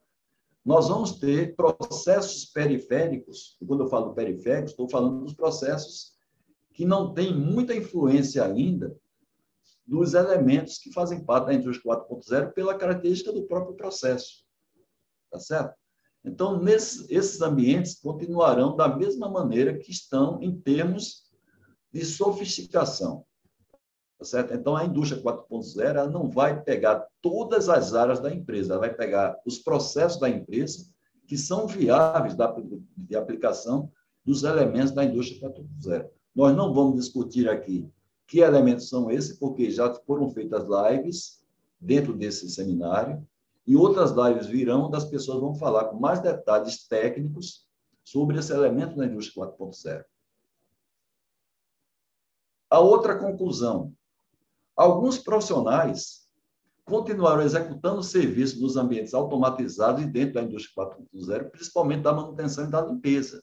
nós 0.64 0.88
vamos 0.88 1.12
ter 1.12 1.54
processos 1.54 2.46
periféricos, 2.46 3.56
e 3.61 3.66
quando 3.66 3.85
eu 3.85 3.88
falo 3.88 4.14
periféricos, 4.14 4.72
estou 4.72 4.88
falando 4.88 5.24
dos 5.24 5.35
processos 5.35 6.14
que 6.72 6.85
não 6.85 7.12
têm 7.12 7.35
muita 7.35 7.74
influência 7.74 8.44
ainda 8.44 8.96
dos 9.90 10.14
elementos 10.14 10.79
que 10.79 10.92
fazem 10.92 11.24
parte 11.24 11.46
da 11.46 11.55
indústria 11.55 11.96
4.0 11.96 12.53
pela 12.53 12.79
característica 12.79 13.33
do 13.33 13.42
próprio 13.42 13.74
processo. 13.74 14.44
Tá 15.29 15.40
certo? 15.40 15.74
Então, 16.24 16.62
esses 16.68 17.40
ambientes 17.40 17.98
continuarão 18.00 18.76
da 18.76 18.87
mesma 18.87 19.29
maneira 19.29 19.76
que 19.76 19.90
estão 19.90 20.40
em 20.40 20.57
termos 20.61 21.24
de 21.92 22.05
sofisticação. 22.05 23.24
Tá 24.16 24.24
certo? 24.24 24.55
Então, 24.55 24.76
a 24.76 24.85
indústria 24.85 25.20
4.0 25.20 26.09
não 26.09 26.31
vai 26.31 26.62
pegar 26.62 27.05
todas 27.20 27.68
as 27.68 27.92
áreas 27.92 28.20
da 28.20 28.33
empresa, 28.33 28.74
ela 28.74 28.81
vai 28.81 28.94
pegar 28.94 29.37
os 29.44 29.59
processos 29.59 30.20
da 30.20 30.31
empresa 30.31 30.87
que 31.26 31.37
são 31.37 31.66
viáveis 31.66 32.37
da, 32.37 32.55
de 32.96 33.16
aplicação 33.16 33.90
dos 34.24 34.44
elementos 34.44 34.92
da 34.92 35.05
indústria 35.05 35.50
4.0. 35.50 36.09
Nós 36.33 36.57
não 36.57 36.72
vamos 36.72 36.94
discutir 37.00 37.48
aqui 37.48 37.90
que 38.30 38.38
elementos 38.38 38.88
são 38.88 39.10
esses? 39.10 39.36
Porque 39.36 39.68
já 39.72 39.92
foram 39.92 40.30
feitas 40.30 40.64
lives 40.68 41.44
dentro 41.80 42.16
desse 42.16 42.48
seminário 42.48 43.26
e 43.66 43.74
outras 43.74 44.12
lives 44.12 44.46
virão, 44.46 44.88
das 44.88 45.04
pessoas 45.04 45.40
vão 45.40 45.52
falar 45.56 45.86
com 45.86 45.98
mais 45.98 46.20
detalhes 46.20 46.86
técnicos 46.86 47.66
sobre 48.04 48.38
esse 48.38 48.52
elemento 48.52 48.96
da 48.96 49.04
indústria 49.04 49.46
4.0. 49.46 50.04
A 52.70 52.78
outra 52.78 53.18
conclusão: 53.18 53.92
alguns 54.76 55.18
profissionais 55.18 56.28
continuaram 56.84 57.42
executando 57.42 58.00
serviços 58.00 58.60
nos 58.60 58.76
ambientes 58.76 59.12
automatizados 59.12 60.04
e 60.04 60.06
dentro 60.06 60.34
da 60.34 60.42
indústria 60.42 60.86
4.0, 60.86 61.50
principalmente 61.50 62.02
da 62.02 62.12
manutenção 62.12 62.66
e 62.66 62.70
da 62.70 62.80
limpeza. 62.80 63.42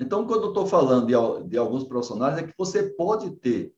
Então, 0.00 0.26
quando 0.26 0.44
eu 0.44 0.48
estou 0.48 0.66
falando 0.66 1.06
de, 1.06 1.48
de 1.48 1.58
alguns 1.58 1.84
profissionais, 1.84 2.38
é 2.38 2.42
que 2.42 2.54
você 2.56 2.82
pode 2.82 3.30
ter 3.32 3.74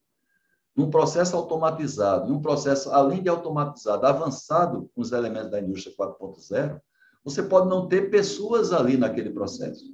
um 0.76 0.88
processo 0.88 1.36
automatizado, 1.36 2.32
um 2.32 2.40
processo, 2.40 2.90
além 2.92 3.20
de 3.20 3.28
automatizado, 3.28 4.06
avançado 4.06 4.88
com 4.94 5.02
os 5.02 5.10
elementos 5.10 5.50
da 5.50 5.60
indústria 5.60 5.94
4.0, 5.96 6.80
você 7.24 7.42
pode 7.42 7.68
não 7.68 7.88
ter 7.88 8.08
pessoas 8.08 8.72
ali 8.72 8.96
naquele 8.96 9.30
processo. 9.30 9.84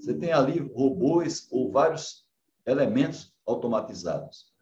Você 0.00 0.14
tem 0.14 0.32
ali 0.32 0.60
robôs 0.74 1.48
ou 1.50 1.70
vários 1.72 2.24
elementos 2.64 3.34
automatizados. 3.44 4.52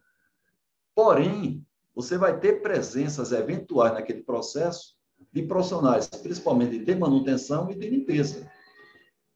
Porém, 0.95 1.64
você 1.95 2.16
vai 2.16 2.41
ter 2.41 2.62
presenças 2.62 3.33
eventuais 3.33 3.93
naquele 3.93 4.23
processo 4.23 4.97
de 5.31 5.43
profissionais, 5.43 6.07
principalmente 6.07 6.79
de 6.79 6.95
manutenção 6.95 7.71
e 7.71 7.75
de 7.75 7.89
limpeza. 7.89 8.51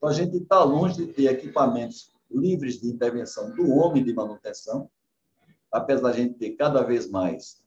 Então, 0.01 0.09
a 0.09 0.15
gente 0.15 0.35
está 0.39 0.65
longe 0.65 0.97
de 0.97 1.13
ter 1.13 1.27
equipamentos 1.27 2.11
livres 2.31 2.81
de 2.81 2.89
intervenção 2.89 3.55
do 3.55 3.69
homem 3.69 4.03
de 4.03 4.15
manutenção, 4.15 4.91
apesar 5.71 6.09
da 6.09 6.13
gente 6.13 6.39
ter 6.39 6.53
cada 6.53 6.83
vez 6.83 7.11
mais 7.11 7.63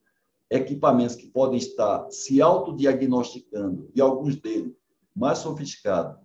equipamentos 0.49 1.15
que 1.15 1.27
podem 1.27 1.59
estar 1.59 2.09
se 2.09 2.41
autodiagnosticando, 2.41 3.87
e 3.93 4.01
alguns 4.01 4.35
deles 4.35 4.73
mais 5.15 5.37
sofisticados, 5.37 6.19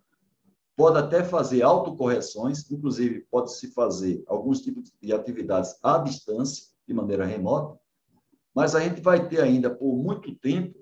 pode 0.74 0.96
até 0.96 1.22
fazer 1.22 1.60
autocorreções, 1.60 2.70
inclusive 2.70 3.26
pode-se 3.30 3.66
fazer 3.72 4.24
alguns 4.26 4.62
tipos 4.62 4.90
de 5.02 5.12
atividades 5.12 5.76
à 5.82 5.98
distância, 5.98 6.68
de 6.86 6.94
maneira 6.94 7.26
remota, 7.26 7.78
mas 8.54 8.74
a 8.74 8.80
gente 8.80 9.02
vai 9.02 9.28
ter 9.28 9.42
ainda, 9.42 9.68
por 9.68 9.94
muito 9.94 10.34
tempo, 10.36 10.77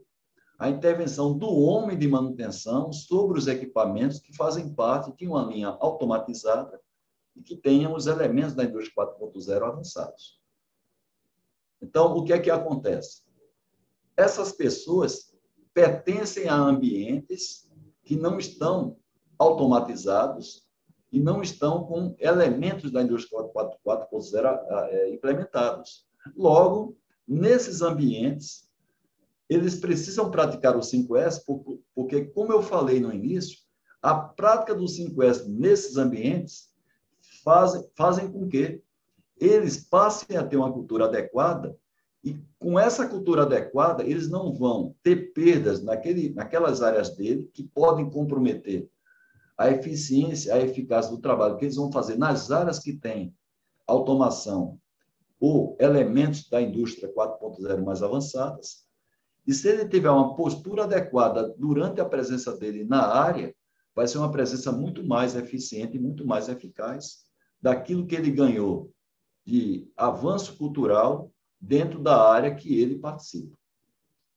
a 0.59 0.71
intervenção 0.71 1.37
do 1.37 1.49
homem 1.49 1.99
de 1.99 2.09
manutenção 2.09 2.93
sobre 2.93 3.39
os 3.39 3.47
equipamentos 3.47 4.19
que 4.19 4.35
fazem 4.35 4.73
parte 4.73 5.15
de 5.17 5.27
uma 5.27 5.45
linha 5.45 5.69
automatizada 5.81 6.81
e 7.35 7.43
que 7.43 7.57
tenham 7.57 7.95
os 7.95 8.07
elementos 8.07 8.55
da 8.55 8.65
indústria 8.65 9.07
4.0 9.07 9.63
avançados. 9.63 10.41
Então, 11.83 12.17
o 12.17 12.25
que 12.25 12.33
é 12.33 12.39
que 12.39 12.51
acontece? 12.51 13.23
Essas 14.17 14.53
pessoas 14.53 15.35
pertencem 15.75 16.49
a 16.49 16.57
ambientes 16.57 17.71
que 18.03 18.17
não 18.17 18.39
estão 18.39 18.97
automatizados 19.39 20.67
e 21.13 21.21
não 21.21 21.43
estão 21.43 21.85
com 21.85 22.17
elementos 22.19 22.91
da 22.91 23.03
indústria 23.03 23.43
4.0 23.43 24.89
é, 24.89 25.11
implementados. 25.11 26.07
Logo, 26.35 26.97
nesses 27.29 27.83
ambientes, 27.83 28.66
eles 29.49 29.77
precisam 29.77 30.31
praticar 30.31 30.77
o 30.77 30.81
5S, 30.81 31.43
porque, 31.95 32.25
como 32.27 32.53
eu 32.53 32.63
falei 32.63 33.01
no 33.01 33.13
início, 33.13 33.59
a 34.03 34.15
prática 34.15 34.75
do 34.75 34.85
5S 34.85 35.47
nesses 35.47 35.97
ambientes 35.97 36.71
fazem, 37.45 37.85
fazem 37.97 38.31
com 38.31 38.49
que 38.49 38.83
eles 39.39 39.77
passem 39.89 40.37
a 40.37 40.45
ter 40.45 40.57
uma 40.57 40.73
cultura 40.73 41.07
adequada 41.07 41.77
e 42.27 42.41
com 42.59 42.77
essa 42.77 43.07
cultura 43.07 43.43
adequada, 43.43 44.03
eles 44.03 44.29
não 44.29 44.53
vão 44.53 44.97
ter 45.01 45.33
perdas 45.33 45.81
naquele, 45.83 46.31
naquelas 46.31 46.83
áreas 46.83 47.15
dele 47.15 47.49
que 47.55 47.63
podem 47.63 48.11
comprometer 48.11 48.91
a 49.57 49.71
eficiência, 49.71 50.53
a 50.53 50.61
eficácia 50.61 51.13
do 51.13 51.21
trabalho 51.21 51.57
que 51.57 51.65
eles 51.65 51.77
vão 51.77 51.93
fazer 51.93 52.19
nas 52.19 52.51
áreas 52.51 52.81
que 52.81 52.93
têm 52.93 53.33
automação 53.87 54.79
ou 55.39 55.77
elementos 55.79 56.49
da 56.49 56.61
indústria 56.61 57.13
4.0 57.13 57.85
mais 57.85 58.03
avançadas. 58.03 58.86
E 59.47 59.55
se 59.55 59.69
ele 59.69 59.89
tiver 59.89 60.11
uma 60.11 60.35
postura 60.35 60.85
adequada 60.85 61.55
durante 61.57 62.01
a 62.01 62.05
presença 62.05 62.57
dele 62.57 62.85
na 62.85 63.07
área, 63.07 63.55
vai 63.95 64.07
ser 64.07 64.19
uma 64.19 64.31
presença 64.31 64.73
muito 64.73 65.07
mais 65.07 65.37
eficiente 65.37 65.97
e 65.97 66.01
muito 66.01 66.27
mais 66.27 66.49
eficaz 66.49 67.25
daquilo 67.61 68.07
que 68.07 68.15
ele 68.15 68.31
ganhou 68.31 68.93
de 69.45 69.89
avanço 69.97 70.57
cultural 70.57 71.33
dentro 71.61 72.03
da 72.03 72.31
área 72.31 72.55
que 72.55 72.79
ele 72.79 72.99
participa. 72.99 73.57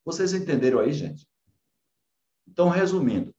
Vocês 0.06 0.34
entenderam 0.34 0.80
aí, 0.80 0.94
gente? 0.94 1.28
Então, 2.48 2.70
resumindo, 2.70 3.34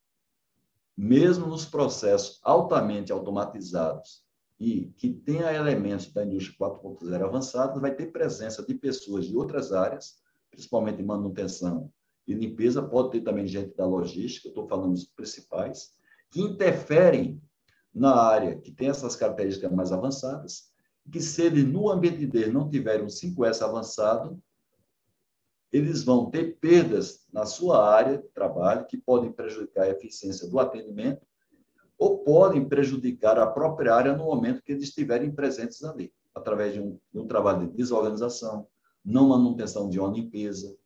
mesmo 0.96 1.46
nos 1.46 1.64
processos 1.64 2.38
altamente 2.42 3.10
automatizados 3.10 4.22
e 4.58 4.92
que 4.98 5.10
tenha 5.10 5.52
elementos 5.52 6.12
da 6.12 6.24
indústria 6.24 6.58
4.0 6.58 7.24
avançada, 7.24 7.80
vai 7.80 7.94
ter 7.94 8.12
presença 8.12 8.64
de 8.64 8.74
pessoas 8.74 9.26
de 9.26 9.34
outras 9.34 9.72
áreas, 9.72 10.19
principalmente 10.50 11.02
manutenção 11.02 11.90
e 12.26 12.34
limpeza, 12.34 12.82
pode 12.82 13.10
ter 13.10 13.20
também 13.22 13.46
gente 13.46 13.74
da 13.76 13.86
logística, 13.86 14.48
estou 14.48 14.66
falando 14.66 14.92
dos 14.92 15.06
principais, 15.06 15.92
que 16.30 16.40
interferem 16.40 17.40
na 17.92 18.14
área 18.14 18.56
que 18.56 18.70
tem 18.70 18.88
essas 18.88 19.16
características 19.16 19.72
mais 19.72 19.90
avançadas 19.92 20.70
que 21.10 21.20
se 21.20 21.42
ele, 21.42 21.64
no 21.64 21.90
ambiente 21.90 22.26
dele, 22.26 22.52
não 22.52 22.68
tiver 22.68 23.02
um 23.02 23.06
5S 23.06 23.62
avançado, 23.62 24.40
eles 25.72 26.02
vão 26.02 26.30
ter 26.30 26.58
perdas 26.58 27.26
na 27.32 27.46
sua 27.46 27.88
área 27.88 28.18
de 28.18 28.28
trabalho, 28.28 28.86
que 28.86 28.96
podem 28.96 29.32
prejudicar 29.32 29.84
a 29.84 29.90
eficiência 29.90 30.48
do 30.48 30.58
atendimento, 30.58 31.24
ou 31.98 32.18
podem 32.18 32.66
prejudicar 32.66 33.38
a 33.38 33.46
própria 33.46 33.94
área 33.94 34.16
no 34.16 34.24
momento 34.24 34.62
que 34.62 34.72
eles 34.72 34.84
estiverem 34.84 35.32
presentes 35.32 35.82
ali, 35.84 36.12
através 36.34 36.72
de 36.74 36.80
um, 36.80 36.98
de 37.12 37.18
um 37.18 37.26
trabalho 37.26 37.68
de 37.68 37.76
desorganização, 37.76 38.66
não 39.04 39.28
manutenção 39.28 39.88
de 39.88 39.98
uma 39.98 40.10
limpeza, 40.10 40.76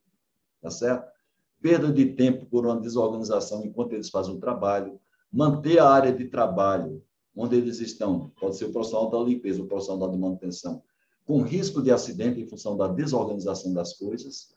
tá 0.61 0.71
certo? 0.71 1.13
Perda 1.61 1.93
de 1.93 2.07
tempo 2.15 2.47
por 2.47 2.67
uma 2.67 2.81
desorganização 2.81 3.65
enquanto 3.65 3.93
eles 3.93 4.11
fazem 4.11 4.35
o 4.35 4.41
trabalho, 4.41 5.01
manter 5.33 5.79
a 5.79 5.89
área 5.89 6.13
de 6.13 6.27
trabalho 6.27 7.03
onde 7.37 7.57
eles 7.57 7.81
estão, 7.81 8.31
pode 8.41 8.57
ser 8.57 8.67
o 8.67 8.73
profissional 8.73 9.11
da 9.11 9.19
limpeza, 9.19 9.63
o 9.63 9.67
profissional 9.67 10.09
da 10.09 10.17
manutenção, 10.17 10.83
com 11.27 11.43
risco 11.43 11.83
de 11.83 11.91
acidente 11.91 12.41
em 12.41 12.47
função 12.47 12.77
da 12.77 12.87
desorganização 12.87 13.73
das 13.73 13.95
coisas. 13.95 14.55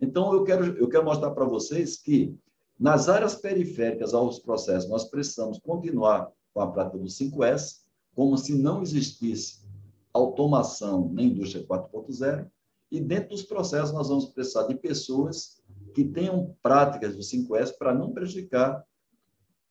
Então, 0.00 0.32
eu 0.32 0.42
quero, 0.42 0.76
eu 0.78 0.88
quero 0.88 1.04
mostrar 1.04 1.30
para 1.30 1.44
vocês 1.44 1.98
que, 1.98 2.34
nas 2.78 3.08
áreas 3.08 3.36
periféricas 3.36 4.14
aos 4.14 4.40
processos, 4.40 4.88
nós 4.88 5.04
precisamos 5.04 5.58
continuar 5.60 6.32
com 6.52 6.60
a 6.60 6.70
prática 6.70 6.98
do 6.98 7.04
5S, 7.04 7.82
como 8.14 8.36
se 8.36 8.54
não 8.54 8.82
existisse 8.82 9.62
automação 10.12 11.08
na 11.12 11.22
indústria 11.22 11.64
4.0, 11.64 12.50
e 12.92 13.00
dentro 13.00 13.30
dos 13.30 13.42
processos 13.42 13.90
nós 13.90 14.10
vamos 14.10 14.26
precisar 14.26 14.66
de 14.66 14.74
pessoas 14.74 15.62
que 15.94 16.04
tenham 16.04 16.54
práticas 16.62 17.16
do 17.16 17.22
5S 17.22 17.72
para 17.78 17.94
não 17.94 18.12
prejudicar 18.12 18.84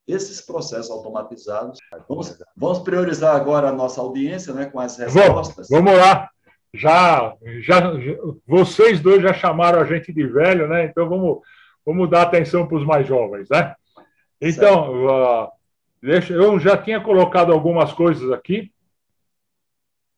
esses 0.08 0.40
processos 0.40 0.90
automatizados. 0.90 1.78
Vamos, 2.08 2.36
vamos 2.56 2.80
priorizar 2.80 3.36
agora 3.36 3.68
a 3.68 3.72
nossa 3.72 4.00
audiência 4.00 4.52
né, 4.52 4.66
com 4.66 4.80
as 4.80 4.98
respostas. 4.98 5.68
Vamos, 5.70 5.84
vamos 5.84 6.00
lá. 6.00 6.28
Já, 6.74 7.36
já, 7.60 7.92
vocês 8.44 9.00
dois 9.00 9.22
já 9.22 9.32
chamaram 9.32 9.80
a 9.80 9.84
gente 9.84 10.12
de 10.12 10.26
velho, 10.26 10.66
né? 10.66 10.86
Então 10.86 11.08
vamos, 11.08 11.40
vamos 11.86 12.10
dar 12.10 12.22
atenção 12.22 12.66
para 12.66 12.78
os 12.78 12.84
mais 12.84 13.06
jovens, 13.06 13.46
né? 13.50 13.74
Então, 14.40 15.06
uh, 15.06 15.48
deixa, 16.02 16.32
eu 16.32 16.58
já 16.58 16.76
tinha 16.76 17.00
colocado 17.00 17.52
algumas 17.52 17.92
coisas 17.92 18.32
aqui 18.32 18.72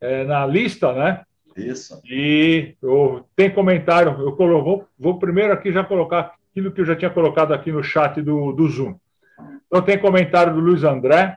é, 0.00 0.24
na 0.24 0.46
lista, 0.46 0.92
né? 0.92 1.24
Isso. 1.56 2.00
E 2.04 2.74
eu, 2.82 3.24
tem 3.36 3.50
comentário, 3.50 4.16
eu 4.20 4.34
vou, 4.34 4.88
vou 4.98 5.18
primeiro 5.18 5.52
aqui 5.52 5.72
já 5.72 5.84
colocar 5.84 6.34
aquilo 6.50 6.72
que 6.72 6.80
eu 6.80 6.84
já 6.84 6.96
tinha 6.96 7.10
colocado 7.10 7.52
aqui 7.52 7.70
no 7.70 7.82
chat 7.82 8.20
do, 8.20 8.52
do 8.52 8.68
Zoom. 8.68 8.96
Então, 9.66 9.82
tem 9.82 9.98
comentário 9.98 10.54
do 10.54 10.60
Luiz 10.60 10.84
André, 10.84 11.36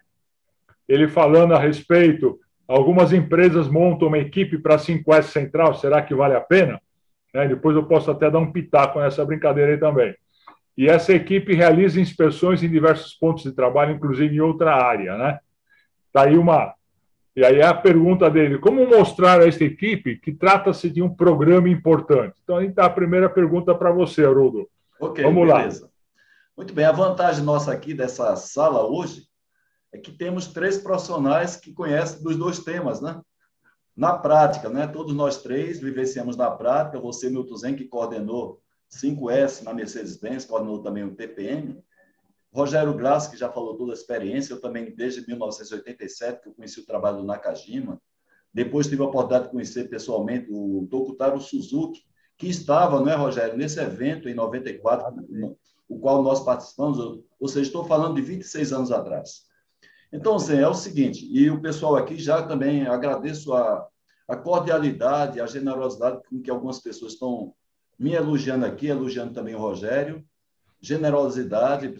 ele 0.88 1.08
falando 1.08 1.54
a 1.54 1.60
respeito, 1.60 2.40
algumas 2.68 3.12
empresas 3.12 3.68
montam 3.68 4.08
uma 4.08 4.20
equipe 4.20 4.58
para 4.58 4.78
5S 4.78 5.24
Central, 5.24 5.74
será 5.76 6.02
que 6.02 6.14
vale 6.14 6.36
a 6.36 6.42
pena? 6.42 6.80
Né? 7.34 7.48
Depois 7.48 7.76
eu 7.76 7.84
posso 7.84 8.12
até 8.12 8.30
dar 8.30 8.40
um 8.40 8.52
pitaco 8.52 9.00
nessa 9.00 9.26
brincadeira 9.26 9.72
aí 9.72 9.78
também. 9.80 10.16
E 10.78 10.88
essa 10.88 11.14
equipe 11.14 11.56
realiza 11.56 12.00
inspeções 12.00 12.62
em 12.62 12.70
diversos 12.70 13.14
pontos 13.16 13.44
de 13.44 13.52
trabalho, 13.52 13.96
inclusive 13.96 14.36
em 14.36 14.40
outra 14.40 14.76
área, 14.76 15.18
né? 15.18 15.40
Tá 16.14 16.24
aí 16.24 16.38
uma... 16.38 16.74
E 17.38 17.46
aí 17.46 17.60
é 17.60 17.68
a 17.68 17.74
pergunta 17.74 18.32
dele, 18.32 18.58
como 18.58 18.84
mostrar 18.90 19.42
a 19.42 19.48
esta 19.48 19.64
equipe 19.64 20.18
que 20.18 20.34
trata-se 20.34 20.90
de 20.90 21.04
um 21.04 21.16
programa 21.16 21.70
importante? 21.70 22.36
Então, 22.44 22.58
aí 22.58 22.66
está 22.66 22.86
a 22.86 22.90
primeira 22.90 23.30
pergunta 23.30 23.76
para 23.76 23.92
você, 23.92 24.26
Haroldo. 24.26 24.68
Ok, 25.00 25.24
Vamos 25.24 25.48
beleza. 25.48 25.84
lá. 25.84 25.90
Muito 26.58 26.74
bem, 26.74 26.86
a 26.86 26.92
vantagem 26.92 27.44
nossa 27.44 27.72
aqui 27.72 27.94
dessa 27.94 28.36
sala 28.36 28.88
hoje 28.88 29.28
é 29.94 30.00
que 30.00 30.12
temos 30.12 30.48
três 30.48 30.80
profissionais 30.80 31.56
que 31.56 31.72
conhecem 31.72 32.24
dos 32.24 32.36
dois 32.36 32.58
temas, 32.58 33.02
né? 33.02 33.22
Na 33.96 34.18
prática, 34.18 34.68
né? 34.68 34.88
Todos 34.88 35.14
nós 35.14 35.44
três 35.44 35.80
vivenciamos 35.80 36.36
na 36.36 36.50
prática. 36.50 37.00
Você, 37.00 37.30
Milton 37.30 37.56
Zen, 37.56 37.76
que 37.76 37.86
coordenou 37.86 38.60
5S 38.92 39.62
na 39.62 39.76
Mercedes-Benz, 39.76 40.44
coordenou 40.46 40.82
também 40.82 41.04
o 41.04 41.14
TPM. 41.14 41.78
Rogério 42.58 42.92
Graça, 42.96 43.30
que 43.30 43.38
já 43.38 43.52
falou 43.52 43.78
toda 43.78 43.92
a 43.92 43.94
experiência, 43.94 44.52
eu 44.52 44.60
também, 44.60 44.90
desde 44.90 45.24
1987, 45.28 46.42
que 46.42 46.50
eu 46.50 46.54
conheci 46.56 46.80
o 46.80 46.86
trabalho 46.88 47.18
do 47.18 47.24
Nakajima. 47.24 48.02
Depois 48.52 48.88
tive 48.88 49.04
a 49.04 49.06
oportunidade 49.06 49.46
de 49.46 49.52
conhecer 49.52 49.88
pessoalmente 49.88 50.48
o 50.50 50.88
Tokutaro 50.90 51.40
Suzuki, 51.40 52.02
que 52.36 52.48
estava, 52.48 53.00
não 53.00 53.10
é, 53.12 53.16
Rogério, 53.16 53.56
nesse 53.56 53.80
evento 53.80 54.28
em 54.28 54.34
94, 54.34 55.24
o 55.88 56.00
qual 56.00 56.24
nós 56.24 56.44
participamos, 56.44 56.98
ou 57.40 57.48
seja, 57.48 57.68
estou 57.68 57.86
falando 57.86 58.16
de 58.16 58.24
26 58.24 58.74
anos 58.74 58.92
atrás. 58.92 59.44
Então, 60.12 60.40
Zé, 60.40 60.62
é 60.62 60.68
o 60.68 60.74
seguinte, 60.74 61.28
e 61.32 61.52
o 61.52 61.62
pessoal 61.62 61.96
aqui 61.96 62.18
já 62.18 62.42
também 62.42 62.88
agradeço 62.88 63.54
a, 63.54 63.88
a 64.28 64.36
cordialidade, 64.36 65.40
a 65.40 65.46
generosidade 65.46 66.22
com 66.28 66.42
que 66.42 66.50
algumas 66.50 66.80
pessoas 66.80 67.14
estão 67.14 67.54
me 68.00 68.14
elogiando 68.14 68.66
aqui, 68.66 68.88
elogiando 68.88 69.36
também 69.36 69.54
o 69.54 69.60
Rogério. 69.60 70.26
Generosidade, 70.80 71.94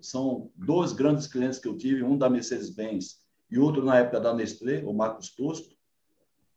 são 0.00 0.50
dois 0.56 0.92
grandes 0.92 1.26
clientes 1.26 1.58
que 1.58 1.68
eu 1.68 1.76
tive, 1.76 2.02
um 2.02 2.16
da 2.16 2.30
Mercedes-Benz 2.30 3.20
e 3.50 3.58
outro 3.58 3.84
na 3.84 3.98
época 3.98 4.18
da 4.18 4.32
Nestlé, 4.32 4.82
o 4.84 4.94
Marcos 4.94 5.34
Tosco, 5.34 5.74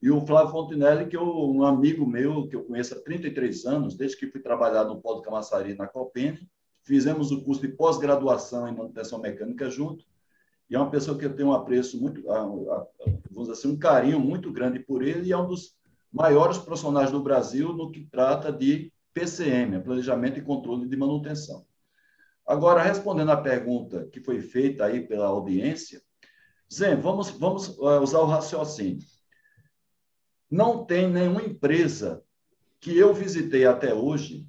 e 0.01 0.09
o 0.09 0.25
Flávio 0.25 0.51
Fontinelli, 0.51 1.07
que 1.07 1.15
é 1.15 1.21
um 1.21 1.63
amigo 1.63 2.05
meu, 2.05 2.47
que 2.47 2.55
eu 2.55 2.63
conheço 2.63 2.93
há 2.93 3.01
33 3.01 3.65
anos, 3.65 3.97
desde 3.97 4.17
que 4.17 4.27
fui 4.27 4.39
trabalhar 4.39 4.85
no 4.85 5.01
Polo 5.01 5.21
Camaçari, 5.21 5.73
na 5.75 5.87
Copene, 5.87 6.47
fizemos 6.83 7.31
o 7.31 7.43
curso 7.43 7.61
de 7.61 7.69
pós-graduação 7.69 8.67
em 8.67 8.75
manutenção 8.75 9.19
mecânica 9.19 9.69
junto, 9.69 10.05
e 10.69 10.75
é 10.75 10.79
uma 10.79 10.89
pessoa 10.89 11.17
que 11.17 11.25
eu 11.25 11.35
tenho 11.35 11.49
um 11.49 11.53
apreço 11.53 11.99
muito, 11.99 12.21
vamos 12.23 13.47
dizer 13.47 13.51
assim, 13.51 13.67
um 13.67 13.77
carinho 13.77 14.19
muito 14.19 14.51
grande 14.51 14.79
por 14.79 15.01
ele, 15.01 15.27
e 15.27 15.31
é 15.31 15.37
um 15.37 15.47
dos 15.47 15.75
maiores 16.13 16.57
profissionais 16.57 17.11
do 17.11 17.21
Brasil 17.21 17.73
no 17.73 17.91
que 17.91 18.05
trata 18.05 18.51
de 18.51 18.93
PCM, 19.15 19.81
Planejamento 19.81 20.37
e 20.37 20.43
Controle 20.43 20.89
de 20.89 20.97
Manutenção. 20.97 21.65
Agora, 22.45 22.83
respondendo 22.83 23.31
à 23.31 23.37
pergunta 23.37 24.07
que 24.11 24.19
foi 24.19 24.41
feita 24.41 24.85
aí 24.85 25.07
pela 25.07 25.27
audiência, 25.27 26.01
Zé, 26.71 26.95
vamos, 26.95 27.29
vamos 27.31 27.69
eh, 27.69 27.99
usar 27.99 28.19
o 28.19 28.25
raciocínio. 28.25 29.05
Não 30.51 30.85
tem 30.85 31.09
nenhuma 31.09 31.41
empresa 31.41 32.21
que 32.79 32.95
eu 32.97 33.13
visitei 33.13 33.65
até 33.65 33.93
hoje 33.93 34.45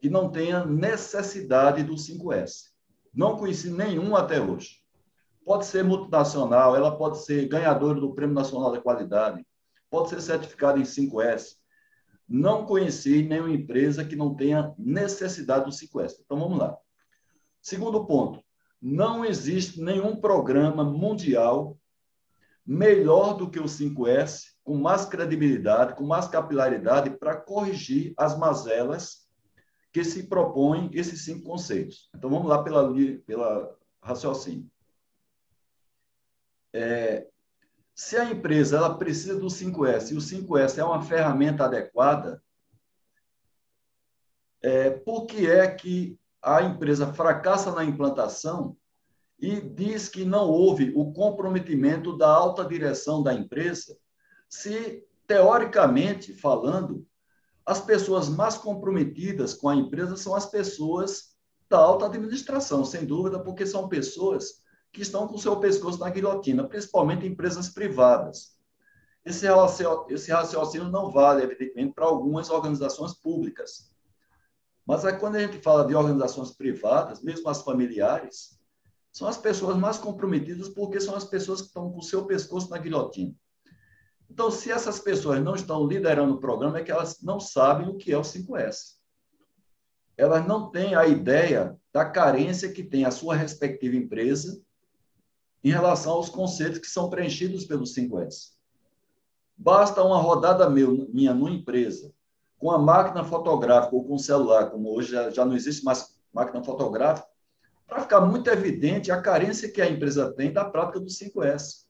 que 0.00 0.10
não 0.10 0.30
tenha 0.30 0.66
necessidade 0.66 1.82
do 1.82 1.94
5S. 1.94 2.70
Não 3.12 3.38
conheci 3.38 3.70
nenhum 3.70 4.14
até 4.14 4.40
hoje. 4.40 4.80
Pode 5.44 5.64
ser 5.64 5.82
multinacional, 5.82 6.76
ela 6.76 6.96
pode 6.96 7.24
ser 7.24 7.48
ganhadora 7.48 7.98
do 7.98 8.14
Prêmio 8.14 8.34
Nacional 8.34 8.70
da 8.70 8.80
Qualidade, 8.80 9.44
pode 9.88 10.10
ser 10.10 10.20
certificada 10.20 10.78
em 10.78 10.84
5S. 10.84 11.59
Não 12.32 12.64
conheci 12.64 13.24
nenhuma 13.24 13.50
empresa 13.50 14.04
que 14.04 14.14
não 14.14 14.36
tenha 14.36 14.72
necessidade 14.78 15.64
do 15.64 15.72
5S. 15.72 16.20
Então, 16.24 16.38
vamos 16.38 16.56
lá. 16.56 16.78
Segundo 17.60 18.06
ponto, 18.06 18.40
não 18.80 19.24
existe 19.24 19.82
nenhum 19.82 20.14
programa 20.14 20.84
mundial 20.84 21.76
melhor 22.64 23.34
do 23.34 23.50
que 23.50 23.58
o 23.58 23.64
5S, 23.64 24.52
com 24.62 24.76
mais 24.76 25.04
credibilidade, 25.04 25.96
com 25.96 26.04
mais 26.04 26.28
capilaridade, 26.28 27.10
para 27.18 27.34
corrigir 27.34 28.14
as 28.16 28.38
mazelas 28.38 29.28
que 29.92 30.04
se 30.04 30.28
propõem 30.28 30.88
esses 30.92 31.24
cinco 31.24 31.42
conceitos. 31.42 32.08
Então, 32.14 32.30
vamos 32.30 32.48
lá 32.48 32.62
pela, 32.62 32.94
pela 33.26 33.76
raciocínio. 34.00 34.70
É, 36.72 37.26
se 38.00 38.16
a 38.16 38.24
empresa 38.24 38.78
ela 38.78 38.96
precisa 38.96 39.38
do 39.38 39.48
5S 39.48 40.10
e 40.10 40.14
o 40.14 40.20
5S 40.20 40.78
é 40.78 40.82
uma 40.82 41.02
ferramenta 41.02 41.66
adequada, 41.66 42.42
é, 44.62 44.88
por 44.88 45.26
que 45.26 45.46
é 45.46 45.70
que 45.70 46.18
a 46.40 46.62
empresa 46.62 47.12
fracassa 47.12 47.70
na 47.70 47.84
implantação 47.84 48.74
e 49.38 49.60
diz 49.60 50.08
que 50.08 50.24
não 50.24 50.48
houve 50.48 50.94
o 50.96 51.12
comprometimento 51.12 52.16
da 52.16 52.26
alta 52.26 52.64
direção 52.64 53.22
da 53.22 53.34
empresa, 53.34 53.94
se, 54.48 55.06
teoricamente 55.26 56.32
falando, 56.32 57.06
as 57.66 57.82
pessoas 57.82 58.30
mais 58.30 58.56
comprometidas 58.56 59.52
com 59.52 59.68
a 59.68 59.76
empresa 59.76 60.16
são 60.16 60.34
as 60.34 60.46
pessoas 60.46 61.36
da 61.68 61.76
alta 61.76 62.06
administração, 62.06 62.82
sem 62.82 63.04
dúvida, 63.04 63.38
porque 63.38 63.66
são 63.66 63.90
pessoas 63.90 64.62
que 64.92 65.02
estão 65.02 65.26
com 65.28 65.36
o 65.36 65.38
seu 65.38 65.56
pescoço 65.58 65.98
na 65.98 66.10
guilhotina, 66.10 66.66
principalmente 66.66 67.26
empresas 67.26 67.68
privadas. 67.68 68.56
Esse 69.24 69.46
raciocínio 70.32 70.88
não 70.88 71.10
vale, 71.10 71.42
evidentemente, 71.42 71.94
para 71.94 72.06
algumas 72.06 72.50
organizações 72.50 73.14
públicas. 73.14 73.94
Mas 74.86 75.04
aí, 75.04 75.16
quando 75.16 75.36
a 75.36 75.40
gente 75.40 75.58
fala 75.58 75.86
de 75.86 75.94
organizações 75.94 76.50
privadas, 76.52 77.22
mesmo 77.22 77.48
as 77.48 77.62
familiares, 77.62 78.58
são 79.12 79.28
as 79.28 79.36
pessoas 79.36 79.76
mais 79.76 79.98
comprometidas 79.98 80.68
porque 80.68 81.00
são 81.00 81.14
as 81.14 81.24
pessoas 81.24 81.60
que 81.60 81.68
estão 81.68 81.90
com 81.90 81.98
o 81.98 82.02
seu 82.02 82.24
pescoço 82.24 82.70
na 82.70 82.78
guilhotina. 82.78 83.34
Então, 84.28 84.50
se 84.50 84.70
essas 84.70 84.98
pessoas 84.98 85.42
não 85.42 85.54
estão 85.54 85.86
liderando 85.86 86.34
o 86.34 86.40
programa, 86.40 86.78
é 86.78 86.82
que 86.82 86.90
elas 86.90 87.20
não 87.20 87.38
sabem 87.38 87.88
o 87.88 87.96
que 87.96 88.12
é 88.12 88.16
o 88.16 88.22
5S. 88.22 88.98
Elas 90.16 90.46
não 90.46 90.70
têm 90.70 90.94
a 90.94 91.06
ideia 91.06 91.76
da 91.92 92.04
carência 92.04 92.72
que 92.72 92.82
tem 92.82 93.04
a 93.04 93.10
sua 93.10 93.34
respectiva 93.34 93.96
empresa 93.96 94.60
em 95.62 95.70
relação 95.70 96.12
aos 96.12 96.28
conceitos 96.28 96.78
que 96.78 96.86
são 96.86 97.10
preenchidos 97.10 97.64
pelo 97.64 97.84
5S. 97.84 98.52
Basta 99.56 100.02
uma 100.02 100.16
rodada 100.16 100.68
minha 100.70 101.34
numa 101.34 101.50
empresa, 101.50 102.12
com 102.58 102.70
a 102.70 102.78
máquina 102.78 103.24
fotográfica 103.24 103.94
ou 103.94 104.04
com 104.04 104.14
o 104.14 104.18
celular, 104.18 104.70
como 104.70 104.90
hoje 104.90 105.12
já 105.32 105.44
não 105.44 105.54
existe 105.54 105.84
mais 105.84 106.18
máquina 106.32 106.62
fotográfica, 106.62 107.28
para 107.86 108.02
ficar 108.02 108.20
muito 108.20 108.48
evidente 108.48 109.10
a 109.10 109.20
carência 109.20 109.70
que 109.70 109.82
a 109.82 109.90
empresa 109.90 110.32
tem 110.32 110.52
da 110.52 110.64
prática 110.64 111.00
do 111.00 111.06
5S. 111.06 111.86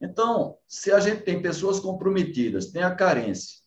Então, 0.00 0.56
se 0.66 0.90
a 0.92 1.00
gente 1.00 1.22
tem 1.22 1.42
pessoas 1.42 1.78
comprometidas, 1.78 2.66
tem 2.66 2.82
a 2.82 2.94
carência, 2.94 3.58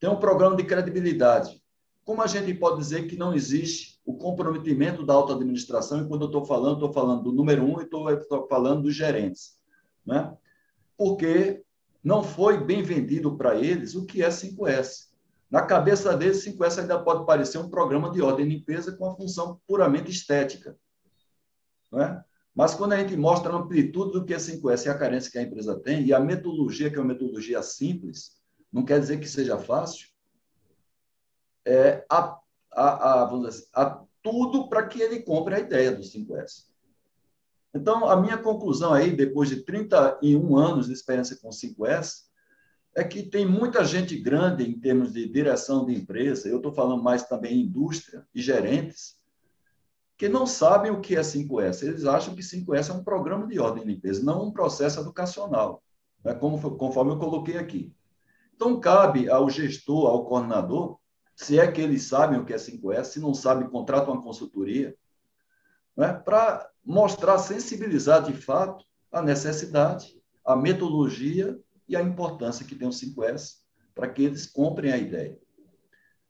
tem 0.00 0.08
um 0.08 0.18
programa 0.18 0.56
de 0.56 0.64
credibilidade, 0.64 1.62
como 2.04 2.22
a 2.22 2.26
gente 2.26 2.54
pode 2.54 2.78
dizer 2.78 3.06
que 3.06 3.16
não 3.16 3.34
existe 3.34 3.91
o 4.04 4.14
comprometimento 4.14 5.04
da 5.04 5.14
alta 5.14 5.34
administração? 5.34 6.02
E 6.02 6.08
quando 6.08 6.22
eu 6.22 6.26
estou 6.26 6.44
falando, 6.44 6.74
estou 6.74 6.92
falando 6.92 7.22
do 7.22 7.32
número 7.32 7.64
um 7.64 7.80
e 7.80 7.84
estou 7.84 8.48
falando 8.48 8.82
dos 8.82 8.94
gerentes. 8.94 9.58
Né? 10.04 10.36
Porque 10.96 11.62
não 12.02 12.22
foi 12.22 12.62
bem 12.62 12.82
vendido 12.82 13.36
para 13.36 13.56
eles 13.56 13.94
o 13.94 14.04
que 14.04 14.22
é 14.22 14.28
5S. 14.28 15.10
Na 15.50 15.62
cabeça 15.62 16.16
deles, 16.16 16.44
5S 16.44 16.80
ainda 16.80 16.98
pode 16.98 17.26
parecer 17.26 17.58
um 17.58 17.68
programa 17.68 18.10
de 18.10 18.22
ordem 18.22 18.46
e 18.46 18.48
limpeza 18.48 18.92
com 18.92 19.04
uma 19.04 19.16
função 19.16 19.60
puramente 19.66 20.10
estética. 20.10 20.76
Não 21.90 22.00
é? 22.00 22.24
Mas 22.54 22.74
quando 22.74 22.92
a 22.92 22.98
gente 22.98 23.16
mostra 23.16 23.52
a 23.52 23.56
amplitude 23.56 24.12
do 24.12 24.24
que 24.24 24.34
é 24.34 24.36
5S 24.36 24.86
e 24.86 24.88
a 24.88 24.98
carência 24.98 25.30
que 25.30 25.38
a 25.38 25.42
empresa 25.42 25.78
tem, 25.78 26.04
e 26.04 26.12
a 26.12 26.20
metodologia, 26.20 26.90
que 26.90 26.96
é 26.96 27.00
uma 27.00 27.08
metodologia 27.08 27.62
simples, 27.62 28.32
não 28.72 28.84
quer 28.84 29.00
dizer 29.00 29.20
que 29.20 29.28
seja 29.28 29.58
fácil, 29.58 30.08
é, 31.64 32.04
a, 32.10 32.38
a, 32.72 33.22
a, 33.24 33.46
assim, 33.46 33.64
a 33.74 34.02
tudo 34.22 34.68
para 34.68 34.86
que 34.86 35.00
ele 35.00 35.20
compre 35.20 35.54
a 35.54 35.60
ideia 35.60 35.92
do 35.92 36.02
5S. 36.02 36.66
Então, 37.74 38.08
a 38.08 38.16
minha 38.16 38.38
conclusão 38.38 38.92
aí, 38.92 39.10
depois 39.10 39.48
de 39.48 39.62
31 39.62 40.56
anos 40.56 40.86
de 40.86 40.92
experiência 40.92 41.36
com 41.36 41.48
5S, 41.48 42.24
é 42.94 43.02
que 43.02 43.22
tem 43.22 43.46
muita 43.46 43.84
gente 43.84 44.16
grande 44.18 44.68
em 44.68 44.78
termos 44.78 45.12
de 45.12 45.26
direção 45.26 45.86
de 45.86 45.94
empresa, 45.94 46.48
eu 46.48 46.58
estou 46.58 46.72
falando 46.72 47.02
mais 47.02 47.22
também 47.24 47.62
indústria 47.62 48.26
e 48.34 48.42
gerentes, 48.42 49.16
que 50.18 50.28
não 50.28 50.46
sabem 50.46 50.92
o 50.92 51.00
que 51.00 51.16
é 51.16 51.20
5S. 51.20 51.82
Eles 51.82 52.04
acham 52.04 52.34
que 52.34 52.42
5S 52.42 52.90
é 52.90 52.92
um 52.92 53.02
programa 53.02 53.46
de 53.46 53.58
ordem 53.58 53.82
e 53.82 53.86
limpeza, 53.86 54.22
não 54.22 54.46
um 54.46 54.52
processo 54.52 55.00
educacional, 55.00 55.82
né? 56.22 56.34
Como, 56.34 56.60
conforme 56.76 57.12
eu 57.12 57.18
coloquei 57.18 57.56
aqui. 57.56 57.92
Então, 58.54 58.78
cabe 58.78 59.28
ao 59.28 59.48
gestor, 59.48 60.06
ao 60.08 60.26
coordenador, 60.26 60.98
se 61.44 61.58
é 61.58 61.70
que 61.70 61.80
eles 61.80 62.04
sabem 62.04 62.38
o 62.38 62.44
que 62.44 62.52
é 62.52 62.56
5S, 62.56 63.04
se 63.04 63.20
não 63.20 63.34
sabem, 63.34 63.68
contrata 63.68 64.10
uma 64.10 64.22
consultoria, 64.22 64.96
né? 65.96 66.12
para 66.12 66.70
mostrar, 66.84 67.38
sensibilizar 67.38 68.22
de 68.22 68.32
fato 68.32 68.84
a 69.10 69.20
necessidade, 69.20 70.20
a 70.44 70.56
metodologia 70.56 71.58
e 71.88 71.96
a 71.96 72.02
importância 72.02 72.64
que 72.64 72.74
tem 72.74 72.88
o 72.88 72.92
5S 72.92 73.62
para 73.94 74.08
que 74.08 74.22
eles 74.22 74.46
comprem 74.46 74.92
a 74.92 74.96
ideia. 74.96 75.38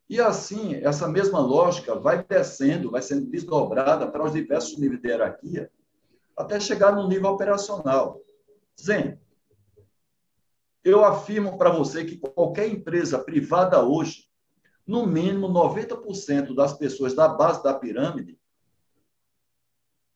E 0.09 0.19
assim, 0.19 0.75
essa 0.75 1.07
mesma 1.07 1.39
lógica 1.39 1.95
vai 1.95 2.23
descendo, 2.23 2.91
vai 2.91 3.01
sendo 3.01 3.29
desdobrada 3.29 4.07
para 4.07 4.23
os 4.23 4.33
diversos 4.33 4.77
níveis 4.77 5.01
de 5.01 5.07
hierarquia, 5.07 5.71
até 6.35 6.59
chegar 6.59 6.93
no 6.93 7.07
nível 7.07 7.29
operacional. 7.29 8.19
Zen, 8.79 9.17
eu 10.83 11.05
afirmo 11.05 11.57
para 11.57 11.69
você 11.69 12.03
que 12.03 12.17
qualquer 12.17 12.67
empresa 12.67 13.17
privada 13.17 13.81
hoje, 13.81 14.27
no 14.85 15.05
mínimo 15.05 15.47
90% 15.47 16.53
das 16.53 16.73
pessoas 16.73 17.13
da 17.13 17.27
base 17.27 17.63
da 17.63 17.73
pirâmide 17.73 18.39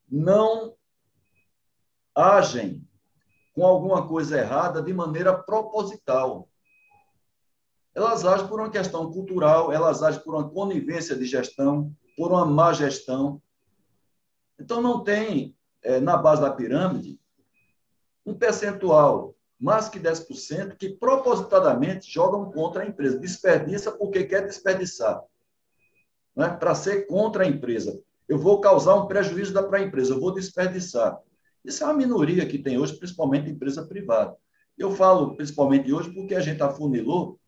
não 0.09 0.75
agem 2.13 2.87
com 3.53 3.65
alguma 3.65 4.07
coisa 4.07 4.37
errada 4.37 4.81
de 4.81 4.93
maneira 4.93 5.37
proposital 5.37 6.49
elas 7.97 8.23
agem 8.23 8.47
por 8.47 8.59
uma 8.59 8.69
questão 8.69 9.11
cultural, 9.11 9.73
elas 9.73 10.03
agem 10.03 10.21
por 10.21 10.35
uma 10.35 10.47
conivência 10.47 11.15
de 11.15 11.25
gestão, 11.25 11.91
por 12.15 12.31
uma 12.31 12.45
má 12.45 12.71
gestão. 12.71 13.41
Então, 14.59 14.83
não 14.83 15.03
tem, 15.03 15.57
é, 15.81 15.99
na 15.99 16.15
base 16.15 16.43
da 16.43 16.51
pirâmide, 16.51 17.19
um 18.23 18.35
percentual, 18.35 19.33
mais 19.59 19.89
que 19.89 19.99
10%, 19.99 20.75
que 20.77 20.89
propositadamente 20.89 22.11
jogam 22.11 22.51
contra 22.51 22.83
a 22.83 22.87
empresa. 22.87 23.17
Desperdiça 23.17 23.91
porque 23.91 24.23
quer 24.23 24.45
desperdiçar. 24.45 25.21
Né? 26.35 26.49
Para 26.49 26.75
ser 26.75 27.07
contra 27.07 27.43
a 27.43 27.47
empresa. 27.47 27.99
Eu 28.27 28.37
vou 28.37 28.61
causar 28.61 28.95
um 28.95 29.07
prejuízo 29.07 29.53
para 29.53 29.79
a 29.79 29.81
empresa, 29.81 30.13
eu 30.13 30.19
vou 30.19 30.33
desperdiçar. 30.33 31.17
Isso 31.63 31.83
é 31.83 31.87
uma 31.87 31.95
minoria 31.95 32.45
que 32.45 32.59
tem 32.59 32.77
hoje, 32.77 32.97
principalmente 32.97 33.49
empresa 33.49 33.85
privada. 33.85 34.35
Eu 34.77 34.91
falo 34.91 35.35
principalmente 35.35 35.91
hoje 35.91 36.13
porque 36.13 36.35
a 36.35 36.39
gente 36.39 36.61
afunilou 36.61 37.39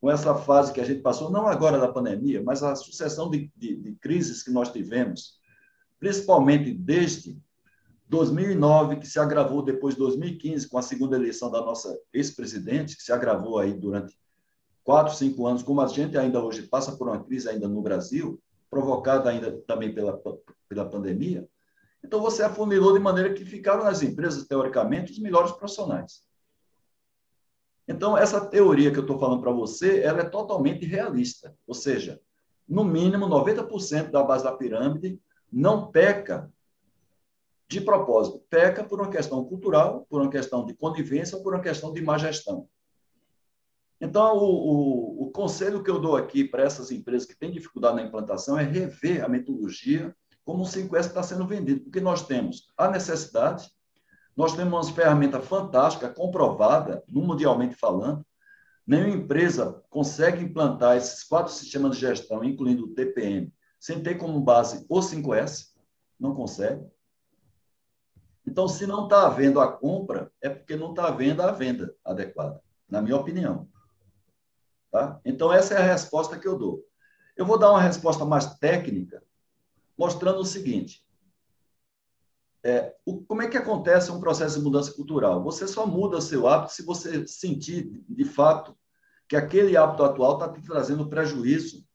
com 0.00 0.10
essa 0.10 0.34
fase 0.34 0.72
que 0.72 0.80
a 0.80 0.84
gente 0.84 1.00
passou, 1.00 1.30
não 1.30 1.48
agora 1.48 1.78
da 1.78 1.92
pandemia, 1.92 2.42
mas 2.42 2.62
a 2.62 2.76
sucessão 2.76 3.30
de, 3.30 3.50
de, 3.56 3.76
de 3.76 3.92
crises 3.96 4.42
que 4.42 4.50
nós 4.50 4.70
tivemos, 4.70 5.38
principalmente 5.98 6.72
desde 6.72 7.40
2009, 8.08 8.96
que 8.96 9.06
se 9.06 9.18
agravou 9.18 9.62
depois 9.62 9.94
de 9.94 10.00
2015, 10.00 10.68
com 10.68 10.78
a 10.78 10.82
segunda 10.82 11.16
eleição 11.16 11.50
da 11.50 11.60
nossa 11.60 11.98
ex-presidente, 12.12 12.96
que 12.96 13.02
se 13.02 13.12
agravou 13.12 13.58
aí 13.58 13.72
durante 13.74 14.18
quatro, 14.82 15.14
cinco 15.14 15.46
anos, 15.46 15.62
como 15.62 15.82
a 15.82 15.86
gente 15.86 16.16
ainda 16.16 16.42
hoje 16.42 16.62
passa 16.62 16.96
por 16.96 17.08
uma 17.08 17.22
crise 17.22 17.48
ainda 17.48 17.68
no 17.68 17.82
Brasil, 17.82 18.40
provocada 18.70 19.28
ainda 19.28 19.52
também 19.66 19.94
pela, 19.94 20.18
pela 20.68 20.88
pandemia. 20.88 21.46
Então, 22.02 22.20
você 22.20 22.42
afunilou 22.42 22.94
de 22.94 22.98
maneira 22.98 23.34
que 23.34 23.44
ficaram 23.44 23.84
nas 23.84 24.02
empresas, 24.02 24.46
teoricamente, 24.46 25.12
os 25.12 25.18
melhores 25.18 25.52
profissionais. 25.52 26.22
Então, 27.86 28.16
essa 28.16 28.40
teoria 28.40 28.90
que 28.90 28.98
eu 28.98 29.02
estou 29.02 29.18
falando 29.18 29.42
para 29.42 29.52
você, 29.52 30.00
ela 30.00 30.20
é 30.20 30.24
totalmente 30.24 30.86
realista. 30.86 31.54
Ou 31.66 31.74
seja, 31.74 32.20
no 32.66 32.84
mínimo 32.84 33.26
90% 33.26 34.10
da 34.10 34.22
base 34.22 34.44
da 34.44 34.52
pirâmide 34.52 35.20
não 35.50 35.90
peca 35.90 36.50
de 37.68 37.80
propósito, 37.80 38.42
peca 38.48 38.82
por 38.82 39.00
uma 39.00 39.10
questão 39.10 39.44
cultural, 39.44 40.06
por 40.08 40.22
uma 40.22 40.30
questão 40.30 40.64
de 40.64 40.74
conivência 40.74 41.36
ou 41.36 41.42
por 41.42 41.54
uma 41.54 41.62
questão 41.62 41.92
de 41.92 42.00
má 42.00 42.16
gestão. 42.16 42.66
Então, 44.00 44.36
o, 44.36 44.44
o, 44.44 45.22
o 45.24 45.30
conselho 45.30 45.82
que 45.82 45.90
eu 45.90 46.00
dou 46.00 46.16
aqui 46.16 46.44
para 46.44 46.62
essas 46.62 46.90
empresas 46.90 47.26
que 47.26 47.36
têm 47.36 47.50
dificuldade 47.50 47.96
na 47.96 48.02
implantação 48.02 48.58
é 48.58 48.62
rever 48.62 49.24
a 49.24 49.28
metodologia 49.28 50.14
como 50.44 50.62
o 50.62 50.66
5S 50.66 51.08
está 51.08 51.22
sendo 51.22 51.46
vendido, 51.46 51.82
porque 51.82 52.00
nós 52.00 52.26
temos 52.26 52.72
a 52.74 52.88
necessidade, 52.88 53.70
nós 54.34 54.56
temos 54.56 54.72
uma 54.72 54.94
ferramenta 54.94 55.42
fantástica, 55.42 56.08
comprovada, 56.08 57.04
mundialmente 57.06 57.74
falando, 57.74 58.24
nenhuma 58.86 59.14
empresa 59.14 59.82
consegue 59.90 60.42
implantar 60.42 60.96
esses 60.96 61.22
quatro 61.22 61.52
sistemas 61.52 61.96
de 61.96 62.00
gestão, 62.00 62.42
incluindo 62.42 62.84
o 62.84 62.94
TPM, 62.94 63.52
sem 63.78 64.02
ter 64.02 64.14
como 64.14 64.40
base 64.40 64.86
o 64.88 65.00
5S, 65.00 65.66
não 66.18 66.34
consegue. 66.34 66.82
Então, 68.48 68.66
se 68.66 68.86
não 68.86 69.04
está 69.04 69.26
havendo 69.26 69.60
a 69.60 69.70
compra, 69.70 70.32
é 70.40 70.48
porque 70.48 70.74
não 70.74 70.90
está 70.90 71.08
havendo 71.08 71.42
a 71.42 71.52
venda 71.52 71.94
adequada, 72.02 72.62
na 72.88 73.02
minha 73.02 73.16
opinião. 73.16 73.68
Tá? 74.90 75.20
Então, 75.22 75.52
essa 75.52 75.74
é 75.74 75.76
a 75.76 75.92
resposta 75.92 76.38
que 76.38 76.48
eu 76.48 76.56
dou. 76.56 76.82
Eu 77.36 77.44
vou 77.44 77.58
dar 77.58 77.70
uma 77.70 77.82
resposta 77.82 78.24
mais 78.24 78.54
técnica, 78.54 79.22
mostrando 79.98 80.40
o 80.40 80.46
seguinte: 80.46 81.06
é, 82.64 82.96
o, 83.04 83.20
como 83.20 83.42
é 83.42 83.48
que 83.48 83.58
acontece 83.58 84.10
um 84.10 84.18
processo 84.18 84.58
de 84.58 84.64
mudança 84.64 84.94
cultural? 84.94 85.42
Você 85.42 85.68
só 85.68 85.86
muda 85.86 86.18
seu 86.22 86.48
hábito 86.48 86.72
se 86.72 86.82
você 86.82 87.26
sentir, 87.26 88.02
de 88.08 88.24
fato, 88.24 88.74
que 89.28 89.36
aquele 89.36 89.76
hábito 89.76 90.04
atual 90.04 90.38
está 90.38 90.50
te 90.50 90.62
trazendo 90.62 91.06
prejuízo 91.06 91.86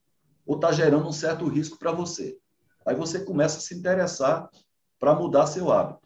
ou 0.45 0.58
está 0.58 0.72
gerando 0.72 1.08
um 1.08 1.14
certo 1.14 1.47
risco 1.47 1.80
para 1.80 1.91
você. 1.91 2.38
Aí 2.86 2.95
você 2.95 3.26
começa 3.26 3.58
a 3.58 3.62
se 3.62 3.74
interessar 3.74 4.51
para 4.99 5.16
mudar 5.16 5.47
seu 5.47 5.72
hábito. 5.72 6.03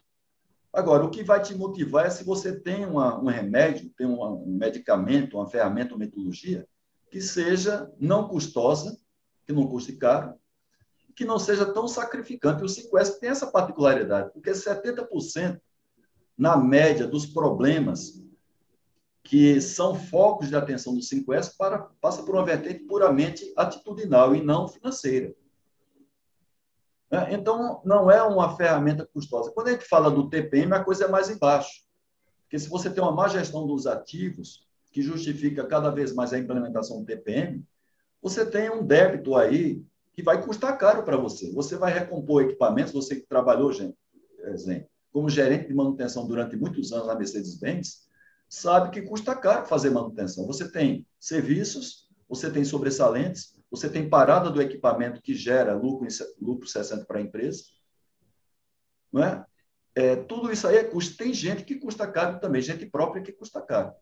Agora, 0.78 1.04
o 1.04 1.10
que 1.10 1.24
vai 1.24 1.42
te 1.42 1.56
motivar 1.56 2.06
é 2.06 2.10
se 2.10 2.22
você 2.22 2.56
tem 2.56 2.86
uma, 2.86 3.20
um 3.20 3.26
remédio, 3.26 3.90
tem 3.96 4.06
uma, 4.06 4.30
um 4.30 4.46
medicamento, 4.46 5.36
uma 5.36 5.50
ferramenta, 5.50 5.92
uma 5.92 5.98
metodologia 5.98 6.64
que 7.10 7.20
seja 7.20 7.90
não 7.98 8.28
custosa, 8.28 8.96
que 9.44 9.52
não 9.52 9.66
custe 9.66 9.94
caro, 9.96 10.34
que 11.16 11.24
não 11.24 11.36
seja 11.36 11.66
tão 11.66 11.88
sacrificante. 11.88 12.62
O 12.62 12.66
5S 12.66 13.18
tem 13.18 13.30
essa 13.30 13.48
particularidade, 13.48 14.30
porque 14.32 14.52
70% 14.52 15.60
na 16.36 16.56
média 16.56 17.08
dos 17.08 17.26
problemas 17.26 18.22
que 19.24 19.60
são 19.60 19.96
focos 19.96 20.48
de 20.48 20.54
atenção 20.54 20.94
do 20.94 21.00
5S 21.00 21.56
para, 21.58 21.90
passa 22.00 22.22
por 22.22 22.36
uma 22.36 22.44
vertente 22.44 22.84
puramente 22.84 23.52
atitudinal 23.56 24.32
e 24.32 24.44
não 24.44 24.68
financeira. 24.68 25.34
É, 27.10 27.32
então, 27.32 27.80
não 27.84 28.10
é 28.10 28.22
uma 28.22 28.56
ferramenta 28.56 29.06
custosa. 29.12 29.50
Quando 29.52 29.68
a 29.68 29.72
gente 29.72 29.84
fala 29.84 30.10
do 30.10 30.28
TPM, 30.28 30.72
a 30.74 30.84
coisa 30.84 31.04
é 31.04 31.08
mais 31.08 31.30
embaixo. 31.30 31.70
Porque 32.42 32.58
se 32.58 32.68
você 32.68 32.90
tem 32.90 33.02
uma 33.02 33.12
má 33.12 33.28
gestão 33.28 33.66
dos 33.66 33.86
ativos, 33.86 34.66
que 34.92 35.02
justifica 35.02 35.66
cada 35.66 35.90
vez 35.90 36.14
mais 36.14 36.32
a 36.32 36.38
implementação 36.38 37.00
do 37.00 37.06
TPM, 37.06 37.64
você 38.22 38.44
tem 38.44 38.70
um 38.70 38.84
débito 38.84 39.36
aí 39.36 39.82
que 40.12 40.22
vai 40.22 40.42
custar 40.42 40.76
caro 40.76 41.02
para 41.02 41.16
você. 41.16 41.52
Você 41.52 41.76
vai 41.76 41.92
recompor 41.92 42.42
equipamentos, 42.42 42.92
você 42.92 43.16
que 43.16 43.26
trabalhou, 43.26 43.72
gente, 43.72 43.96
como 45.12 45.28
gerente 45.28 45.68
de 45.68 45.74
manutenção 45.74 46.26
durante 46.26 46.56
muitos 46.56 46.92
anos 46.92 47.06
na 47.06 47.14
Mercedes-Benz, 47.14 48.08
sabe 48.48 48.90
que 48.90 49.02
custa 49.02 49.34
caro 49.34 49.66
fazer 49.66 49.90
manutenção. 49.90 50.46
Você 50.46 50.70
tem 50.70 51.06
serviços, 51.20 52.08
você 52.28 52.50
tem 52.50 52.64
sobressalentes, 52.64 53.57
você 53.70 53.88
tem 53.88 54.08
parada 54.08 54.50
do 54.50 54.62
equipamento 54.62 55.20
que 55.20 55.34
gera 55.34 55.74
lucro, 55.74 56.06
lucro 56.40 56.66
60 56.66 57.04
para 57.04 57.18
a 57.18 57.22
empresa. 57.22 57.64
Não 59.12 59.22
é? 59.22 59.44
é? 59.94 60.16
Tudo 60.16 60.50
isso 60.50 60.66
aí 60.66 60.76
é 60.76 60.84
custo. 60.84 61.16
Tem 61.16 61.32
gente 61.34 61.64
que 61.64 61.76
custa 61.76 62.06
caro 62.06 62.40
também, 62.40 62.62
gente 62.62 62.86
própria 62.86 63.22
que 63.22 63.32
custa 63.32 63.60
caro. 63.60 63.92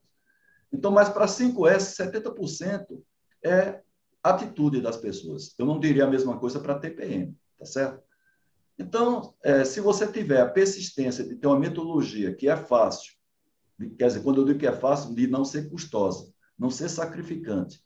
Então, 0.73 0.91
mas 0.91 1.09
para 1.09 1.27
5S, 1.27 1.97
70% 1.97 3.03
é 3.45 3.83
atitude 4.23 4.81
das 4.81 4.97
pessoas. 4.97 5.55
Eu 5.59 5.67
não 5.67 5.79
diria 5.79 6.05
a 6.05 6.11
mesma 6.11 6.39
coisa 6.39 6.61
para 6.61 6.79
TPM, 6.79 7.37
tá 7.59 7.65
certo? 7.65 8.03
Então, 8.79 9.35
é, 9.43 9.65
se 9.65 9.81
você 9.81 10.07
tiver 10.07 10.41
a 10.41 10.49
persistência 10.49 11.25
de 11.25 11.37
ter 11.37 11.47
uma 11.47 11.59
metodologia 11.59 12.35
que 12.35 12.49
é 12.49 12.57
fácil, 12.57 13.15
quer 13.99 14.09
dizer, 14.09 14.23
quando 14.23 14.41
eu 14.41 14.45
digo 14.45 14.59
que 14.59 14.67
é 14.67 14.73
fácil, 14.73 15.15
de 15.15 15.27
não 15.27 15.45
ser 15.45 15.71
custosa, 15.71 16.31
não 16.59 16.71
ser 16.71 16.89
sacrificante, 16.89 17.83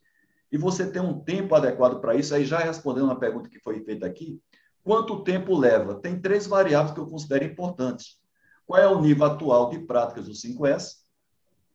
e 0.51 0.59
você 0.59 0.91
tem 0.91 1.01
um 1.01 1.21
tempo 1.21 1.55
adequado 1.55 2.01
para 2.01 2.15
isso, 2.15 2.35
aí 2.35 2.45
já 2.45 2.59
respondendo 2.59 3.05
uma 3.05 3.19
pergunta 3.19 3.49
que 3.49 3.61
foi 3.61 3.85
feita 3.85 4.07
aqui, 4.07 4.41
quanto 4.83 5.23
tempo 5.23 5.57
leva? 5.57 5.95
Tem 5.95 6.21
três 6.21 6.47
variáveis 6.47 6.95
que 6.95 7.01
eu 7.01 7.07
considero 7.07 7.45
importantes. 7.45 8.21
Qual 8.67 8.81
é 8.81 8.89
o 8.89 9.01
nível 9.01 9.27
atual 9.27 9.71
de 9.71 9.81
práticas 9.81 10.27
do 10.27 10.33
5S? 10.33 11.01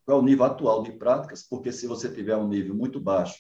Qual 0.06 0.18
é 0.18 0.22
o 0.22 0.24
nível 0.24 0.46
atual 0.46 0.84
de 0.84 0.92
práticas? 0.92 1.44
Porque 1.44 1.72
se 1.72 1.88
você 1.88 2.10
tiver 2.10 2.36
um 2.36 2.48
nível 2.48 2.76
muito 2.76 3.00
baixo, 3.00 3.38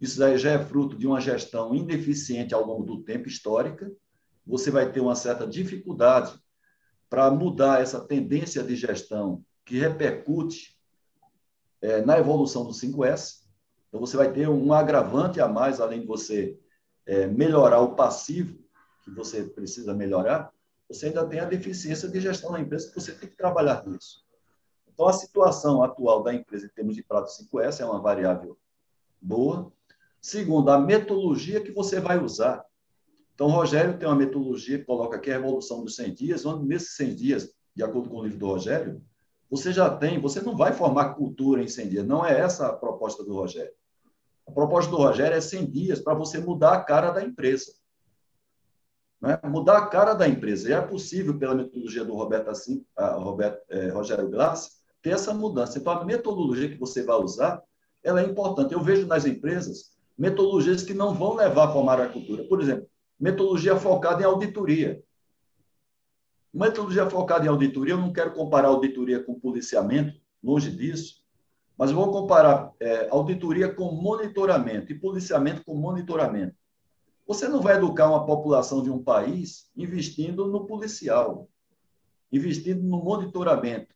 isso 0.00 0.22
aí 0.24 0.36
já 0.36 0.50
é 0.50 0.58
fruto 0.58 0.96
de 0.96 1.06
uma 1.06 1.20
gestão 1.20 1.74
ineficiente 1.74 2.52
ao 2.52 2.66
longo 2.66 2.84
do 2.84 3.02
tempo, 3.02 3.28
histórica. 3.28 3.90
Você 4.44 4.70
vai 4.70 4.90
ter 4.90 5.00
uma 5.00 5.14
certa 5.14 5.46
dificuldade 5.46 6.36
para 7.08 7.30
mudar 7.30 7.80
essa 7.80 8.00
tendência 8.00 8.64
de 8.64 8.74
gestão 8.74 9.44
que 9.64 9.78
repercute 9.78 10.76
é, 11.80 12.04
na 12.04 12.18
evolução 12.18 12.64
do 12.64 12.72
5S. 12.72 13.41
Então, 13.92 14.00
você 14.00 14.16
vai 14.16 14.32
ter 14.32 14.48
um 14.48 14.72
agravante 14.72 15.38
a 15.38 15.46
mais, 15.46 15.78
além 15.78 16.00
de 16.00 16.06
você 16.06 16.58
é, 17.04 17.26
melhorar 17.26 17.80
o 17.80 17.94
passivo, 17.94 18.58
que 19.04 19.10
você 19.10 19.44
precisa 19.44 19.92
melhorar, 19.92 20.50
você 20.88 21.06
ainda 21.06 21.26
tem 21.26 21.40
a 21.40 21.44
deficiência 21.44 22.08
de 22.08 22.18
gestão 22.18 22.52
da 22.52 22.60
empresa, 22.60 22.88
que 22.88 22.98
você 22.98 23.12
tem 23.12 23.28
que 23.28 23.36
trabalhar 23.36 23.86
nisso. 23.86 24.24
Então, 24.88 25.06
a 25.06 25.12
situação 25.12 25.82
atual 25.82 26.22
da 26.22 26.32
empresa 26.32 26.64
em 26.64 26.70
termos 26.70 26.96
de 26.96 27.02
prato 27.02 27.30
5S 27.30 27.80
é 27.80 27.84
uma 27.84 28.00
variável 28.00 28.56
boa. 29.20 29.70
Segundo, 30.22 30.70
a 30.70 30.78
metodologia 30.78 31.60
que 31.60 31.70
você 31.70 32.00
vai 32.00 32.18
usar. 32.18 32.64
Então, 33.34 33.48
Rogério 33.48 33.98
tem 33.98 34.08
uma 34.08 34.16
metodologia 34.16 34.78
que 34.78 34.84
coloca 34.86 35.16
aqui 35.16 35.30
a 35.30 35.34
revolução 35.34 35.84
dos 35.84 35.96
100 35.96 36.14
dias, 36.14 36.46
onde 36.46 36.66
nesses 36.66 36.96
100 36.96 37.14
dias, 37.14 37.54
de 37.76 37.82
acordo 37.82 38.08
com 38.08 38.16
o 38.16 38.22
livro 38.22 38.38
do 38.38 38.46
Rogério, 38.46 39.02
você 39.50 39.70
já 39.70 39.94
tem, 39.94 40.18
você 40.18 40.40
não 40.40 40.56
vai 40.56 40.72
formar 40.72 41.14
cultura 41.14 41.62
em 41.62 41.68
100 41.68 41.88
dias, 41.90 42.06
não 42.06 42.24
é 42.24 42.40
essa 42.40 42.68
a 42.68 42.72
proposta 42.72 43.22
do 43.22 43.34
Rogério. 43.34 43.72
A 44.46 44.52
proposta 44.52 44.90
do 44.90 44.96
Rogério 44.96 45.36
é 45.36 45.40
100 45.40 45.70
dias 45.70 46.00
para 46.00 46.14
você 46.14 46.38
mudar 46.38 46.74
a 46.74 46.80
cara 46.82 47.10
da 47.10 47.22
empresa. 47.22 47.72
Né? 49.20 49.38
Mudar 49.44 49.78
a 49.78 49.86
cara 49.86 50.14
da 50.14 50.28
empresa. 50.28 50.68
E 50.68 50.72
é 50.72 50.80
possível, 50.80 51.38
pela 51.38 51.54
metodologia 51.54 52.04
do 52.04 52.14
Roberto, 52.14 52.50
assim, 52.50 52.84
Roberto 52.98 53.62
é, 53.70 53.88
Rogério 53.90 54.28
Glass, 54.28 54.82
ter 55.00 55.10
essa 55.10 55.32
mudança. 55.32 55.78
Então, 55.78 55.92
a 55.92 56.04
metodologia 56.04 56.68
que 56.68 56.78
você 56.78 57.02
vai 57.02 57.16
usar, 57.16 57.62
ela 58.02 58.20
é 58.20 58.24
importante. 58.24 58.72
Eu 58.72 58.82
vejo 58.82 59.06
nas 59.06 59.24
empresas 59.24 59.92
metodologias 60.18 60.82
que 60.82 60.92
não 60.92 61.14
vão 61.14 61.34
levar 61.34 61.68
a 61.68 61.72
formar 61.72 62.00
a 62.00 62.08
cultura. 62.08 62.44
Por 62.44 62.60
exemplo, 62.60 62.86
metodologia 63.18 63.76
focada 63.76 64.22
em 64.22 64.26
auditoria. 64.26 65.02
Metodologia 66.52 67.08
focada 67.08 67.46
em 67.46 67.48
auditoria, 67.48 67.94
eu 67.94 67.98
não 67.98 68.12
quero 68.12 68.34
comparar 68.34 68.68
auditoria 68.68 69.22
com 69.22 69.40
policiamento, 69.40 70.20
longe 70.42 70.70
disso, 70.70 71.21
mas 71.82 71.90
vou 71.90 72.12
comparar 72.12 72.72
é, 72.78 73.08
auditoria 73.10 73.74
com 73.74 73.90
monitoramento 73.90 74.92
e 74.92 75.00
policiamento 75.00 75.64
com 75.64 75.74
monitoramento. 75.74 76.54
Você 77.26 77.48
não 77.48 77.60
vai 77.60 77.74
educar 77.74 78.08
uma 78.08 78.24
população 78.24 78.84
de 78.84 78.88
um 78.88 79.02
país 79.02 79.68
investindo 79.76 80.46
no 80.46 80.64
policial, 80.64 81.48
investindo 82.30 82.84
no 82.84 83.02
monitoramento. 83.02 83.92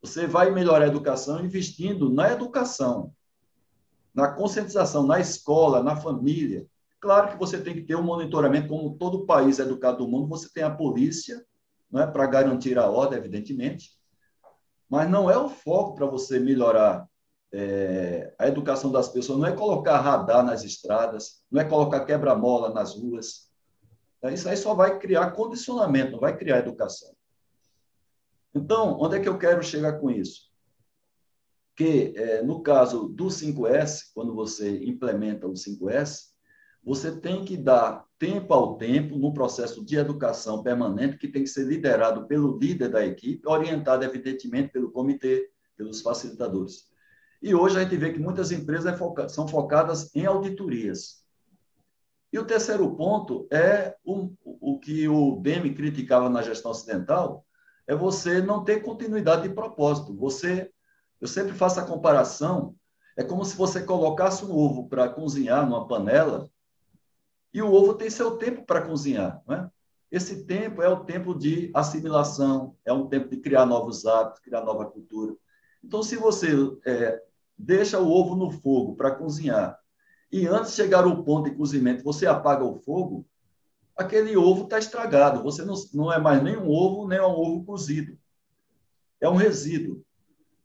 Você 0.00 0.28
vai 0.28 0.52
melhorar 0.52 0.84
a 0.84 0.86
educação 0.86 1.44
investindo 1.44 2.08
na 2.08 2.30
educação, 2.30 3.12
na 4.14 4.28
conscientização, 4.28 5.04
na 5.04 5.18
escola, 5.18 5.82
na 5.82 5.96
família. 5.96 6.68
Claro 7.00 7.32
que 7.32 7.36
você 7.36 7.60
tem 7.60 7.74
que 7.74 7.82
ter 7.82 7.96
um 7.96 8.02
monitoramento, 8.04 8.68
como 8.68 8.96
todo 8.96 9.26
país 9.26 9.58
educado 9.58 9.98
do 9.98 10.08
mundo, 10.08 10.28
você 10.28 10.48
tem 10.54 10.62
a 10.62 10.70
polícia, 10.70 11.44
não 11.90 12.00
é 12.00 12.06
para 12.06 12.28
garantir 12.28 12.78
a 12.78 12.88
ordem, 12.88 13.18
evidentemente, 13.18 13.90
mas 14.88 15.10
não 15.10 15.30
é 15.30 15.36
o 15.36 15.48
foco 15.48 15.94
para 15.94 16.06
você 16.06 16.38
melhorar 16.38 17.08
é, 17.52 18.34
a 18.38 18.48
educação 18.48 18.90
das 18.90 19.08
pessoas, 19.08 19.38
não 19.38 19.46
é 19.46 19.52
colocar 19.52 20.00
radar 20.00 20.44
nas 20.44 20.62
estradas, 20.62 21.42
não 21.50 21.60
é 21.60 21.64
colocar 21.64 22.04
quebra-mola 22.04 22.72
nas 22.72 22.94
ruas. 22.94 23.50
É, 24.22 24.32
isso 24.32 24.48
aí 24.48 24.56
só 24.56 24.74
vai 24.74 24.98
criar 24.98 25.30
condicionamento, 25.32 26.12
não 26.12 26.20
vai 26.20 26.36
criar 26.36 26.58
educação. 26.58 27.14
Então, 28.54 28.98
onde 29.00 29.16
é 29.16 29.20
que 29.20 29.28
eu 29.28 29.38
quero 29.38 29.62
chegar 29.62 29.98
com 30.00 30.10
isso? 30.10 30.50
Que, 31.74 32.14
é, 32.16 32.42
no 32.42 32.62
caso 32.62 33.08
do 33.08 33.26
5S, 33.26 34.12
quando 34.14 34.34
você 34.34 34.84
implementa 34.84 35.46
o 35.46 35.52
5S, 35.52 36.35
você 36.86 37.10
tem 37.10 37.44
que 37.44 37.56
dar 37.56 38.06
tempo 38.16 38.54
ao 38.54 38.76
tempo 38.76 39.18
no 39.18 39.34
processo 39.34 39.84
de 39.84 39.96
educação 39.96 40.62
permanente, 40.62 41.18
que 41.18 41.26
tem 41.26 41.42
que 41.42 41.50
ser 41.50 41.64
liderado 41.64 42.28
pelo 42.28 42.56
líder 42.56 42.90
da 42.90 43.04
equipe, 43.04 43.44
orientado, 43.44 44.04
evidentemente, 44.04 44.70
pelo 44.70 44.92
comitê, 44.92 45.50
pelos 45.76 46.00
facilitadores. 46.00 46.84
E 47.42 47.52
hoje 47.56 47.76
a 47.76 47.82
gente 47.82 47.96
vê 47.96 48.12
que 48.12 48.20
muitas 48.20 48.52
empresas 48.52 48.94
é 48.94 49.28
são 49.28 49.48
focadas 49.48 50.14
em 50.14 50.26
auditorias. 50.26 51.24
E 52.32 52.38
o 52.38 52.46
terceiro 52.46 52.94
ponto 52.94 53.48
é 53.50 53.96
o, 54.04 54.32
o 54.44 54.78
que 54.78 55.08
o 55.08 55.40
Demi 55.42 55.74
criticava 55.74 56.30
na 56.30 56.40
gestão 56.40 56.70
ocidental, 56.70 57.44
é 57.84 57.96
você 57.96 58.40
não 58.40 58.62
ter 58.62 58.80
continuidade 58.84 59.42
de 59.48 59.54
propósito. 59.54 60.14
Você, 60.16 60.70
eu 61.20 61.26
sempre 61.26 61.52
faço 61.52 61.80
a 61.80 61.84
comparação 61.84 62.76
É 63.16 63.24
como 63.24 63.44
se 63.44 63.56
você 63.56 63.82
colocasse 63.82 64.44
um 64.44 64.52
ovo 64.56 64.88
para 64.88 65.08
cozinhar 65.08 65.64
numa 65.64 65.88
panela 65.88 66.48
e 67.56 67.62
o 67.62 67.72
ovo 67.72 67.94
tem 67.94 68.10
seu 68.10 68.36
tempo 68.36 68.66
para 68.66 68.82
cozinhar. 68.82 69.42
Né? 69.48 69.70
Esse 70.12 70.44
tempo 70.44 70.82
é 70.82 70.88
o 70.90 71.04
tempo 71.04 71.34
de 71.34 71.70
assimilação, 71.74 72.76
é 72.84 72.92
um 72.92 73.08
tempo 73.08 73.30
de 73.30 73.38
criar 73.38 73.64
novos 73.64 74.04
hábitos, 74.04 74.42
criar 74.42 74.60
nova 74.60 74.84
cultura. 74.84 75.34
Então, 75.82 76.02
se 76.02 76.16
você 76.16 76.52
é, 76.84 77.22
deixa 77.56 77.98
o 77.98 78.10
ovo 78.10 78.36
no 78.36 78.50
fogo 78.50 78.94
para 78.94 79.10
cozinhar 79.10 79.80
e 80.30 80.46
antes 80.46 80.72
de 80.72 80.76
chegar 80.76 81.04
ao 81.04 81.24
ponto 81.24 81.48
de 81.48 81.56
cozimento 81.56 82.04
você 82.04 82.26
apaga 82.26 82.62
o 82.62 82.74
fogo, 82.74 83.26
aquele 83.96 84.36
ovo 84.36 84.64
está 84.64 84.78
estragado. 84.78 85.42
Você 85.42 85.64
não, 85.64 85.76
não 85.94 86.12
é 86.12 86.18
mais 86.18 86.42
nem 86.42 86.58
um 86.58 86.68
ovo, 86.68 87.08
nem 87.08 87.22
um 87.22 87.24
ovo 87.24 87.64
cozido. 87.64 88.18
É 89.18 89.30
um 89.30 89.36
resíduo. 89.36 90.04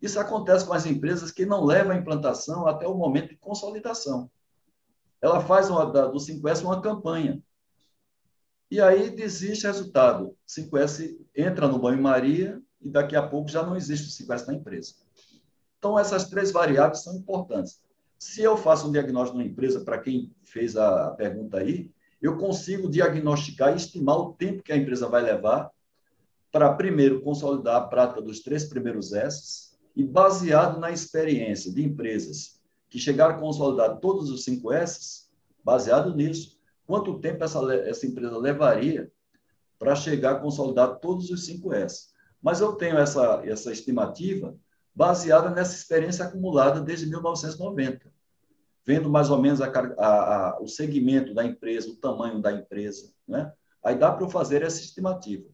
Isso 0.02 0.20
acontece 0.20 0.66
com 0.66 0.74
as 0.74 0.86
empresas 0.86 1.32
que 1.32 1.46
não 1.46 1.64
levam 1.64 1.94
a 1.94 1.98
implantação 1.98 2.68
até 2.68 2.86
o 2.86 2.96
momento 2.96 3.30
de 3.30 3.38
consolidação. 3.38 4.30
Ela 5.22 5.40
faz 5.42 5.70
uma, 5.70 5.86
do 5.86 6.18
5S 6.18 6.64
uma 6.64 6.82
campanha. 6.82 7.42
E 8.70 8.80
aí 8.80 9.10
desiste 9.10 9.68
resultado. 9.68 10.36
5S 10.48 11.18
entra 11.36 11.68
no 11.68 11.78
banho-maria 11.78 12.62
e 12.82 12.90
daqui 12.90 13.16
a 13.16 13.28
pouco 13.28 13.50
já 13.50 13.64
não 13.64 13.76
existe 13.76 14.08
o 14.08 14.26
5S 14.28 14.48
na 14.48 14.54
empresa. 14.54 14.96
Então, 15.78 16.00
essas 16.00 16.30
três 16.30 16.52
variáveis 16.52 17.04
são 17.04 17.16
importantes. 17.16 17.82
Se 18.18 18.42
eu 18.42 18.56
faço 18.56 18.88
um 18.88 18.92
diagnóstico 18.92 19.38
na 19.38 19.44
empresa, 19.44 19.84
para 19.84 19.98
quem 19.98 20.32
fez 20.44 20.78
a 20.78 21.12
pergunta 21.12 21.58
aí, 21.58 21.92
eu 22.22 22.38
consigo 22.38 22.88
diagnosticar 22.88 23.74
e 23.74 23.78
estimar 23.78 24.18
o 24.18 24.34
tempo 24.34 24.62
que 24.62 24.72
a 24.72 24.78
empresa 24.78 25.08
vai 25.08 25.24
levar 25.24 25.72
para, 26.52 26.72
primeiro, 26.74 27.22
consolidar 27.22 27.78
a 27.78 27.88
prática 27.88 28.22
dos 28.22 28.42
três 28.42 28.66
primeiros 28.66 29.12
S 29.12 29.72
e, 29.96 30.04
baseado 30.04 30.80
na 30.80 30.92
experiência 30.92 31.74
de 31.74 31.84
empresas 31.84 32.61
que 32.92 33.00
chegaram 33.00 33.34
a 33.34 33.40
consolidar 33.40 33.98
todos 34.00 34.30
os 34.30 34.44
cinco 34.44 34.72
S, 34.72 35.32
baseado 35.64 36.14
nisso, 36.14 36.60
quanto 36.86 37.20
tempo 37.20 37.44
essa, 37.44 37.60
essa 37.74 38.06
empresa 38.06 38.38
levaria 38.38 39.12
para 39.80 39.96
chegar 39.96 40.34
a 40.34 40.40
consolidar 40.40 41.00
todos 41.00 41.32
os 41.32 41.44
cinco 41.44 41.74
S. 41.74 42.10
Mas 42.40 42.62
eu 42.62 42.74
tenho 42.74 43.00
essa, 43.00 43.42
essa 43.44 43.72
estimativa 43.72 44.56
baseada 44.94 45.50
nessa 45.50 45.74
experiência 45.74 46.26
acumulada 46.26 46.80
desde 46.80 47.08
1990 47.08 48.12
vendo 48.86 49.10
mais 49.10 49.30
ou 49.30 49.40
menos 49.40 49.62
a, 49.62 49.68
a, 49.68 50.50
a, 50.50 50.60
o 50.60 50.68
segmento 50.68 51.34
da 51.34 51.46
empresa, 51.46 51.90
o 51.90 51.96
tamanho 51.96 52.42
da 52.42 52.52
empresa, 52.52 53.12
né? 53.28 53.52
Aí 53.84 53.96
dá 53.96 54.12
para 54.12 54.26
eu 54.26 54.30
fazer 54.30 54.62
essa 54.64 54.80
estimativa. 54.80 55.48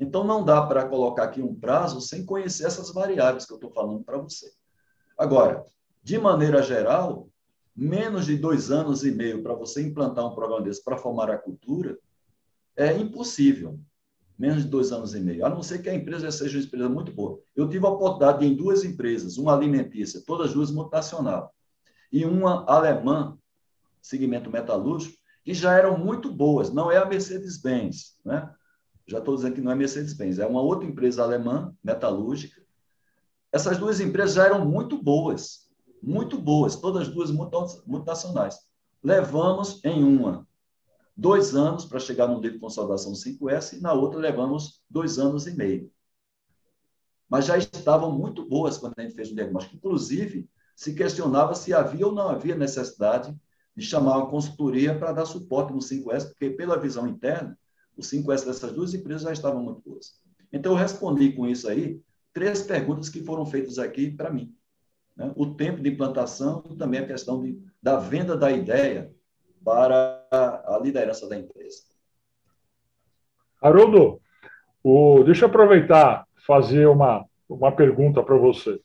Então, 0.00 0.24
não 0.24 0.44
dá 0.44 0.64
para 0.64 0.88
colocar 0.88 1.24
aqui 1.24 1.42
um 1.42 1.54
prazo 1.54 2.00
sem 2.00 2.24
conhecer 2.24 2.66
essas 2.66 2.92
variáveis 2.92 3.44
que 3.44 3.52
eu 3.52 3.56
estou 3.56 3.70
falando 3.70 4.02
para 4.04 4.16
você. 4.16 4.50
Agora, 5.16 5.64
de 6.02 6.18
maneira 6.18 6.62
geral, 6.62 7.28
menos 7.74 8.26
de 8.26 8.36
dois 8.36 8.70
anos 8.70 9.04
e 9.04 9.10
meio 9.10 9.42
para 9.42 9.54
você 9.54 9.82
implantar 9.82 10.26
um 10.26 10.34
programa 10.34 10.62
desse 10.62 10.82
para 10.82 10.96
formar 10.96 11.30
a 11.30 11.38
cultura 11.38 11.98
é 12.76 12.96
impossível. 12.96 13.78
Menos 14.38 14.62
de 14.62 14.68
dois 14.68 14.92
anos 14.92 15.14
e 15.14 15.20
meio, 15.20 15.44
a 15.44 15.48
não 15.48 15.64
ser 15.64 15.82
que 15.82 15.88
a 15.88 15.94
empresa 15.94 16.30
seja 16.30 16.58
uma 16.58 16.64
empresa 16.64 16.88
muito 16.88 17.12
boa. 17.12 17.40
Eu 17.56 17.68
tive 17.68 17.84
a 17.84 17.88
oportunidade 17.88 18.46
em 18.46 18.54
duas 18.54 18.84
empresas, 18.84 19.36
uma 19.36 19.52
alimentícia, 19.52 20.22
todas 20.24 20.54
duas 20.54 20.70
multinacional, 20.70 21.52
e 22.12 22.24
uma 22.24 22.64
alemã, 22.66 23.36
segmento 24.00 24.48
metalúrgico, 24.48 25.18
que 25.44 25.52
já 25.52 25.76
eram 25.76 25.98
muito 25.98 26.32
boas. 26.32 26.72
Não 26.72 26.88
é 26.88 26.98
a 26.98 27.04
Mercedes-Benz, 27.04 28.16
né? 28.24 28.48
Já 29.08 29.18
estou 29.18 29.34
dizendo 29.34 29.54
que 29.54 29.60
não 29.60 29.72
é 29.72 29.74
Mercedes-Benz, 29.74 30.38
é 30.38 30.46
uma 30.46 30.62
outra 30.62 30.86
empresa 30.86 31.22
alemã, 31.22 31.74
metalúrgica. 31.82 32.62
Essas 33.50 33.76
duas 33.78 33.98
empresas 33.98 34.36
já 34.36 34.44
eram 34.44 34.64
muito 34.64 35.02
boas, 35.02 35.67
muito 36.02 36.38
boas, 36.38 36.76
todas 36.76 37.08
duas 37.08 37.30
multinacionais. 37.30 38.58
Levamos 39.02 39.84
em 39.84 40.02
uma 40.04 40.46
dois 41.16 41.56
anos 41.56 41.84
para 41.84 41.98
chegar 41.98 42.28
no 42.28 42.40
de 42.40 42.58
consolidação 42.60 43.12
5S 43.12 43.78
e 43.78 43.80
na 43.80 43.92
outra 43.92 44.20
levamos 44.20 44.82
dois 44.88 45.18
anos 45.18 45.46
e 45.48 45.56
meio. 45.56 45.90
Mas 47.28 47.46
já 47.46 47.58
estavam 47.58 48.12
muito 48.12 48.48
boas 48.48 48.78
quando 48.78 48.94
a 48.96 49.02
gente 49.02 49.14
fez 49.14 49.30
o 49.30 49.34
diagnóstico. 49.34 49.76
Inclusive, 49.76 50.48
se 50.76 50.94
questionava 50.94 51.54
se 51.56 51.74
havia 51.74 52.06
ou 52.06 52.12
não 52.12 52.28
havia 52.28 52.54
necessidade 52.54 53.36
de 53.76 53.84
chamar 53.84 54.18
uma 54.18 54.30
consultoria 54.30 54.96
para 54.96 55.12
dar 55.12 55.26
suporte 55.26 55.72
no 55.72 55.80
5S, 55.80 56.28
porque, 56.28 56.50
pela 56.50 56.78
visão 56.78 57.06
interna, 57.06 57.58
o 57.96 58.00
5S 58.00 58.44
dessas 58.44 58.72
duas 58.72 58.94
empresas 58.94 59.22
já 59.22 59.32
estavam 59.32 59.62
muito 59.62 59.82
boas. 59.82 60.20
Então, 60.52 60.72
eu 60.72 60.78
respondi 60.78 61.32
com 61.32 61.46
isso 61.46 61.68
aí 61.68 62.00
três 62.32 62.62
perguntas 62.62 63.08
que 63.08 63.24
foram 63.24 63.44
feitas 63.44 63.78
aqui 63.78 64.10
para 64.10 64.30
mim. 64.30 64.54
Né? 65.18 65.32
O 65.34 65.54
tempo 65.54 65.82
de 65.82 65.90
implantação 65.90 66.62
e 66.70 66.76
também 66.76 67.00
a 67.00 67.06
questão 67.06 67.42
de, 67.42 67.60
da 67.82 67.98
venda 67.98 68.36
da 68.36 68.52
ideia 68.52 69.10
para 69.64 70.24
a 70.30 70.78
liderança 70.80 71.28
da 71.28 71.36
empresa. 71.36 71.82
Haroldo, 73.60 74.20
o, 74.82 75.24
deixa 75.24 75.44
eu 75.44 75.48
aproveitar 75.48 76.24
fazer 76.46 76.86
uma, 76.86 77.26
uma 77.48 77.72
pergunta 77.72 78.22
para 78.22 78.36
você. 78.36 78.80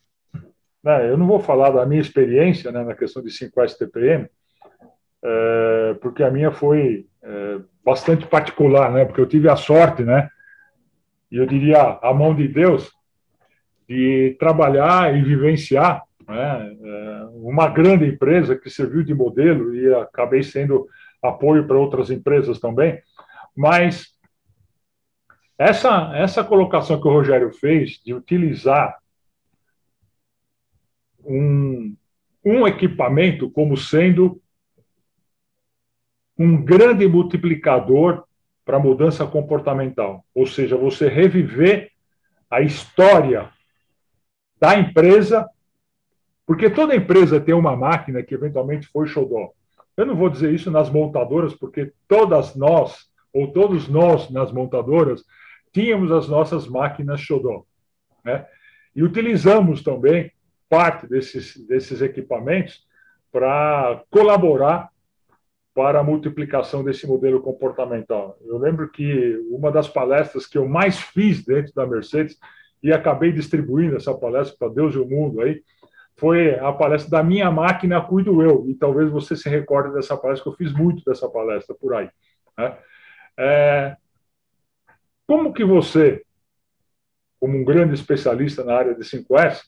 Né, 0.84 1.10
eu 1.10 1.16
não 1.16 1.28
vou 1.28 1.40
falar 1.40 1.70
da 1.70 1.86
minha 1.86 2.02
experiência 2.02 2.72
né, 2.72 2.84
na 2.84 2.96
questão 2.96 3.22
de 3.24 3.30
5S 3.30 3.78
TPM, 3.78 4.28
é, 5.24 5.94
porque 6.02 6.24
a 6.24 6.32
minha 6.32 6.52
foi 6.52 7.06
é, 7.22 7.60
bastante 7.86 8.26
particular, 8.26 8.92
né, 8.92 9.06
porque 9.06 9.22
eu 9.22 9.28
tive 9.28 9.48
a 9.48 9.56
sorte, 9.56 10.04
né, 10.04 10.28
e 11.32 11.38
eu 11.38 11.46
diria 11.46 12.00
a 12.02 12.14
mão 12.14 12.36
de 12.36 12.48
Deus, 12.48 12.92
de 13.88 14.36
trabalhar 14.40 15.16
e 15.16 15.22
vivenciar 15.22 16.04
né, 16.28 16.78
é, 16.84 17.26
uma 17.34 17.68
grande 17.68 18.06
empresa 18.06 18.56
que 18.56 18.70
serviu 18.70 19.04
de 19.04 19.14
modelo 19.14 19.76
e 19.76 19.94
acabei 19.96 20.44
sendo 20.44 20.88
apoio 21.22 21.68
para 21.68 21.78
outras 21.78 22.10
empresas 22.10 22.60
também, 22.60 23.02
mas 23.56 24.14
essa, 25.58 26.12
essa 26.16 26.44
colocação 26.44 27.00
que 27.00 27.08
o 27.08 27.12
Rogério 27.12 27.52
fez 27.54 28.02
de 28.04 28.14
utilizar 28.14 28.98
um, 31.24 31.96
um 32.44 32.68
equipamento 32.68 33.50
como 33.50 33.78
sendo 33.78 34.42
um 36.38 36.64
grande 36.64 37.08
multiplicador 37.08 38.26
para 38.66 38.80
mudança 38.80 39.26
comportamental, 39.28 40.26
ou 40.34 40.46
seja, 40.46 40.76
você 40.76 41.08
reviver 41.08 41.92
a 42.50 42.62
história 42.62 43.50
da 44.60 44.78
empresa, 44.78 45.50
porque 46.46 46.70
toda 46.70 46.96
empresa 46.96 47.40
tem 47.40 47.54
uma 47.54 47.76
máquina 47.76 48.22
que 48.22 48.34
eventualmente 48.34 48.88
foi 48.88 49.08
xodó. 49.08 49.52
Eu 49.96 50.06
não 50.06 50.16
vou 50.16 50.30
dizer 50.30 50.54
isso 50.54 50.72
nas 50.72 50.90
montadoras, 50.90 51.54
porque 51.54 51.92
todas 52.08 52.56
nós, 52.56 53.08
ou 53.32 53.52
todos 53.52 53.88
nós 53.88 54.30
nas 54.30 54.52
montadoras, 54.52 55.24
tínhamos 55.72 56.12
as 56.12 56.28
nossas 56.28 56.68
máquinas 56.68 57.22
xodó. 57.22 57.64
Né? 58.24 58.46
E 58.96 59.04
utilizamos 59.04 59.84
também 59.84 60.32
parte 60.70 61.08
desses, 61.08 61.58
desses 61.68 62.02
equipamentos 62.02 62.86
para 63.32 64.04
colaborar 64.10 64.90
para 65.74 66.00
a 66.00 66.04
multiplicação 66.04 66.84
desse 66.84 67.08
modelo 67.08 67.42
comportamental. 67.42 68.38
Eu 68.46 68.58
lembro 68.58 68.90
que 68.90 69.40
uma 69.50 69.72
das 69.72 69.88
palestras 69.88 70.46
que 70.46 70.58
eu 70.58 70.68
mais 70.68 71.00
fiz 71.00 71.44
dentro 71.44 71.74
da 71.74 71.86
Mercedes, 71.86 72.38
e 72.82 72.92
acabei 72.92 73.32
distribuindo 73.32 73.96
essa 73.96 74.14
palestra 74.14 74.56
para 74.60 74.74
Deus 74.74 74.94
e 74.94 75.00
o 75.00 75.08
mundo 75.08 75.42
aí, 75.42 75.64
foi 76.18 76.58
a 76.60 76.72
palestra 76.72 77.10
da 77.10 77.24
minha 77.24 77.50
máquina 77.52 78.02
cuido 78.02 78.42
eu, 78.42 78.66
e 78.70 78.76
talvez 78.76 79.10
você 79.10 79.36
se 79.36 79.50
recorde 79.50 79.94
dessa 79.94 80.16
palestra, 80.16 80.44
que 80.44 80.50
eu 80.50 80.68
fiz 80.68 80.74
muito 80.74 81.04
dessa 81.06 81.28
palestra 81.28 81.76
por 81.76 81.94
aí. 81.96 82.10
Né? 82.58 82.78
É, 83.38 83.98
como 85.28 85.54
que 85.54 85.64
você, 85.64 86.24
como 87.40 87.58
um 87.58 87.66
grande 87.66 87.94
especialista 87.94 88.64
na 88.64 88.76
área 88.76 88.94
de 88.96 89.02
5S, 89.02 89.62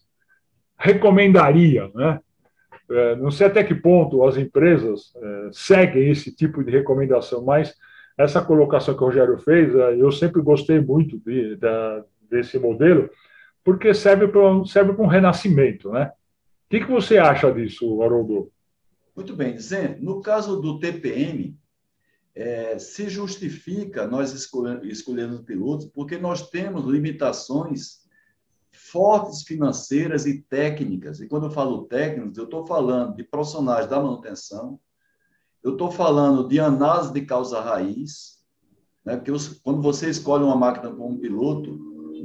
recomendaria, 0.77 1.89
né? 1.93 2.19
É, 2.87 3.15
não 3.15 3.31
sei 3.31 3.47
até 3.47 3.63
que 3.63 3.73
ponto 3.73 4.23
as 4.23 4.37
empresas 4.37 5.11
é, 5.15 5.49
seguem 5.51 6.11
esse 6.11 6.35
tipo 6.35 6.63
de 6.63 6.71
recomendação, 6.71 7.43
mas 7.43 7.73
essa 8.15 8.43
colocação 8.43 8.95
que 8.95 9.01
o 9.01 9.07
Rogério 9.07 9.39
fez, 9.39 9.73
é, 9.73 9.95
eu 9.95 10.11
sempre 10.11 10.41
gostei 10.41 10.79
muito 10.79 11.17
de, 11.17 11.55
de, 11.55 12.03
desse 12.29 12.59
modelo, 12.59 13.09
porque 13.63 13.93
serve 13.93 14.27
para 14.27 14.63
serve 14.65 14.91
um 15.01 15.07
renascimento, 15.07 15.91
né? 15.91 16.11
O 16.65 16.69
que, 16.69 16.79
que 16.79 16.91
você 16.91 17.17
acha 17.17 17.51
disso, 17.51 18.01
Haroldo? 18.01 18.51
Muito 19.15 19.35
bem, 19.35 19.57
Zé. 19.59 19.97
No 19.99 20.19
caso 20.19 20.59
do 20.59 20.79
TPM, 20.79 21.57
é, 22.33 22.77
se 22.79 23.07
justifica 23.07 24.07
nós 24.07 24.33
escolhendo, 24.33 24.85
escolhendo 24.85 25.43
pilotos, 25.43 25.85
porque 25.85 26.17
nós 26.17 26.49
temos 26.49 26.83
limitações 26.85 28.03
fortes 28.71 29.43
financeiras 29.43 30.25
e 30.25 30.41
técnicas. 30.41 31.21
E 31.21 31.27
quando 31.27 31.45
eu 31.45 31.51
falo 31.51 31.85
técnicas, 31.85 32.37
eu 32.37 32.43
estou 32.45 32.65
falando 32.65 33.15
de 33.15 33.23
profissionais 33.23 33.87
da 33.87 34.01
manutenção, 34.01 34.79
eu 35.63 35.73
estou 35.73 35.91
falando 35.91 36.47
de 36.47 36.59
análise 36.59 37.13
de 37.13 37.21
causa 37.21 37.61
raiz, 37.61 38.43
né? 39.03 39.15
porque 39.15 39.31
quando 39.63 39.81
você 39.81 40.09
escolhe 40.09 40.43
uma 40.43 40.55
máquina 40.55 40.93
como 40.93 41.19
piloto, 41.19 41.77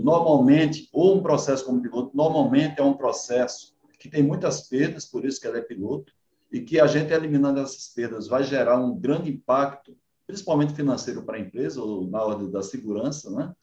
normalmente, 0.03 0.89
ou 0.93 1.19
um 1.19 1.23
processo 1.23 1.65
como 1.65 1.83
piloto, 1.83 2.17
normalmente 2.17 2.81
é 2.81 2.83
um 2.83 2.95
processo 2.95 3.77
que 4.01 4.09
tem 4.09 4.23
muitas 4.23 4.67
perdas, 4.67 5.05
por 5.05 5.27
isso 5.27 5.39
que 5.39 5.47
ela 5.47 5.59
é 5.59 5.63
piloto, 5.63 6.11
e 6.51 6.63
que 6.63 6.81
a 6.81 6.87
gente 6.87 7.13
eliminando 7.13 7.61
essas 7.61 7.89
perdas 7.89 8.27
vai 8.27 8.43
gerar 8.43 8.81
um 8.81 8.99
grande 8.99 9.31
impacto, 9.31 9.97
principalmente 10.27 10.75
financeiro 10.75 11.23
para 11.23 11.37
a 11.37 11.41
empresa, 11.41 11.83
ou 11.83 12.09
na 12.09 12.23
ordem 12.23 12.51
da 12.51 12.63
segurança, 12.63 13.31
né? 13.31 13.55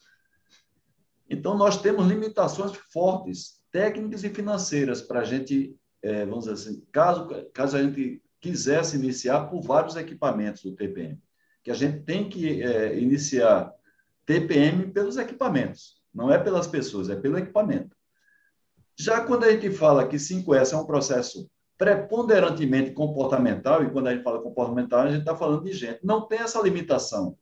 Então, 1.29 1.57
nós 1.57 1.81
temos 1.81 2.07
limitações 2.07 2.71
fortes, 2.93 3.61
técnicas 3.71 4.23
e 4.23 4.29
financeiras, 4.29 5.01
para 5.01 5.21
a 5.21 5.23
gente, 5.25 5.75
é, 6.01 6.23
vamos 6.23 6.45
dizer 6.45 6.53
assim, 6.53 6.85
caso, 6.91 7.27
caso 7.51 7.75
a 7.75 7.83
gente 7.83 8.21
quisesse 8.39 8.95
iniciar 8.95 9.47
por 9.47 9.61
vários 9.61 9.95
equipamentos 9.95 10.63
do 10.63 10.75
TPM, 10.75 11.19
que 11.63 11.71
a 11.71 11.73
gente 11.73 12.03
tem 12.03 12.29
que 12.29 12.61
é, 12.61 12.97
iniciar 12.97 13.73
TPM 14.25 14.91
pelos 14.91 15.17
equipamentos, 15.17 16.01
não 16.13 16.31
é 16.31 16.37
pelas 16.37 16.67
pessoas, 16.67 17.09
é 17.09 17.15
pelo 17.15 17.37
equipamento. 17.39 17.96
Já 18.97 19.21
quando 19.21 19.43
a 19.43 19.51
gente 19.51 19.69
fala 19.69 20.07
que 20.07 20.15
5S 20.15 20.73
é 20.73 20.77
um 20.77 20.85
processo 20.85 21.49
preponderantemente 21.77 22.91
comportamental, 22.91 23.83
e 23.83 23.91
quando 23.91 24.07
a 24.07 24.13
gente 24.13 24.23
fala 24.23 24.41
comportamental, 24.41 25.01
a 25.01 25.09
gente 25.09 25.19
está 25.19 25.35
falando 25.35 25.63
de 25.63 25.73
gente. 25.73 25.99
Não 26.03 26.27
tem 26.27 26.39
essa 26.39 26.59
limitação. 26.61 27.37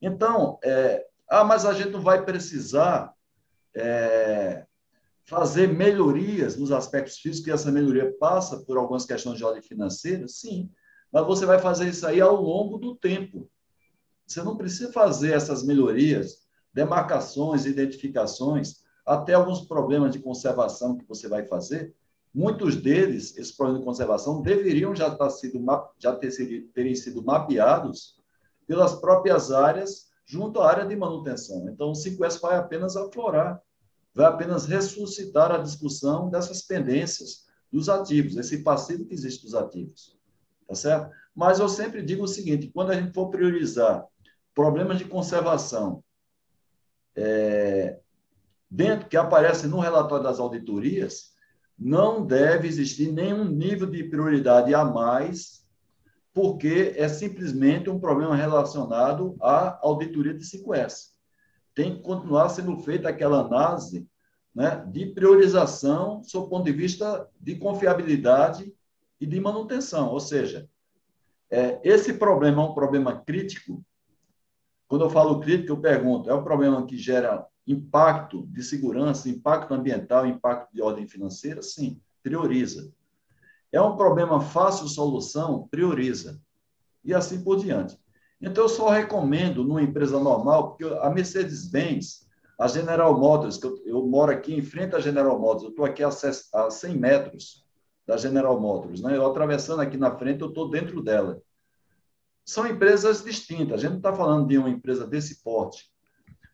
Então, 0.00 0.58
é, 0.64 1.06
ah, 1.30 1.44
mas 1.44 1.64
a 1.64 1.72
gente 1.72 1.90
não 1.90 2.02
vai 2.02 2.24
precisar 2.24 3.14
é, 3.74 4.66
fazer 5.24 5.68
melhorias 5.68 6.56
nos 6.56 6.72
aspectos 6.72 7.18
físicos, 7.18 7.46
e 7.46 7.52
essa 7.52 7.70
melhoria 7.70 8.12
passa 8.18 8.58
por 8.64 8.76
algumas 8.76 9.06
questões 9.06 9.38
de 9.38 9.44
ordem 9.44 9.62
financeira? 9.62 10.26
Sim, 10.26 10.68
mas 11.12 11.24
você 11.24 11.46
vai 11.46 11.60
fazer 11.60 11.88
isso 11.88 12.04
aí 12.04 12.20
ao 12.20 12.34
longo 12.34 12.78
do 12.78 12.96
tempo. 12.96 13.48
Você 14.26 14.42
não 14.42 14.56
precisa 14.56 14.92
fazer 14.92 15.32
essas 15.32 15.62
melhorias, 15.62 16.38
demarcações, 16.74 17.64
identificações, 17.66 18.81
até 19.04 19.34
alguns 19.34 19.62
problemas 19.62 20.12
de 20.12 20.20
conservação 20.20 20.96
que 20.96 21.04
você 21.06 21.28
vai 21.28 21.46
fazer, 21.46 21.94
Muitos 22.34 22.76
deles, 22.76 23.36
esses 23.36 23.52
problemas 23.52 23.80
de 23.80 23.86
conservação, 23.86 24.40
deveriam 24.40 24.94
já, 24.96 25.08
estar 25.08 25.28
sido, 25.28 25.62
já 25.98 26.16
ter 26.16 26.32
terem 26.72 26.94
sido 26.94 27.22
mapeados 27.22 28.16
pelas 28.66 28.94
próprias 28.94 29.52
áreas 29.52 30.10
junto 30.24 30.60
à 30.60 30.70
área 30.70 30.86
de 30.86 30.96
manutenção. 30.96 31.68
Então, 31.68 31.90
o 31.90 31.92
5S 31.92 32.40
vai 32.40 32.56
apenas 32.56 32.96
aflorar, 32.96 33.60
vai 34.14 34.26
apenas 34.26 34.64
ressuscitar 34.64 35.52
a 35.52 35.58
discussão 35.58 36.30
dessas 36.30 36.62
pendências 36.62 37.46
dos 37.70 37.90
ativos, 37.90 38.38
esse 38.38 38.62
passivo 38.62 39.04
que 39.04 39.12
existe 39.12 39.44
dos 39.44 39.54
ativos. 39.54 40.18
Tá 40.66 40.74
certo? 40.74 41.14
Mas 41.34 41.60
eu 41.60 41.68
sempre 41.68 42.02
digo 42.02 42.24
o 42.24 42.28
seguinte: 42.28 42.70
quando 42.72 42.92
a 42.92 42.94
gente 42.94 43.12
for 43.12 43.28
priorizar 43.28 44.06
problemas 44.54 44.96
de 44.96 45.04
conservação 45.04 46.02
é, 47.14 47.98
dentro 48.72 49.06
que 49.06 49.18
aparecem 49.18 49.68
no 49.68 49.80
relatório 49.80 50.24
das 50.24 50.40
auditorias, 50.40 51.32
não 51.78 52.24
deve 52.24 52.66
existir 52.66 53.12
nenhum 53.12 53.44
nível 53.44 53.86
de 53.86 54.02
prioridade 54.02 54.74
a 54.74 54.82
mais, 54.82 55.66
porque 56.32 56.94
é 56.96 57.06
simplesmente 57.06 57.90
um 57.90 58.00
problema 58.00 58.34
relacionado 58.34 59.36
à 59.42 59.78
auditoria 59.82 60.32
de 60.32 60.42
5S. 60.42 61.10
Tem 61.74 61.96
que 61.96 62.02
continuar 62.02 62.48
sendo 62.48 62.78
feita 62.78 63.10
aquela 63.10 63.40
análise 63.40 64.08
né, 64.54 64.82
de 64.90 65.04
priorização, 65.04 66.22
sob 66.24 66.46
o 66.46 66.48
ponto 66.48 66.64
de 66.64 66.72
vista 66.72 67.28
de 67.38 67.56
confiabilidade 67.56 68.72
e 69.20 69.26
de 69.26 69.38
manutenção. 69.38 70.08
Ou 70.08 70.20
seja, 70.20 70.66
é, 71.50 71.78
esse 71.84 72.14
problema 72.14 72.62
é 72.62 72.64
um 72.64 72.74
problema 72.74 73.20
crítico. 73.20 73.84
Quando 74.88 75.04
eu 75.04 75.10
falo 75.10 75.40
crítico, 75.40 75.72
eu 75.72 75.80
pergunto: 75.80 76.30
é 76.30 76.34
um 76.34 76.44
problema 76.44 76.86
que 76.86 76.96
gera 76.96 77.46
impacto 77.66 78.46
de 78.46 78.62
segurança, 78.62 79.28
impacto 79.28 79.72
ambiental, 79.72 80.26
impacto 80.26 80.72
de 80.72 80.82
ordem 80.82 81.06
financeira? 81.06 81.62
Sim, 81.62 82.00
prioriza. 82.22 82.92
É 83.70 83.80
um 83.80 83.96
problema 83.96 84.40
fácil 84.40 84.86
solução? 84.88 85.66
Prioriza. 85.70 86.40
E 87.04 87.14
assim 87.14 87.42
por 87.42 87.58
diante. 87.58 87.98
Então, 88.40 88.64
eu 88.64 88.68
só 88.68 88.90
recomendo 88.90 89.64
numa 89.64 89.82
empresa 89.82 90.18
normal, 90.18 90.70
porque 90.70 90.84
a 91.00 91.08
Mercedes-Benz, 91.10 92.26
a 92.58 92.66
General 92.66 93.16
Motors, 93.16 93.56
que 93.56 93.66
eu, 93.66 93.80
eu, 93.84 94.06
moro 94.06 94.32
aqui 94.32 94.52
em 94.52 94.62
frente 94.62 94.96
à 94.96 95.00
General 95.00 95.38
Motors, 95.38 95.62
eu 95.62 95.70
estou 95.70 95.84
aqui 95.84 96.02
a, 96.02 96.08
a 96.08 96.70
100 96.70 96.98
metros 96.98 97.64
da 98.04 98.16
General 98.16 98.60
Motors, 98.60 99.00
né? 99.00 99.16
eu 99.16 99.24
atravessando 99.24 99.80
aqui 99.80 99.96
na 99.96 100.16
frente, 100.18 100.40
eu 100.40 100.48
estou 100.48 100.68
dentro 100.68 101.00
dela. 101.00 101.40
São 102.44 102.66
empresas 102.66 103.22
distintas, 103.22 103.74
a 103.74 103.82
gente 103.82 103.90
não 103.90 103.98
está 103.98 104.12
falando 104.12 104.48
de 104.48 104.58
uma 104.58 104.68
empresa 104.68 105.06
desse 105.06 105.42
porte, 105.42 105.91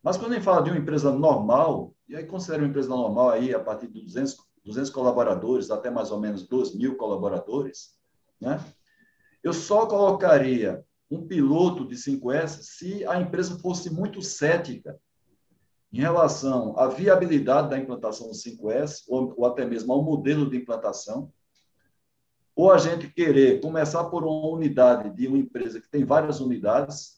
mas 0.02 0.16
quando 0.16 0.32
a 0.32 0.34
gente 0.34 0.44
fala 0.44 0.62
de 0.62 0.70
uma 0.70 0.78
empresa 0.78 1.12
normal, 1.12 1.94
e 2.08 2.16
aí 2.16 2.24
considera 2.24 2.62
uma 2.62 2.68
empresa 2.68 2.88
normal 2.88 3.30
aí 3.30 3.54
a 3.54 3.60
partir 3.60 3.88
de 3.88 4.00
200, 4.00 4.36
200 4.64 4.90
colaboradores 4.90 5.70
até 5.70 5.90
mais 5.90 6.10
ou 6.10 6.20
menos 6.20 6.46
2 6.46 6.74
mil 6.74 6.96
colaboradores, 6.96 7.96
né? 8.40 8.64
eu 9.42 9.52
só 9.52 9.86
colocaria 9.86 10.84
um 11.10 11.26
piloto 11.26 11.86
de 11.86 11.96
5S 11.96 12.60
se 12.62 13.06
a 13.06 13.20
empresa 13.20 13.58
fosse 13.58 13.90
muito 13.90 14.20
cética 14.20 14.98
em 15.92 16.00
relação 16.00 16.78
à 16.78 16.86
viabilidade 16.86 17.70
da 17.70 17.78
implantação 17.78 18.28
do 18.28 18.34
5S, 18.34 19.04
ou, 19.08 19.34
ou 19.36 19.46
até 19.46 19.64
mesmo 19.64 19.92
ao 19.92 20.02
modelo 20.02 20.48
de 20.48 20.58
implantação, 20.58 21.32
ou 22.54 22.70
a 22.70 22.78
gente 22.78 23.08
querer 23.08 23.60
começar 23.60 24.04
por 24.04 24.24
uma 24.24 24.48
unidade 24.48 25.14
de 25.14 25.26
uma 25.28 25.38
empresa 25.38 25.80
que 25.80 25.88
tem 25.88 26.04
várias 26.04 26.40
unidades, 26.40 27.17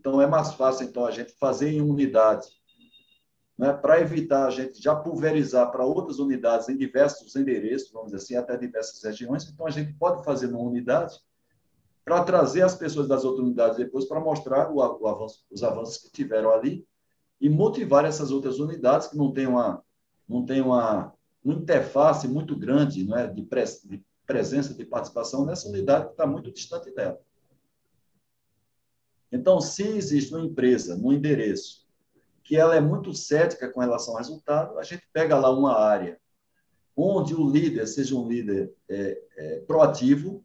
então, 0.00 0.20
é 0.20 0.26
mais 0.26 0.54
fácil, 0.54 0.86
então, 0.86 1.04
a 1.04 1.10
gente 1.10 1.32
fazer 1.38 1.70
em 1.70 1.82
unidade, 1.82 2.48
né, 3.58 3.70
para 3.70 4.00
evitar 4.00 4.46
a 4.46 4.50
gente 4.50 4.82
já 4.82 4.96
pulverizar 4.96 5.70
para 5.70 5.84
outras 5.84 6.18
unidades 6.18 6.70
em 6.70 6.76
diversos 6.76 7.36
endereços, 7.36 7.92
vamos 7.92 8.10
dizer 8.10 8.16
assim, 8.24 8.34
até 8.34 8.56
diversas 8.56 9.04
regiões. 9.04 9.46
Então, 9.46 9.66
a 9.66 9.70
gente 9.70 9.92
pode 9.92 10.24
fazer 10.24 10.46
numa 10.46 10.64
unidade 10.64 11.18
para 12.02 12.24
trazer 12.24 12.62
as 12.62 12.74
pessoas 12.74 13.06
das 13.06 13.24
outras 13.26 13.46
unidades 13.46 13.76
depois 13.76 14.06
para 14.06 14.18
mostrar 14.18 14.70
o, 14.72 14.76
o 14.76 15.06
avanço, 15.06 15.44
os 15.50 15.62
avanços 15.62 15.98
que 15.98 16.10
tiveram 16.10 16.50
ali 16.50 16.86
e 17.38 17.50
motivar 17.50 18.06
essas 18.06 18.30
outras 18.30 18.58
unidades 18.58 19.08
que 19.08 19.18
não 19.18 19.30
têm 19.32 19.46
uma, 19.46 19.84
não 20.26 20.46
têm 20.46 20.62
uma, 20.62 21.12
uma 21.44 21.54
interface 21.54 22.26
muito 22.26 22.56
grande 22.56 23.04
não 23.04 23.18
é, 23.18 23.26
de, 23.26 23.42
pres, 23.42 23.82
de 23.84 24.02
presença, 24.26 24.72
de 24.72 24.84
participação 24.86 25.44
nessa 25.44 25.68
unidade 25.68 26.06
que 26.06 26.12
está 26.12 26.26
muito 26.26 26.50
distante 26.50 26.90
dela. 26.94 27.20
Então, 29.32 29.60
se 29.60 29.82
existe 29.82 30.34
uma 30.34 30.44
empresa 30.44 30.96
no 30.96 31.12
endereço 31.12 31.86
que 32.42 32.56
ela 32.56 32.74
é 32.74 32.80
muito 32.80 33.14
cética 33.14 33.68
com 33.68 33.80
relação 33.80 34.14
ao 34.14 34.18
resultado, 34.18 34.78
a 34.78 34.82
gente 34.82 35.08
pega 35.12 35.38
lá 35.38 35.50
uma 35.50 35.78
área 35.78 36.18
onde 36.96 37.34
o 37.34 37.48
líder 37.48 37.86
seja 37.86 38.16
um 38.16 38.28
líder 38.28 38.72
é, 38.88 39.22
é, 39.36 39.60
proativo, 39.60 40.44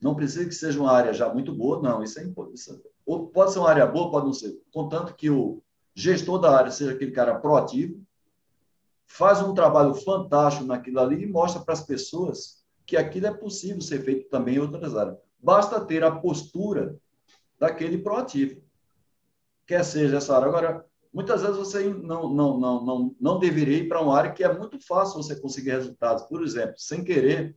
não 0.00 0.14
precisa 0.14 0.46
que 0.46 0.54
seja 0.54 0.80
uma 0.80 0.92
área 0.92 1.12
já 1.12 1.32
muito 1.32 1.52
boa, 1.52 1.82
não, 1.82 2.02
isso 2.02 2.18
é 2.20 2.24
importante. 2.24 2.80
Ou 3.04 3.26
pode 3.26 3.52
ser 3.52 3.58
uma 3.58 3.68
área 3.68 3.86
boa, 3.86 4.10
pode 4.10 4.26
não 4.26 4.32
ser, 4.32 4.58
contanto 4.72 5.14
que 5.14 5.28
o 5.28 5.62
gestor 5.94 6.38
da 6.38 6.56
área 6.56 6.70
seja 6.70 6.92
aquele 6.92 7.10
cara 7.10 7.38
proativo, 7.38 8.00
faz 9.06 9.42
um 9.42 9.52
trabalho 9.52 9.92
fantástico 9.94 10.64
naquilo 10.64 11.00
ali 11.00 11.24
e 11.24 11.26
mostra 11.26 11.60
para 11.60 11.74
as 11.74 11.84
pessoas 11.84 12.64
que 12.86 12.96
aquilo 12.96 13.26
é 13.26 13.34
possível 13.34 13.80
ser 13.80 14.02
feito 14.04 14.28
também 14.28 14.54
em 14.54 14.60
outras 14.60 14.96
áreas. 14.96 15.18
Basta 15.42 15.84
ter 15.84 16.04
a 16.04 16.12
postura 16.12 16.96
daquele 17.60 17.98
proativo. 17.98 18.62
Quer 19.66 19.84
seja 19.84 20.16
essa 20.16 20.34
área. 20.34 20.48
Agora, 20.48 20.86
muitas 21.12 21.42
vezes 21.42 21.58
você 21.58 21.84
não, 21.84 22.28
não, 22.30 22.58
não, 22.58 22.84
não, 22.84 23.16
não 23.20 23.38
deveria 23.38 23.76
ir 23.76 23.88
para 23.88 24.00
uma 24.00 24.16
área 24.16 24.32
que 24.32 24.42
é 24.42 24.52
muito 24.52 24.84
fácil 24.84 25.22
você 25.22 25.38
conseguir 25.38 25.72
resultados. 25.72 26.24
Por 26.24 26.42
exemplo, 26.42 26.74
sem 26.78 27.04
querer 27.04 27.54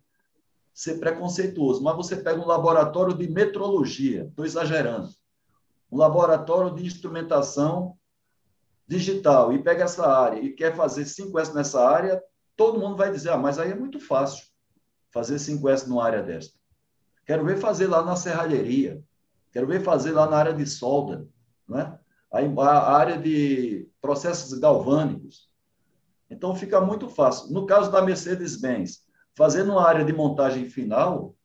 ser 0.73 0.99
preconceituoso, 0.99 1.81
mas 1.81 1.95
você 1.95 2.17
pega 2.17 2.41
um 2.41 2.47
laboratório 2.47 3.13
de 3.15 3.27
metrologia, 3.29 4.25
estou 4.25 4.43
exagerando, 4.43 5.07
um 5.91 5.97
laboratório 5.97 6.73
de 6.73 6.83
instrumentação 6.83 7.95
digital 8.87 9.53
e 9.53 9.61
pega 9.61 9.83
essa 9.83 10.05
área 10.07 10.39
e 10.39 10.51
quer 10.51 10.75
fazer 10.75 11.03
5S 11.03 11.53
nessa 11.53 11.87
área, 11.87 12.21
todo 12.55 12.79
mundo 12.79 12.97
vai 12.97 13.11
dizer, 13.11 13.29
ah, 13.29 13.37
mas 13.37 13.59
aí 13.59 13.71
é 13.71 13.75
muito 13.75 13.99
fácil 13.99 14.45
fazer 15.11 15.35
5S 15.35 15.85
numa 15.85 16.03
área 16.03 16.23
desta. 16.23 16.57
Quero 17.23 17.45
ver 17.45 17.57
fazer 17.57 17.85
lá 17.85 18.03
na 18.03 18.15
serralheria, 18.15 19.01
Quero 19.53 19.67
ver 19.67 19.83
fazer 19.83 20.11
lá 20.11 20.27
na 20.27 20.35
área 20.35 20.53
de 20.53 20.65
solda, 20.65 21.27
né? 21.69 21.97
a 22.31 22.97
área 22.97 23.17
de 23.17 23.87
processos 24.01 24.57
galvânicos. 24.57 25.47
Então, 26.27 26.55
fica 26.55 26.81
muito 26.81 27.07
fácil. 27.07 27.53
No 27.53 27.67
caso 27.67 27.91
da 27.91 28.01
Mercedes-Benz, 28.01 29.03
fazer 29.35 29.63
numa 29.63 29.87
área 29.87 30.03
de 30.03 30.11
montagem 30.11 30.65
final 30.65 31.35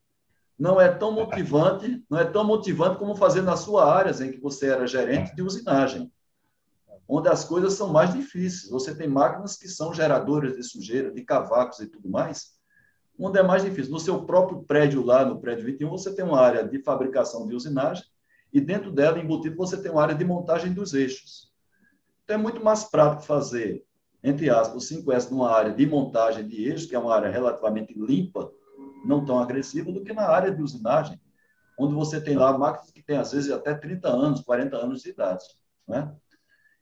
não 0.59 0.81
é 0.81 0.89
tão 0.91 1.13
motivante, 1.13 2.03
não 2.09 2.19
é 2.19 2.25
tão 2.25 2.43
motivante 2.45 2.99
como 2.99 3.15
fazer 3.15 3.43
na 3.43 3.57
sua 3.57 3.95
área, 3.95 4.11
em 4.25 4.33
que 4.33 4.41
você 4.41 4.71
era 4.71 4.87
gerente 4.87 5.37
de 5.37 5.43
usinagem, 5.43 6.11
onde 7.07 7.29
as 7.29 7.45
coisas 7.45 7.75
são 7.75 7.93
mais 7.93 8.15
difíceis. 8.15 8.71
Você 8.71 8.95
tem 8.95 9.07
máquinas 9.07 9.57
que 9.57 9.69
são 9.69 9.93
geradoras 9.93 10.57
de 10.57 10.63
sujeira, 10.63 11.13
de 11.13 11.23
cavacos 11.23 11.79
e 11.81 11.87
tudo 11.87 12.09
mais, 12.09 12.58
onde 13.19 13.39
é 13.39 13.43
mais 13.43 13.65
difícil. 13.65 13.93
No 13.93 14.01
seu 14.01 14.25
próprio 14.25 14.63
prédio 14.63 15.05
lá, 15.05 15.25
no 15.25 15.41
prédio 15.41 15.65
21, 15.65 15.91
você 15.91 16.15
tem 16.15 16.25
uma 16.25 16.41
área 16.41 16.67
de 16.67 16.83
fabricação 16.83 17.47
de 17.47 17.55
usinagem 17.55 18.05
e 18.53 18.61
dentro 18.61 18.91
dela, 18.91 19.19
embutido, 19.19 19.57
você 19.57 19.81
tem 19.81 19.91
uma 19.91 20.03
área 20.03 20.15
de 20.15 20.25
montagem 20.25 20.73
dos 20.73 20.95
eixos. 20.95 21.53
Então, 22.25 22.37
é 22.37 22.39
muito 22.39 22.63
mais 22.63 22.85
prático 22.85 23.23
fazer 23.23 23.85
entre 24.23 24.51
aspas, 24.51 24.91
o 24.91 24.97
5S 24.97 25.31
numa 25.31 25.51
área 25.51 25.73
de 25.73 25.87
montagem 25.87 26.47
de 26.47 26.65
eixos, 26.65 26.87
que 26.87 26.95
é 26.95 26.99
uma 26.99 27.15
área 27.15 27.31
relativamente 27.31 27.95
limpa, 27.95 28.51
não 29.05 29.25
tão 29.25 29.39
agressiva, 29.39 29.93
do 29.93 30.03
que 30.03 30.13
na 30.13 30.29
área 30.29 30.51
de 30.51 30.63
usinagem, 30.63 31.21
onde 31.79 31.95
você 31.95 32.21
tem 32.21 32.37
lá 32.37 32.57
máquinas 32.57 32.91
que 32.91 33.03
têm, 33.03 33.17
às 33.17 33.33
vezes, 33.33 33.51
até 33.51 33.75
30 33.75 34.09
anos, 34.09 34.41
40 34.41 34.77
anos 34.77 35.03
de 35.03 35.11
idade. 35.11 35.45
Né? 35.87 36.13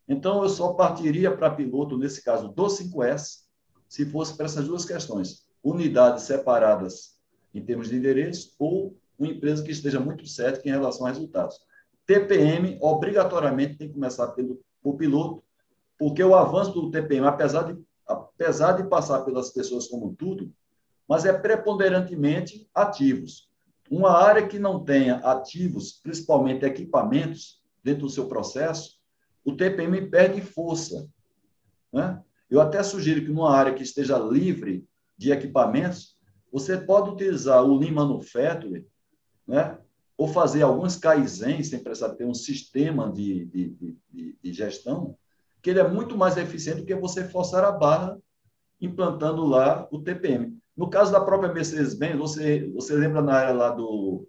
Então, 0.09 0.43
eu 0.43 0.49
só 0.49 0.73
partiria 0.73 1.37
para 1.37 1.51
piloto, 1.51 1.99
nesse 1.99 2.25
caso, 2.25 2.49
do 2.49 2.67
5S, 2.67 3.45
se 3.89 4.07
fosse 4.07 4.37
para 4.37 4.47
essas 4.47 4.67
duas 4.67 4.85
questões. 4.85 5.46
Unidades 5.67 6.23
separadas 6.23 7.19
em 7.53 7.61
termos 7.61 7.89
de 7.89 7.97
endereço 7.97 8.55
ou 8.57 8.97
uma 9.19 9.29
empresa 9.29 9.65
que 9.65 9.73
esteja 9.73 9.99
muito 9.99 10.27
cética 10.27 10.69
em 10.69 10.73
relação 10.73 11.07
a 11.07 11.11
resultados. 11.11 11.59
TPM, 12.07 12.79
obrigatoriamente, 12.81 13.77
tem 13.77 13.89
que 13.89 13.95
começar 13.95 14.29
pelo, 14.29 14.61
pelo 14.81 14.97
piloto, 14.97 15.43
porque 15.99 16.23
o 16.23 16.37
avanço 16.37 16.73
do 16.73 16.91
TPM, 16.91 17.27
apesar 17.27 17.73
de, 17.73 17.83
apesar 18.07 18.73
de 18.73 18.89
passar 18.89 19.25
pelas 19.25 19.51
pessoas 19.51 19.89
como 19.89 20.15
tudo, 20.15 20.53
mas 21.09 21.25
é 21.25 21.33
preponderantemente 21.33 22.69
ativos. 22.73 23.51
Uma 23.91 24.13
área 24.13 24.47
que 24.47 24.59
não 24.59 24.85
tenha 24.85 25.17
ativos, 25.17 26.01
principalmente 26.01 26.65
equipamentos, 26.65 27.61
dentro 27.83 28.03
do 28.03 28.11
seu 28.11 28.29
processo, 28.29 29.01
o 29.45 29.57
TPM 29.57 30.09
perde 30.11 30.41
força. 30.41 31.09
Né? 31.93 32.23
Eu 32.49 32.61
até 32.61 32.83
sugiro 32.83 33.23
que 33.23 33.33
numa 33.33 33.53
área 33.53 33.75
que 33.75 33.83
esteja 33.83 34.17
livre 34.17 34.87
de 35.17 35.33
equipamentos, 35.33 36.17
você 36.53 36.77
pode 36.77 37.11
utilizar 37.11 37.63
o 37.63 37.77
Lean 37.77 37.93
Manufacturing, 37.93 38.85
né? 39.47 39.79
ou 40.17 40.29
fazer 40.29 40.63
alguns 40.63 40.97
Kaizen, 40.97 41.63
sem 41.63 41.83
precisar 41.83 42.15
ter 42.15 42.25
um 42.25 42.35
sistema 42.35 43.13
de, 43.13 43.45
de, 43.47 43.97
de, 44.11 44.39
de 44.43 44.53
gestão, 44.53 45.17
que 45.63 45.71
ele 45.71 45.81
é 45.81 45.89
muito 45.89 46.17
mais 46.17 46.37
eficiente 46.37 46.81
do 46.81 46.87
que 46.87 46.95
você 46.95 47.25
forçar 47.25 47.65
a 47.65 47.73
barra 47.73 48.17
implantando 48.81 49.45
lá 49.45 49.87
o 49.91 50.01
TPM. 50.01 50.57
No 50.77 50.89
caso 50.89 51.13
da 51.13 51.21
própria 51.21 51.53
Mercedes-Benz, 51.53 52.17
você, 52.17 52.71
você 52.75 52.95
lembra 52.95 53.23
na 53.23 53.35
área 53.35 53.55
lá 53.55 53.71
do 53.71 54.27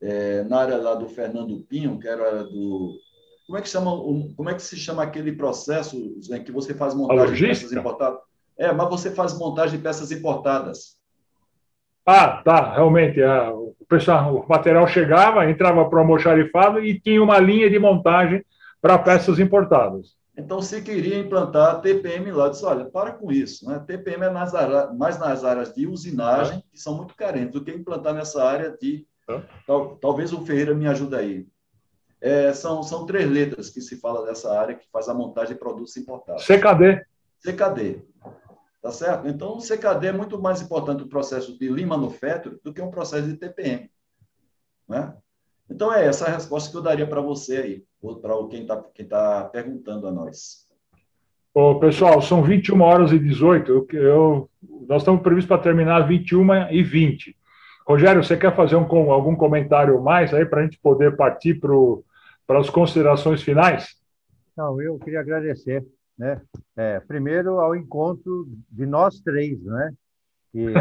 é, 0.00 0.44
na 0.44 0.58
área 0.58 0.76
lá 0.76 0.94
do 0.94 1.08
Fernando 1.08 1.62
Pinho, 1.62 1.98
que 1.98 2.06
era 2.06 2.44
do 2.44 2.98
como 3.46 3.58
é 3.58 3.62
que 3.62 3.68
chama 3.68 3.90
como 4.36 4.50
é 4.50 4.54
que 4.54 4.62
se 4.62 4.76
chama 4.76 5.02
aquele 5.02 5.32
processo 5.32 5.96
em 6.30 6.44
que 6.44 6.52
você 6.52 6.74
faz 6.74 6.94
montagem 6.94 7.34
de 7.34 7.46
peças 7.46 7.72
importadas? 7.72 8.20
É, 8.58 8.72
mas 8.72 8.88
você 8.88 9.10
faz 9.10 9.36
montagem 9.36 9.76
de 9.76 9.82
peças 9.82 10.12
importadas. 10.12 10.96
Ah, 12.06 12.42
tá, 12.44 12.74
realmente. 12.74 13.20
É, 13.20 13.48
o, 13.48 13.74
pessoal, 13.88 14.36
o 14.36 14.48
material 14.48 14.86
chegava, 14.86 15.48
entrava 15.48 15.88
para 15.88 15.96
o 15.96 16.00
almoxarifado 16.00 16.80
e 16.80 17.00
tinha 17.00 17.22
uma 17.22 17.38
linha 17.38 17.68
de 17.70 17.78
montagem 17.78 18.44
para 18.80 18.98
peças 18.98 19.38
importadas. 19.38 20.14
Então, 20.36 20.60
se 20.60 20.82
queria 20.82 21.18
implantar 21.18 21.80
TPM 21.80 22.30
lá, 22.32 22.48
disse, 22.48 22.64
olha, 22.64 22.84
para 22.84 23.12
com 23.12 23.30
isso. 23.30 23.68
Né? 23.68 23.82
TPM 23.86 24.24
é 24.24 24.30
nas 24.30 24.52
mais 24.96 25.18
nas 25.18 25.44
áreas 25.44 25.72
de 25.72 25.86
usinagem, 25.86 26.62
que 26.70 26.78
são 26.78 26.96
muito 26.96 27.14
carentes, 27.14 27.52
do 27.52 27.64
que 27.64 27.70
implantar 27.70 28.12
nessa 28.12 28.44
área 28.44 28.76
de... 28.80 29.06
Tal, 29.66 29.96
talvez 29.96 30.32
o 30.32 30.44
Ferreira 30.44 30.74
me 30.74 30.86
ajude 30.86 31.14
aí. 31.14 31.46
É, 32.20 32.52
são, 32.52 32.82
são 32.82 33.06
três 33.06 33.30
letras 33.30 33.70
que 33.70 33.80
se 33.80 33.96
fala 34.00 34.26
dessa 34.26 34.58
área, 34.58 34.74
que 34.74 34.86
faz 34.90 35.08
a 35.08 35.14
montagem 35.14 35.54
de 35.54 35.60
produtos 35.60 35.96
importados. 35.96 36.44
CKD. 36.44 37.04
CKD. 37.40 38.02
Tá 38.84 38.90
certo? 38.90 39.26
Então, 39.26 39.56
o 39.56 39.62
CKD 39.62 40.08
é 40.08 40.12
muito 40.12 40.38
mais 40.38 40.60
importante 40.60 41.02
o 41.02 41.08
processo 41.08 41.58
de 41.58 41.70
Lean 41.70 41.86
Manufacturing 41.86 42.58
do 42.62 42.70
que 42.70 42.82
um 42.82 42.90
processo 42.90 43.26
de 43.26 43.34
TPM. 43.34 43.90
Né? 44.86 45.14
Então, 45.70 45.90
é 45.90 46.04
essa 46.04 46.26
a 46.26 46.30
resposta 46.30 46.70
que 46.70 46.76
eu 46.76 46.82
daria 46.82 47.06
para 47.06 47.22
você 47.22 47.56
aí, 47.56 47.84
para 48.20 48.36
quem 48.46 48.60
está 48.60 48.84
quem 48.94 49.06
tá 49.06 49.44
perguntando 49.44 50.06
a 50.06 50.12
nós. 50.12 50.68
Ô, 51.54 51.76
pessoal, 51.76 52.20
são 52.20 52.42
21 52.42 52.78
horas 52.82 53.10
e 53.10 53.18
18. 53.18 53.72
Eu, 53.72 53.86
eu 53.98 54.50
nós 54.86 55.00
estamos 55.00 55.22
previstos 55.22 55.48
para 55.48 55.62
terminar 55.62 56.06
21 56.06 56.70
e 56.70 56.82
20. 56.82 57.34
Rogério, 57.88 58.22
você 58.22 58.36
quer 58.36 58.54
fazer 58.54 58.76
um, 58.76 59.10
algum 59.10 59.34
comentário 59.34 59.98
mais 60.02 60.34
aí 60.34 60.44
para 60.44 60.60
a 60.60 60.64
gente 60.64 60.78
poder 60.78 61.16
partir 61.16 61.58
para 62.46 62.60
as 62.60 62.68
considerações 62.68 63.42
finais? 63.42 63.96
Não, 64.54 64.78
eu 64.78 64.98
queria 64.98 65.20
agradecer, 65.20 65.86
né? 66.18 66.40
É, 66.76 67.00
primeiro 67.00 67.60
ao 67.60 67.74
encontro 67.74 68.48
de 68.70 68.86
nós 68.86 69.20
três, 69.20 69.62
né? 69.62 69.92
Que 70.54 70.72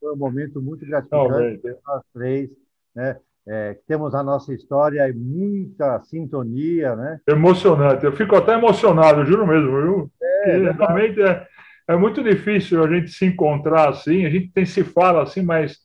foi 0.00 0.12
um 0.12 0.16
momento 0.16 0.60
muito 0.60 0.84
gratificante 0.84 1.62
nós 1.86 2.02
três, 2.12 2.50
né? 2.94 3.16
é, 3.46 3.76
temos 3.86 4.14
a 4.14 4.22
nossa 4.22 4.54
história 4.54 5.08
e 5.08 5.12
muita 5.12 6.00
sintonia, 6.02 6.96
né? 6.96 7.20
Emocionante. 7.28 8.04
Eu 8.04 8.12
fico 8.12 8.34
até 8.34 8.54
emocionado, 8.54 9.24
juro 9.24 9.46
mesmo, 9.46 9.82
viu? 9.82 10.12
É, 10.22 10.70
realmente 10.72 11.20
é, 11.20 11.46
é 11.88 11.96
muito 11.96 12.22
difícil 12.22 12.82
a 12.82 12.88
gente 12.88 13.10
se 13.10 13.26
encontrar 13.26 13.90
assim, 13.90 14.24
a 14.24 14.30
gente 14.30 14.50
tem 14.50 14.64
se 14.64 14.82
fala 14.82 15.22
assim, 15.22 15.42
mas 15.42 15.78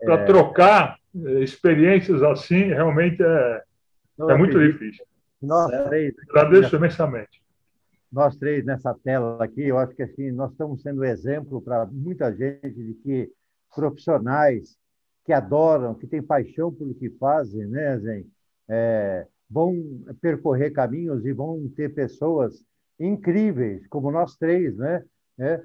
para 0.00 0.14
é. 0.14 0.24
trocar 0.24 0.96
é, 1.14 1.40
experiências 1.40 2.22
assim, 2.22 2.64
realmente 2.68 3.22
é, 3.22 3.62
é 4.30 4.34
muito 4.34 4.58
difícil. 4.58 5.04
Nós 5.40 5.70
três. 5.88 6.14
Agradeço 6.30 6.76
imensamente. 6.76 7.41
Nós 8.12 8.36
três 8.36 8.64
nessa 8.64 8.94
tela 8.94 9.42
aqui, 9.42 9.62
eu 9.62 9.78
acho 9.78 9.94
que 9.94 10.02
assim, 10.02 10.30
nós 10.30 10.52
estamos 10.52 10.82
sendo 10.82 11.02
exemplo 11.02 11.62
para 11.62 11.86
muita 11.86 12.30
gente 12.34 12.70
de 12.70 12.94
que 13.02 13.32
profissionais 13.74 14.76
que 15.24 15.32
adoram, 15.32 15.94
que 15.94 16.06
têm 16.06 16.22
paixão 16.22 16.72
pelo 16.72 16.94
que 16.94 17.08
fazem, 17.10 17.66
né, 17.66 17.98
Zen? 17.98 18.26
É, 18.68 19.26
vão 19.48 19.74
percorrer 20.20 20.72
caminhos 20.72 21.24
e 21.24 21.32
vão 21.32 21.68
ter 21.74 21.94
pessoas 21.94 22.62
incríveis, 22.98 23.86
como 23.88 24.10
nós 24.10 24.36
três, 24.36 24.76
né? 24.76 25.04
É, 25.38 25.62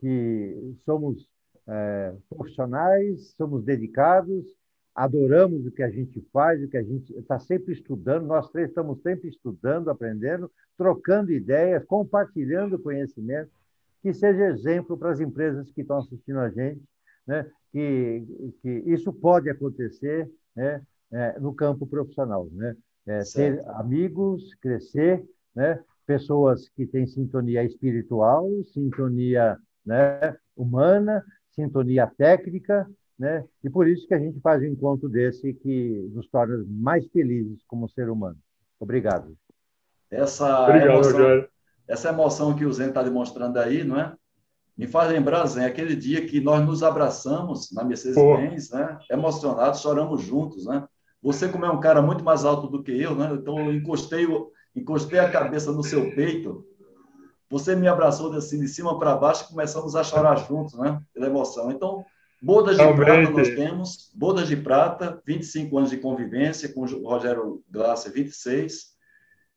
que 0.00 0.74
somos 0.84 1.28
é, 1.68 2.14
profissionais, 2.28 3.34
somos 3.36 3.64
dedicados, 3.64 4.44
adoramos 4.96 5.66
o 5.66 5.70
que 5.70 5.82
a 5.82 5.90
gente 5.90 6.26
faz, 6.32 6.62
o 6.62 6.68
que 6.68 6.78
a 6.78 6.82
gente 6.82 7.14
está 7.18 7.38
sempre 7.38 7.74
estudando. 7.74 8.26
Nós 8.26 8.50
três 8.50 8.70
estamos 8.70 9.02
sempre 9.02 9.28
estudando, 9.28 9.90
aprendendo, 9.90 10.50
trocando 10.76 11.30
ideias, 11.30 11.84
compartilhando 11.84 12.78
conhecimento, 12.78 13.50
que 14.02 14.14
seja 14.14 14.46
exemplo 14.46 14.96
para 14.96 15.10
as 15.10 15.20
empresas 15.20 15.70
que 15.70 15.82
estão 15.82 15.98
assistindo 15.98 16.38
a 16.38 16.48
gente, 16.48 16.82
né? 17.26 17.46
que, 17.72 18.24
que 18.62 18.70
isso 18.86 19.12
pode 19.12 19.50
acontecer 19.50 20.30
né, 20.54 20.80
é, 21.12 21.38
no 21.38 21.54
campo 21.54 21.86
profissional. 21.86 22.48
Né? 22.50 22.74
É, 23.06 23.20
ter 23.34 23.62
amigos, 23.68 24.54
crescer, 24.62 25.22
né? 25.54 25.78
pessoas 26.06 26.70
que 26.70 26.86
têm 26.86 27.06
sintonia 27.06 27.62
espiritual, 27.64 28.48
sintonia 28.72 29.58
né, 29.84 30.34
humana, 30.56 31.22
sintonia 31.50 32.06
técnica, 32.06 32.88
né? 33.18 33.44
e 33.64 33.70
por 33.70 33.88
isso 33.88 34.06
que 34.06 34.14
a 34.14 34.18
gente 34.18 34.40
faz 34.40 34.62
um 34.62 34.66
encontro 34.66 35.08
desse 35.08 35.54
que 35.54 36.10
nos 36.12 36.28
torna 36.28 36.64
mais 36.68 37.06
felizes 37.08 37.62
como 37.66 37.88
ser 37.88 38.08
humano. 38.10 38.36
Obrigado. 38.78 39.36
Essa, 40.10 40.62
Obrigado, 40.62 40.90
emoção, 40.90 41.48
essa 41.88 42.08
emoção 42.10 42.56
que 42.56 42.64
o 42.64 42.72
Zen 42.72 42.88
está 42.88 43.02
demonstrando 43.02 43.58
aí, 43.58 43.82
não 43.82 43.98
é? 43.98 44.14
me 44.76 44.86
faz 44.86 45.10
lembrar, 45.10 45.46
Zé, 45.46 45.64
aquele 45.64 45.96
dia 45.96 46.26
que 46.26 46.38
nós 46.38 46.64
nos 46.64 46.82
abraçamos 46.82 47.72
na 47.72 47.82
Mercedes-Benz, 47.82 48.70
né? 48.70 48.98
Emocionados, 49.10 49.80
choramos 49.80 50.22
juntos, 50.22 50.66
né? 50.66 50.86
Você, 51.22 51.48
como 51.48 51.64
é 51.64 51.70
um 51.70 51.80
cara 51.80 52.02
muito 52.02 52.22
mais 52.22 52.44
alto 52.44 52.68
do 52.68 52.82
que 52.82 52.92
eu, 52.92 53.14
né? 53.14 53.30
Então, 53.32 53.58
eu 53.58 53.74
encostei, 53.74 54.26
encostei 54.74 55.18
a 55.18 55.30
cabeça 55.30 55.72
no 55.72 55.82
seu 55.82 56.14
peito. 56.14 56.64
Você 57.48 57.74
me 57.74 57.88
abraçou 57.88 58.32
assim, 58.34 58.60
de 58.60 58.68
cima 58.68 58.98
para 58.98 59.16
baixo 59.16 59.44
e 59.44 59.48
começamos 59.48 59.96
a 59.96 60.04
chorar 60.04 60.36
juntos, 60.46 60.74
né? 60.74 61.00
Pela 61.14 61.26
emoção. 61.26 61.70
Então, 61.70 62.04
bodas 62.40 62.76
de 62.76 62.82
Realmente. 62.82 63.04
prata 63.04 63.30
nós 63.30 63.48
temos, 63.48 64.10
bodas 64.14 64.48
de 64.48 64.56
prata, 64.56 65.22
25 65.26 65.78
anos 65.78 65.90
de 65.90 65.96
convivência 65.98 66.72
com 66.72 66.82
o 66.82 67.08
Rogério 67.08 67.62
Glasser, 67.70 68.12
26. 68.12 68.96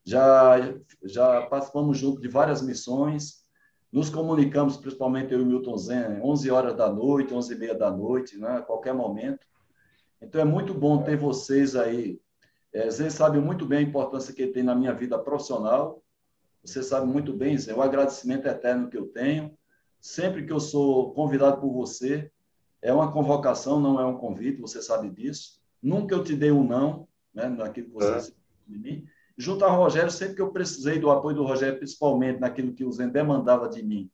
Já, 0.04 0.58
já 1.04 1.42
participamos 1.48 1.98
junto 1.98 2.22
de 2.22 2.28
várias 2.28 2.62
missões, 2.62 3.44
nos 3.92 4.10
comunicamos, 4.10 4.78
principalmente 4.78 5.34
eu 5.34 5.40
e 5.40 5.44
o 5.44 5.46
Milton 5.46 5.78
Zen, 5.78 6.22
11 6.22 6.52
horas 6.52 6.76
da 6.76 6.92
noite, 6.92 7.34
11 7.34 7.54
e 7.54 7.58
meia 7.58 7.76
da 7.76 7.90
noite, 7.90 8.38
né, 8.38 8.58
a 8.58 8.62
qualquer 8.62 8.94
momento. 8.94 9.46
Então, 10.22 10.40
é 10.40 10.46
muito 10.46 10.74
bom 10.74 11.02
ter 11.02 11.18
vocês 11.18 11.76
aí. 11.76 12.20
É, 12.72 12.90
Zen 12.90 13.10
sabe 13.10 13.40
muito 13.40 13.66
bem 13.66 13.80
a 13.80 13.82
importância 13.82 14.34
que 14.34 14.44
ele 14.44 14.52
tem 14.52 14.64
na 14.64 14.76
minha 14.76 14.94
vida 14.94 15.18
profissional. 15.18 16.04
Você 16.64 16.84
sabe 16.84 17.08
muito 17.08 17.34
bem, 17.34 17.58
Zé, 17.58 17.74
o 17.74 17.82
agradecimento 17.82 18.48
eterno 18.48 18.90
que 18.90 18.98
eu 18.98 19.08
tenho. 19.08 19.58
Sempre 20.00 20.46
que 20.46 20.52
eu 20.52 20.60
sou 20.60 21.14
convidado 21.14 21.60
por 21.60 21.74
você, 21.74 22.32
é 22.82 22.94
uma 22.94 23.12
convocação, 23.12 23.80
não 23.80 24.00
é 24.00 24.06
um 24.06 24.18
convite, 24.18 24.62
você 24.62 24.82
sabe 24.82 25.10
disso. 25.10 25.60
Nunca 25.82 26.16
eu 26.16 26.24
te 26.24 26.36
dei 26.36 26.52
um 26.52 26.68
não, 26.68 27.08
né, 27.34 27.48
naquilo 27.48 27.88
que 27.88 27.94
você 27.94 28.32
é. 28.32 28.34
de 28.68 28.78
mim 28.78 29.08
junto 29.40 29.64
ao 29.64 29.78
Rogério, 29.78 30.12
sempre 30.12 30.36
que 30.36 30.42
eu 30.42 30.52
precisei 30.52 31.00
do 31.00 31.10
apoio 31.10 31.38
do 31.38 31.46
Rogério, 31.46 31.78
principalmente 31.78 32.42
naquilo 32.42 32.74
que 32.74 32.84
o 32.84 32.92
Zen 32.92 33.08
demandava 33.08 33.70
de 33.70 33.82
mim, 33.82 34.12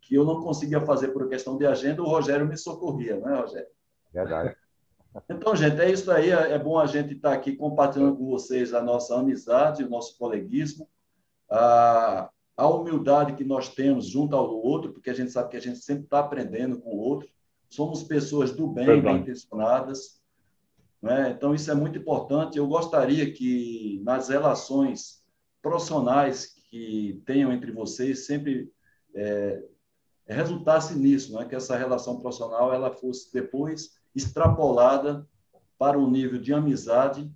que 0.00 0.16
eu 0.16 0.24
não 0.24 0.42
conseguia 0.42 0.80
fazer 0.80 1.08
por 1.08 1.28
questão 1.28 1.56
de 1.56 1.64
agenda, 1.64 2.02
o 2.02 2.08
Rogério 2.08 2.44
me 2.44 2.56
socorria, 2.56 3.16
não 3.16 3.32
é, 3.32 3.40
Rogério? 3.40 3.68
Verdade. 4.12 4.56
Então, 5.28 5.56
gente, 5.56 5.80
é 5.80 5.90
isso 5.90 6.08
aí. 6.12 6.30
É 6.30 6.56
bom 6.56 6.78
a 6.78 6.86
gente 6.86 7.14
estar 7.14 7.32
aqui 7.32 7.56
compartilhando 7.56 8.16
com 8.16 8.26
vocês 8.26 8.72
a 8.72 8.80
nossa 8.80 9.18
amizade, 9.18 9.82
o 9.82 9.90
nosso 9.90 10.16
coleguismo, 10.16 10.88
a, 11.50 12.30
a 12.56 12.68
humildade 12.68 13.34
que 13.34 13.42
nós 13.42 13.74
temos 13.74 14.06
junto 14.06 14.36
ao 14.36 14.48
outro, 14.48 14.92
porque 14.92 15.10
a 15.10 15.12
gente 15.12 15.32
sabe 15.32 15.48
que 15.48 15.56
a 15.56 15.60
gente 15.60 15.80
sempre 15.80 16.04
está 16.04 16.20
aprendendo 16.20 16.78
com 16.78 16.90
o 16.90 16.98
outro. 17.00 17.28
Somos 17.70 18.02
pessoas 18.02 18.52
do 18.52 18.66
bem, 18.66 18.84
Verdade. 18.84 19.14
bem 19.14 19.22
intencionadas. 19.22 20.20
Né? 21.00 21.30
Então, 21.30 21.54
isso 21.54 21.70
é 21.70 21.74
muito 21.74 21.98
importante. 21.98 22.58
Eu 22.58 22.66
gostaria 22.66 23.32
que 23.32 24.02
nas 24.04 24.28
relações 24.28 25.24
profissionais 25.62 26.54
que 26.68 27.22
tenham 27.24 27.52
entre 27.52 27.72
vocês 27.72 28.26
sempre 28.26 28.70
é, 29.14 29.62
resultasse 30.26 30.94
nisso, 30.94 31.32
né? 31.32 31.44
que 31.44 31.54
essa 31.54 31.76
relação 31.76 32.20
profissional 32.20 32.72
ela 32.74 32.90
fosse 32.90 33.32
depois 33.32 33.98
extrapolada 34.14 35.26
para 35.78 35.98
um 35.98 36.10
nível 36.10 36.38
de 36.38 36.52
amizade 36.52 37.30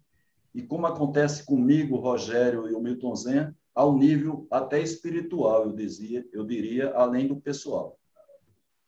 e 0.55 0.63
como 0.63 0.87
acontece 0.87 1.45
comigo, 1.45 1.97
Rogério 1.97 2.69
e 2.69 2.75
o 2.75 2.81
Milton 2.81 3.15
Zen, 3.17 3.55
ao 3.75 3.97
nível 3.97 4.47
até 4.51 4.81
espiritual, 4.81 5.65
eu 5.65 5.73
dizia, 5.73 6.25
eu 6.33 6.45
diria, 6.45 6.93
além 6.95 7.27
do 7.27 7.41
pessoal. 7.41 7.99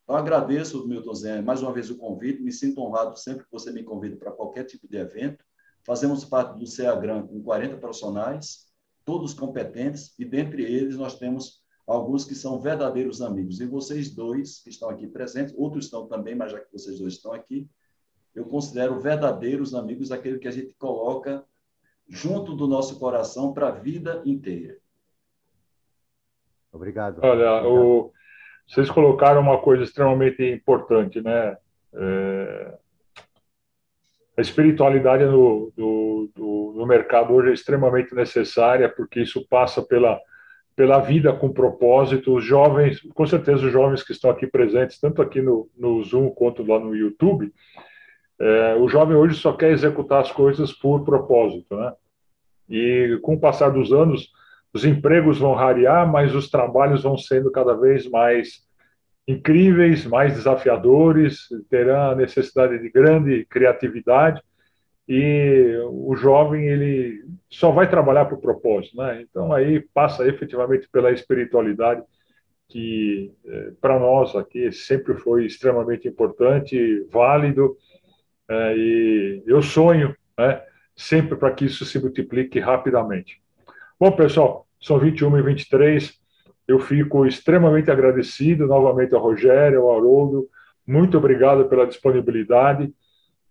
Então, 0.07 0.15
agradeço, 0.15 0.87
Milton 0.87 1.15
Zen, 1.15 1.43
mais 1.43 1.61
uma 1.61 1.73
vez 1.73 1.91
o 1.91 1.99
convite, 1.99 2.41
me 2.41 2.53
sinto 2.53 2.81
honrado 2.81 3.19
sempre 3.19 3.45
que 3.45 3.51
você 3.51 3.73
me 3.73 3.83
convida 3.83 4.17
para 4.17 4.31
qualquer 4.31 4.63
tipo 4.63 4.87
de 4.87 4.97
evento. 4.97 5.45
Fazemos 5.85 6.25
parte 6.25 6.57
do 6.57 6.65
CEAGRAM 6.65 7.27
com 7.27 7.43
40 7.43 7.77
profissionais, 7.79 8.69
todos 9.05 9.35
competentes, 9.35 10.15
e 10.17 10.25
dentre 10.25 10.63
eles 10.63 10.97
nós 10.97 11.19
temos 11.19 11.61
alguns 11.85 12.25
que 12.25 12.37
são 12.37 12.61
verdadeiros 12.61 13.21
amigos. 13.21 13.61
E 13.61 13.67
vocês 13.67 14.15
dois 14.15 14.61
que 14.63 14.71
estão 14.71 14.89
aqui 14.89 15.09
presentes, 15.09 15.53
outros 15.59 15.87
estão 15.87 16.07
também, 16.07 16.37
mas 16.37 16.53
já 16.53 16.61
que 16.61 16.73
vocês 16.73 17.01
dois 17.01 17.15
estão 17.15 17.33
aqui, 17.33 17.69
eu 18.33 18.45
considero 18.45 19.01
verdadeiros 19.01 19.75
amigos 19.75 20.13
aquele 20.13 20.39
que 20.39 20.47
a 20.47 20.53
gente 20.53 20.73
coloca 20.79 21.45
junto 22.09 22.55
do 22.55 22.69
nosso 22.69 22.97
coração 23.01 23.53
para 23.53 23.69
a 23.71 23.73
vida 23.73 24.23
inteira. 24.25 24.79
Obrigado. 26.71 27.21
Olha, 27.25 27.67
o, 27.67 28.13
vocês 28.67 28.91
colocaram 28.91 29.41
uma 29.41 29.59
coisa 29.59 29.85
extremamente 29.85 30.43
importante, 30.45 31.21
né? 31.21 31.57
É, 31.95 32.75
a 34.37 34.41
espiritualidade 34.41 35.25
no, 35.25 35.73
do, 35.75 36.31
do, 36.35 36.75
no 36.77 36.87
mercado 36.87 37.33
hoje 37.33 37.51
é 37.51 37.55
extremamente 37.55 38.15
necessária, 38.15 38.89
porque 38.89 39.21
isso 39.21 39.47
passa 39.49 39.81
pela, 39.81 40.21
pela 40.75 40.99
vida 40.99 41.33
com 41.33 41.53
propósito. 41.53 42.35
Os 42.35 42.45
jovens, 42.45 43.01
com 43.15 43.27
certeza 43.27 43.65
os 43.65 43.73
jovens 43.73 44.03
que 44.03 44.13
estão 44.13 44.31
aqui 44.31 44.47
presentes, 44.47 45.01
tanto 45.01 45.23
aqui 45.23 45.41
no, 45.41 45.71
no 45.77 46.03
Zoom 46.03 46.29
quanto 46.31 46.63
lá 46.63 46.79
no 46.79 46.95
YouTube, 46.95 47.51
é, 48.39 48.75
o 48.75 48.89
jovem 48.89 49.17
hoje 49.17 49.37
só 49.37 49.55
quer 49.55 49.71
executar 49.71 50.21
as 50.21 50.31
coisas 50.31 50.71
por 50.71 51.03
propósito, 51.03 51.75
né? 51.75 51.93
E 52.69 53.19
com 53.23 53.35
o 53.35 53.41
passar 53.41 53.71
dos 53.71 53.93
anos, 53.93 54.31
os 54.73 54.85
empregos 54.85 55.39
vão 55.39 55.55
rarear, 55.55 56.11
mas 56.11 56.35
os 56.35 56.51
trabalhos 56.51 57.03
vão 57.03 57.17
sendo 57.17 57.51
cada 57.51 57.75
vez 57.75 58.09
mais 58.09 58.67
incríveis, 59.27 60.07
mais 60.07 60.35
desafiadores, 60.35 61.49
terá 61.69 62.15
necessidade 62.15 62.79
de 62.79 62.91
grande 62.91 63.45
criatividade 63.47 64.41
e 65.09 65.77
o 65.89 66.15
jovem 66.17 66.67
ele 66.67 67.25
só 67.49 67.71
vai 67.71 67.89
trabalhar 67.89 68.27
por 68.27 68.39
propósito, 68.39 68.97
né? 68.97 69.23
Então 69.23 69.53
aí 69.53 69.81
passa 69.95 70.27
efetivamente 70.27 70.89
pela 70.91 71.13
espiritualidade 71.13 72.03
que 72.69 73.33
eh, 73.45 73.73
para 73.81 73.99
nós 73.99 74.35
aqui 74.35 74.73
sempre 74.73 75.15
foi 75.15 75.47
extremamente 75.47 76.09
importante, 76.09 77.07
válido 77.11 77.77
é, 78.49 78.77
e 78.77 79.43
eu 79.47 79.61
sonho 79.61 80.15
né, 80.39 80.63
sempre 80.95 81.37
para 81.37 81.53
que 81.53 81.65
isso 81.65 81.85
se 81.85 81.99
multiplique 81.99 82.59
rapidamente. 82.61 83.41
Bom, 83.99 84.13
pessoal, 84.13 84.67
são 84.79 84.99
21 84.99 85.39
e 85.39 85.43
23. 85.43 86.13
Eu 86.69 86.79
fico 86.79 87.25
extremamente 87.25 87.91
agradecido 87.91 88.67
novamente 88.67 89.15
ao 89.15 89.23
Rogério, 89.23 89.81
ao 89.81 89.97
Haroldo. 89.97 90.51
Muito 90.87 91.17
obrigado 91.17 91.65
pela 91.65 91.87
disponibilidade. 91.87 92.93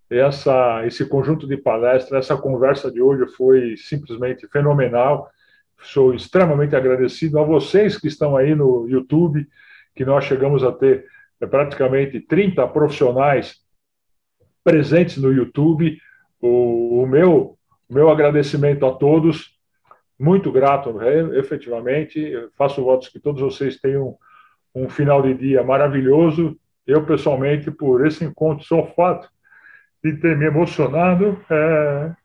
Essa, 0.08 0.86
esse 0.86 1.04
conjunto 1.10 1.48
de 1.48 1.58
palestras, 1.58 2.26
essa 2.26 2.38
conversa 2.40 2.92
de 2.92 3.02
hoje 3.02 3.26
foi 3.36 3.76
simplesmente 3.76 4.48
fenomenal. 4.48 5.28
Sou 5.82 6.14
extremamente 6.14 6.76
agradecido 6.76 7.40
a 7.40 7.44
vocês 7.44 7.98
que 7.98 8.08
estão 8.08 8.38
aí 8.38 8.54
no 8.54 8.88
YouTube, 8.88 9.48
que 9.96 10.06
nós 10.06 10.26
chegamos 10.26 10.64
a 10.64 10.72
ter 10.72 11.08
é, 11.42 11.48
praticamente 11.48 12.20
30 12.20 12.68
profissionais 12.68 13.56
presentes 14.64 15.18
no 15.18 15.34
YouTube. 15.34 15.98
O, 16.40 17.02
o 17.02 17.08
meu, 17.08 17.58
o 17.90 17.94
meu 17.96 18.12
agradecimento 18.12 18.86
a 18.86 18.92
todos, 18.94 19.55
muito 20.18 20.52
grato, 20.52 20.98
efetivamente. 21.34 22.34
faço 22.58 22.84
votos 22.84 23.10
que 23.10 23.20
todos 23.20 23.42
vocês 23.42 23.80
tenham 23.80 24.18
um 24.74 24.90
final 24.90 25.22
de 25.22 25.34
dia 25.34 25.64
maravilhoso. 25.64 26.58
Eu, 26.86 27.06
pessoalmente, 27.06 27.72
por 27.72 28.06
esse 28.06 28.24
encontro, 28.24 28.66
sou 28.66 28.86
fato 28.96 29.30
de 30.04 30.14
ter 30.18 30.38
me 30.38 30.46
emocionado. 30.46 31.40
É... 31.50 32.16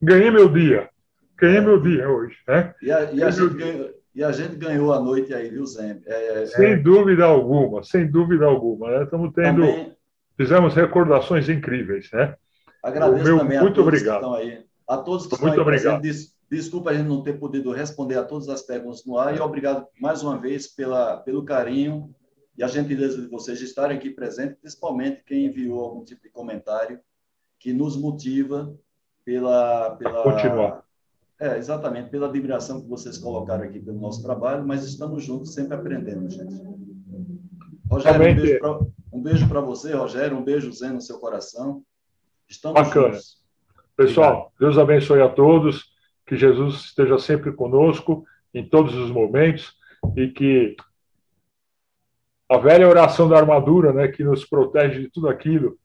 Ganhei 0.00 0.30
meu 0.30 0.48
dia. 0.48 0.88
Ganhei 1.36 1.60
meu 1.60 1.80
dia 1.80 2.08
hoje. 2.08 2.36
Né? 2.46 2.74
E, 2.80 2.92
a, 2.92 3.12
e, 3.12 3.22
a 3.22 3.30
gente 3.30 3.54
ganhou, 3.54 3.90
e, 4.14 4.24
a, 4.24 4.32
gente 4.32 4.56
ganhou, 4.56 4.92
a 4.92 5.00
noite 5.00 5.34
aí, 5.34 5.50
viu, 5.50 5.66
Zé? 5.66 5.98
É, 6.06 6.42
é... 6.42 6.46
Sem 6.46 6.82
dúvida 6.82 7.24
alguma, 7.24 7.82
sem 7.82 8.08
dúvida 8.10 8.46
alguma. 8.46 8.90
Né? 8.90 9.04
Estamos 9.04 9.32
tendo. 9.34 9.62
Também 9.62 9.96
fizemos 10.40 10.74
recordações 10.74 11.50
incríveis, 11.50 12.08
né? 12.12 12.34
Agradeço 12.82 13.24
meu, 13.24 13.38
também 13.38 13.60
muito 13.60 13.78
a 13.78 13.84
todos 13.84 14.00
obrigado. 14.00 14.20
que 14.20 14.26
estão 14.26 14.34
aí. 14.34 14.64
A 14.90 14.96
todos 14.96 15.28
que 15.28 15.40
muito 15.40 15.50
estão 15.50 15.62
obrigado. 15.62 16.02
Des, 16.02 16.34
desculpa 16.50 16.90
a 16.90 16.94
gente 16.94 17.06
não 17.06 17.22
ter 17.22 17.38
podido 17.38 17.70
responder 17.70 18.18
a 18.18 18.24
todas 18.24 18.48
as 18.48 18.62
perguntas 18.62 19.04
no 19.06 19.16
ar 19.16 19.36
e 19.36 19.40
obrigado 19.40 19.86
mais 20.00 20.20
uma 20.24 20.36
vez 20.36 20.66
pela, 20.66 21.18
pelo 21.18 21.44
carinho 21.44 22.12
e 22.58 22.64
a 22.64 22.66
gentileza 22.66 23.22
de 23.22 23.28
vocês 23.28 23.60
de 23.60 23.66
estarem 23.66 23.96
aqui 23.96 24.10
presentes, 24.10 24.56
principalmente 24.60 25.22
quem 25.24 25.46
enviou 25.46 25.80
algum 25.80 26.04
tipo 26.04 26.22
de 26.22 26.30
comentário 26.30 26.98
que 27.56 27.72
nos 27.72 27.96
motiva 27.96 28.74
pela... 29.24 29.90
pela 29.94 30.24
continuar. 30.24 30.82
É, 31.38 31.56
exatamente, 31.56 32.10
pela 32.10 32.26
admiração 32.26 32.82
que 32.82 32.88
vocês 32.88 33.16
colocaram 33.16 33.62
aqui 33.62 33.78
pelo 33.78 34.00
nosso 34.00 34.20
trabalho, 34.22 34.66
mas 34.66 34.84
estamos 34.84 35.22
juntos, 35.24 35.54
sempre 35.54 35.74
aprendendo, 35.74 36.28
gente. 36.28 36.60
Rogério, 37.88 38.20
um 38.20 38.34
beijo 38.34 38.58
pra... 38.58 38.80
Um 39.12 39.48
para 39.48 39.60
você, 39.60 39.94
Rogério. 39.94 40.36
Um 40.36 40.44
beijo, 40.44 40.72
Zé, 40.72 40.88
no 40.90 41.00
seu 41.00 41.18
coração. 41.18 41.82
Estamos 42.48 42.80
Bacana. 42.80 43.14
Juntos. 43.14 43.39
Pessoal, 44.00 44.30
Obrigado. 44.30 44.52
Deus 44.58 44.78
abençoe 44.78 45.20
a 45.20 45.28
todos. 45.28 45.90
Que 46.26 46.36
Jesus 46.36 46.84
esteja 46.84 47.18
sempre 47.18 47.52
conosco 47.52 48.24
em 48.54 48.64
todos 48.64 48.94
os 48.94 49.10
momentos 49.10 49.74
e 50.16 50.28
que 50.28 50.76
a 52.48 52.56
velha 52.56 52.88
oração 52.88 53.28
da 53.28 53.36
armadura, 53.36 53.92
né, 53.92 54.08
que 54.08 54.22
nos 54.22 54.44
protege 54.44 55.00
de 55.00 55.10
tudo 55.10 55.28
aquilo, 55.28 55.76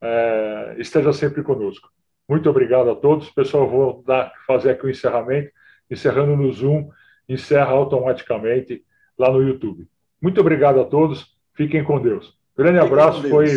é, 0.00 0.76
esteja 0.78 1.12
sempre 1.12 1.42
conosco. 1.42 1.90
Muito 2.28 2.48
obrigado 2.48 2.90
a 2.90 2.94
todos. 2.94 3.28
Pessoal, 3.30 3.68
vou 3.68 4.02
dar, 4.06 4.32
fazer 4.46 4.70
aqui 4.70 4.86
o 4.86 4.90
encerramento. 4.90 5.50
Encerrando 5.90 6.36
no 6.36 6.50
Zoom, 6.52 6.88
encerra 7.28 7.72
automaticamente 7.72 8.84
lá 9.18 9.30
no 9.30 9.42
YouTube. 9.42 9.86
Muito 10.20 10.40
obrigado 10.40 10.80
a 10.80 10.84
todos. 10.84 11.36
Fiquem 11.54 11.84
com 11.84 12.00
Deus. 12.00 12.38
Grande 12.56 12.78
abraço, 12.78 13.28
foi 13.28 13.56